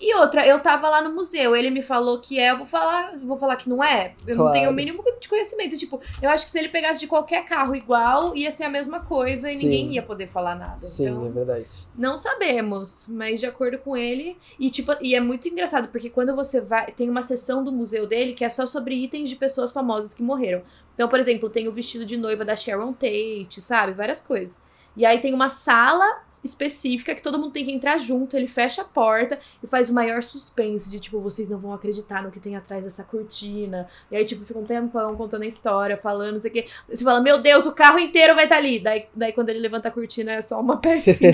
E 0.00 0.14
outra, 0.14 0.46
eu 0.46 0.60
tava 0.60 0.88
lá 0.88 1.02
no 1.02 1.12
museu, 1.12 1.56
ele 1.56 1.70
me 1.70 1.82
falou 1.82 2.20
que 2.20 2.38
é, 2.38 2.52
eu 2.52 2.58
vou 2.58 2.66
falar, 2.66 3.18
vou 3.18 3.36
falar 3.36 3.56
que 3.56 3.68
não 3.68 3.82
é. 3.82 4.14
Eu 4.26 4.36
claro. 4.36 4.44
não 4.44 4.52
tenho 4.52 4.70
o 4.70 4.72
mínimo 4.72 5.02
de 5.20 5.28
conhecimento. 5.28 5.76
Tipo, 5.76 6.00
eu 6.22 6.30
acho 6.30 6.44
que 6.44 6.50
se 6.50 6.58
ele 6.58 6.68
pegasse 6.68 7.00
de 7.00 7.08
qualquer 7.08 7.44
carro 7.44 7.74
igual, 7.74 8.36
ia 8.36 8.50
ser 8.50 8.64
a 8.64 8.68
mesma 8.68 9.00
coisa 9.00 9.48
Sim. 9.48 9.54
e 9.54 9.56
ninguém 9.56 9.92
ia 9.94 10.02
poder 10.02 10.28
falar 10.28 10.54
nada. 10.54 10.76
Sim, 10.76 11.08
então, 11.08 11.26
é 11.26 11.30
verdade. 11.30 11.66
Não 11.96 12.16
sabemos, 12.16 13.08
mas 13.10 13.40
de 13.40 13.46
acordo 13.46 13.78
com 13.78 13.96
ele. 13.96 14.36
E, 14.58 14.70
tipo, 14.70 14.92
e 15.00 15.16
é 15.16 15.20
muito 15.20 15.48
engraçado, 15.48 15.88
porque 15.88 16.10
quando 16.10 16.34
você 16.36 16.60
vai. 16.60 16.92
Tem 16.92 17.10
uma 17.10 17.22
seção 17.22 17.64
do 17.64 17.72
museu 17.72 18.06
dele 18.06 18.34
que 18.34 18.44
é 18.44 18.48
só 18.48 18.66
sobre 18.66 18.94
itens 18.94 19.28
de 19.28 19.36
pessoas 19.36 19.72
famosas 19.72 20.14
que 20.14 20.22
morreram. 20.22 20.62
Então, 20.94 21.08
por 21.08 21.18
exemplo, 21.18 21.50
tem 21.50 21.66
o 21.66 21.72
vestido 21.72 22.04
de 22.04 22.16
noiva 22.16 22.44
da 22.44 22.54
Sharon 22.54 22.92
Tate, 22.92 23.60
sabe? 23.60 23.92
Várias 23.92 24.20
coisas. 24.20 24.60
E 24.98 25.06
aí 25.06 25.20
tem 25.20 25.32
uma 25.32 25.48
sala 25.48 26.22
específica 26.42 27.14
que 27.14 27.22
todo 27.22 27.38
mundo 27.38 27.52
tem 27.52 27.64
que 27.64 27.70
entrar 27.70 27.98
junto, 27.98 28.36
ele 28.36 28.48
fecha 28.48 28.82
a 28.82 28.84
porta 28.84 29.38
e 29.62 29.66
faz 29.68 29.88
o 29.88 29.94
maior 29.94 30.24
suspense 30.24 30.90
de 30.90 30.98
tipo, 30.98 31.20
vocês 31.20 31.48
não 31.48 31.56
vão 31.56 31.72
acreditar 31.72 32.20
no 32.20 32.32
que 32.32 32.40
tem 32.40 32.56
atrás 32.56 32.84
dessa 32.84 33.04
cortina. 33.04 33.86
E 34.10 34.16
aí, 34.16 34.24
tipo, 34.24 34.44
fica 34.44 34.58
um 34.58 34.64
tempão 34.64 35.14
contando 35.16 35.42
a 35.42 35.46
história, 35.46 35.96
falando, 35.96 36.32
não 36.32 36.40
sei 36.40 36.50
o 36.50 36.54
quê. 36.54 36.66
Você 36.88 37.04
fala, 37.04 37.20
meu 37.20 37.40
Deus, 37.40 37.64
o 37.64 37.72
carro 37.72 38.00
inteiro 38.00 38.34
vai 38.34 38.44
estar 38.44 38.56
tá 38.56 38.60
ali. 38.60 38.80
Daí, 38.80 39.06
daí 39.14 39.32
quando 39.32 39.50
ele 39.50 39.60
levanta 39.60 39.86
a 39.86 39.92
cortina 39.92 40.32
é 40.32 40.42
só 40.42 40.60
uma 40.60 40.78
pecinha. 40.82 41.32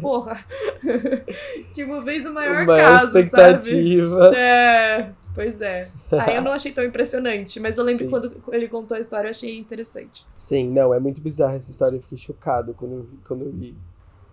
Porra. 0.00 0.44
tipo, 1.72 2.02
fez 2.02 2.26
o 2.26 2.34
maior, 2.34 2.66
maior 2.66 2.76
caso, 2.76 3.16
expectativa. 3.16 4.24
Sabe? 4.24 4.36
É. 4.36 5.23
Pois 5.34 5.60
é. 5.60 5.88
Aí 6.12 6.36
eu 6.36 6.42
não 6.42 6.52
achei 6.52 6.72
tão 6.72 6.84
impressionante, 6.84 7.58
mas 7.58 7.76
eu 7.76 7.84
lembro 7.84 8.04
Sim. 8.04 8.10
quando 8.10 8.42
ele 8.52 8.68
contou 8.68 8.96
a 8.96 9.00
história, 9.00 9.26
eu 9.26 9.30
achei 9.30 9.58
interessante. 9.58 10.24
Sim, 10.32 10.70
não, 10.70 10.94
é 10.94 11.00
muito 11.00 11.20
bizarra 11.20 11.56
essa 11.56 11.70
história, 11.70 11.96
eu 11.96 12.02
fiquei 12.02 12.18
chocado 12.18 12.74
quando 12.74 12.92
eu, 12.92 13.08
quando 13.26 13.44
eu 13.44 13.50
li. 13.50 13.76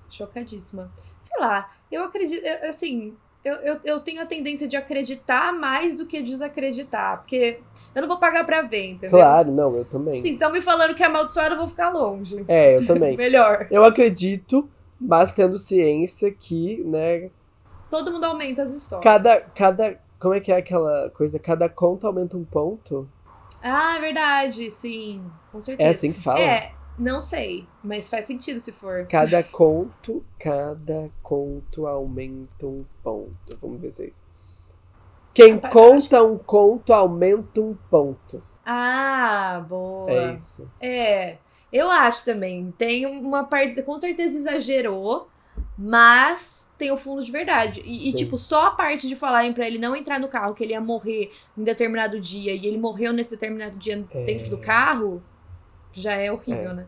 Chocadíssima. 0.09 0.91
Sei 1.19 1.39
lá, 1.39 1.69
eu 1.91 2.03
acredito, 2.03 2.45
assim, 2.67 3.15
eu, 3.43 3.55
eu, 3.55 3.79
eu 3.83 3.99
tenho 3.99 4.21
a 4.21 4.25
tendência 4.25 4.67
de 4.67 4.77
acreditar 4.77 5.51
mais 5.51 5.95
do 5.95 6.05
que 6.05 6.21
desacreditar, 6.21 7.17
porque 7.17 7.59
eu 7.95 8.01
não 8.01 8.07
vou 8.07 8.19
pagar 8.19 8.45
pra 8.45 8.61
ver, 8.61 8.91
entendeu? 8.91 9.09
Claro, 9.09 9.51
não, 9.51 9.75
eu 9.75 9.85
também. 9.85 10.17
Sim, 10.17 10.29
estão 10.29 10.51
me 10.51 10.61
falando 10.61 10.93
que 10.93 11.01
é 11.01 11.07
amaldiçoado, 11.07 11.55
eu 11.55 11.57
vou 11.57 11.67
ficar 11.67 11.89
longe. 11.89 12.43
É, 12.47 12.75
eu 12.75 12.85
também. 12.85 13.15
Melhor. 13.17 13.67
Eu 13.71 13.83
acredito, 13.83 14.69
mas 14.99 15.31
tendo 15.31 15.57
ciência 15.57 16.31
que, 16.31 16.83
né... 16.83 17.31
Todo 17.89 18.11
mundo 18.11 18.25
aumenta 18.25 18.61
as 18.61 18.71
histórias. 18.71 19.03
Cada, 19.03 19.41
cada 19.41 19.99
como 20.21 20.35
é 20.35 20.39
que 20.39 20.51
é 20.51 20.57
aquela 20.57 21.09
coisa? 21.09 21.39
Cada 21.39 21.67
conta 21.67 22.07
aumenta 22.07 22.37
um 22.37 22.45
ponto? 22.45 23.09
Ah, 23.61 23.97
é 23.97 23.99
verdade, 23.99 24.69
sim. 24.69 25.23
Com 25.51 25.59
certeza. 25.59 25.87
É 25.87 25.89
assim 25.91 26.13
que 26.13 26.21
fala? 26.21 26.39
É, 26.39 26.73
não 26.97 27.19
sei, 27.21 27.67
mas 27.83 28.09
faz 28.09 28.25
sentido 28.25 28.59
se 28.59 28.71
for. 28.71 29.07
Cada 29.07 29.43
conto, 29.51 30.23
cada 30.39 31.09
conto 31.23 31.87
aumenta 31.87 32.67
um 32.67 32.85
ponto. 33.03 33.57
Vamos 33.59 33.81
ver 33.81 33.91
se 33.91 34.03
é 34.03 34.07
isso. 34.07 34.21
Quem 35.33 35.53
Rapaz, 35.55 35.73
conta 35.73 36.23
um 36.23 36.37
conto 36.37 36.93
aumenta 36.93 37.61
um 37.61 37.75
ponto. 37.89 38.43
Ah, 38.65 39.65
boa. 39.67 40.11
É 40.11 40.35
isso. 40.35 40.69
É, 40.79 41.37
eu 41.71 41.89
acho 41.89 42.25
também. 42.25 42.71
Tem 42.77 43.05
uma 43.05 43.43
parte, 43.45 43.81
com 43.81 43.97
certeza 43.97 44.37
exagerou, 44.37 45.29
mas 45.77 46.69
tem 46.77 46.91
o 46.91 46.97
fundo 46.97 47.23
de 47.23 47.31
verdade. 47.31 47.81
E, 47.85 48.09
e, 48.09 48.13
tipo, 48.13 48.37
só 48.37 48.67
a 48.67 48.71
parte 48.71 49.07
de 49.07 49.15
falarem 49.15 49.53
pra 49.53 49.67
ele 49.67 49.77
não 49.77 49.95
entrar 49.95 50.19
no 50.19 50.27
carro, 50.27 50.53
que 50.53 50.63
ele 50.63 50.73
ia 50.73 50.81
morrer 50.81 51.31
em 51.57 51.63
determinado 51.63 52.19
dia, 52.19 52.53
e 52.53 52.65
ele 52.65 52.77
morreu 52.77 53.13
nesse 53.13 53.31
determinado 53.31 53.77
dia 53.77 54.05
é... 54.11 54.23
dentro 54.23 54.49
do 54.49 54.57
carro, 54.57 55.21
já 55.91 56.13
é 56.13 56.31
horrível, 56.31 56.71
é. 56.71 56.73
né? 56.73 56.87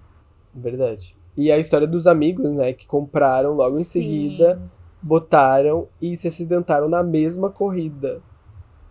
Verdade. 0.53 1.15
E 1.36 1.51
a 1.51 1.57
história 1.57 1.88
dos 1.88 2.05
amigos, 2.05 2.51
né, 2.51 2.73
que 2.73 2.86
compraram 2.86 3.53
logo 3.53 3.79
em 3.79 3.84
Sim. 3.84 4.01
seguida, 4.01 4.61
botaram 5.01 5.88
e 6.01 6.15
se 6.15 6.27
acidentaram 6.27 6.88
na 6.88 7.03
mesma 7.03 7.49
corrida. 7.49 8.21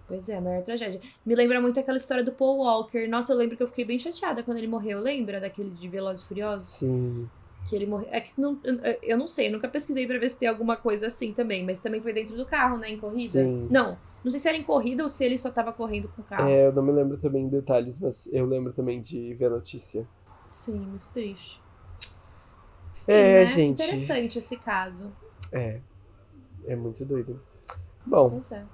Pois 0.08 0.28
é, 0.28 0.36
a 0.36 0.40
maior 0.40 0.62
tragédia. 0.62 1.00
Me 1.24 1.34
lembra 1.34 1.60
muito 1.60 1.80
aquela 1.80 1.96
história 1.96 2.22
do 2.22 2.32
Paul 2.32 2.58
Walker. 2.58 3.06
Nossa, 3.08 3.32
eu 3.32 3.36
lembro 3.36 3.56
que 3.56 3.62
eu 3.62 3.66
fiquei 3.66 3.84
bem 3.84 3.98
chateada 3.98 4.42
quando 4.42 4.58
ele 4.58 4.66
morreu. 4.66 5.00
Lembra 5.00 5.40
daquele 5.40 5.70
de 5.70 5.88
Velozes 5.88 6.22
e 6.22 6.28
Furiosos? 6.28 6.66
Sim. 6.66 7.30
Que 7.68 7.76
ele 7.76 7.86
morreu. 7.86 8.08
É 8.10 8.20
que 8.20 8.32
não, 8.40 8.58
eu 9.02 9.16
não 9.16 9.28
sei, 9.28 9.48
eu 9.48 9.52
nunca 9.52 9.68
pesquisei 9.68 10.06
pra 10.06 10.18
ver 10.18 10.28
se 10.28 10.38
tem 10.38 10.48
alguma 10.48 10.76
coisa 10.76 11.06
assim 11.06 11.32
também, 11.32 11.64
mas 11.64 11.78
também 11.78 12.00
foi 12.00 12.12
dentro 12.12 12.36
do 12.36 12.44
carro, 12.44 12.76
né? 12.78 12.90
Em 12.90 12.98
corrida. 12.98 13.30
Sim. 13.30 13.68
Não. 13.70 13.96
Não 14.24 14.30
sei 14.30 14.38
se 14.38 14.48
era 14.48 14.56
em 14.56 14.62
corrida 14.62 15.02
ou 15.02 15.08
se 15.08 15.24
ele 15.24 15.36
só 15.36 15.50
tava 15.50 15.72
correndo 15.72 16.08
com 16.08 16.22
o 16.22 16.24
carro. 16.24 16.48
É, 16.48 16.66
eu 16.66 16.72
não 16.72 16.82
me 16.82 16.92
lembro 16.92 17.16
também 17.16 17.48
detalhes, 17.48 17.98
mas 17.98 18.28
eu 18.32 18.46
lembro 18.46 18.72
também 18.72 19.00
de 19.00 19.34
ver 19.34 19.46
a 19.46 19.50
notícia. 19.50 20.06
Sim, 20.50 20.78
muito 20.78 21.08
triste. 21.08 21.60
é, 23.06 23.40
né? 23.40 23.46
gente. 23.46 23.82
Interessante 23.82 24.38
esse 24.38 24.56
caso. 24.56 25.10
É. 25.52 25.80
É 26.66 26.76
muito 26.76 27.04
doido. 27.04 27.40
Bom. 28.06 28.40
É. 28.52 28.64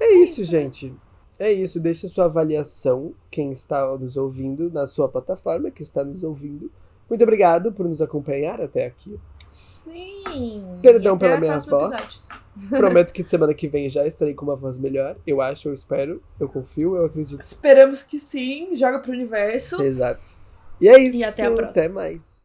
É, 0.00 0.04
é 0.04 0.12
isso, 0.22 0.40
isso, 0.40 0.52
né? 0.52 0.62
gente. 0.62 0.90
Né? 0.90 0.96
É 1.38 1.52
isso. 1.52 1.78
Deixa 1.78 2.08
sua 2.08 2.24
avaliação, 2.24 3.14
quem 3.30 3.52
está 3.52 3.86
nos 3.96 4.16
ouvindo, 4.16 4.70
na 4.70 4.86
sua 4.86 5.08
plataforma, 5.08 5.70
que 5.70 5.82
está 5.82 6.04
nos 6.04 6.24
ouvindo. 6.24 6.72
Muito 7.08 7.22
obrigado 7.22 7.72
por 7.72 7.86
nos 7.88 8.02
acompanhar 8.02 8.60
até 8.60 8.86
aqui. 8.86 9.18
Sim. 9.50 10.78
Perdão 10.82 11.16
pela 11.16 11.40
minha 11.40 11.58
voz. 11.58 12.28
Prometo 12.68 13.12
que 13.12 13.22
de 13.22 13.30
semana 13.30 13.54
que 13.54 13.68
vem 13.68 13.88
já 13.88 14.06
estarei 14.06 14.34
com 14.34 14.44
uma 14.44 14.56
voz 14.56 14.78
melhor. 14.78 15.16
Eu 15.26 15.40
acho, 15.40 15.68
eu 15.68 15.74
espero, 15.74 16.22
eu 16.38 16.48
confio, 16.48 16.96
eu 16.96 17.06
acredito. 17.06 17.40
Esperamos 17.40 18.02
que 18.02 18.18
sim. 18.18 18.74
Joga 18.74 18.98
pro 18.98 19.12
universo. 19.12 19.80
Exato. 19.80 20.36
E 20.80 20.88
é 20.88 20.98
isso. 20.98 21.18
E 21.18 21.24
até 21.24 21.46
a 21.46 21.50
próxima. 21.50 21.70
Até 21.70 21.88
mais. 21.88 22.37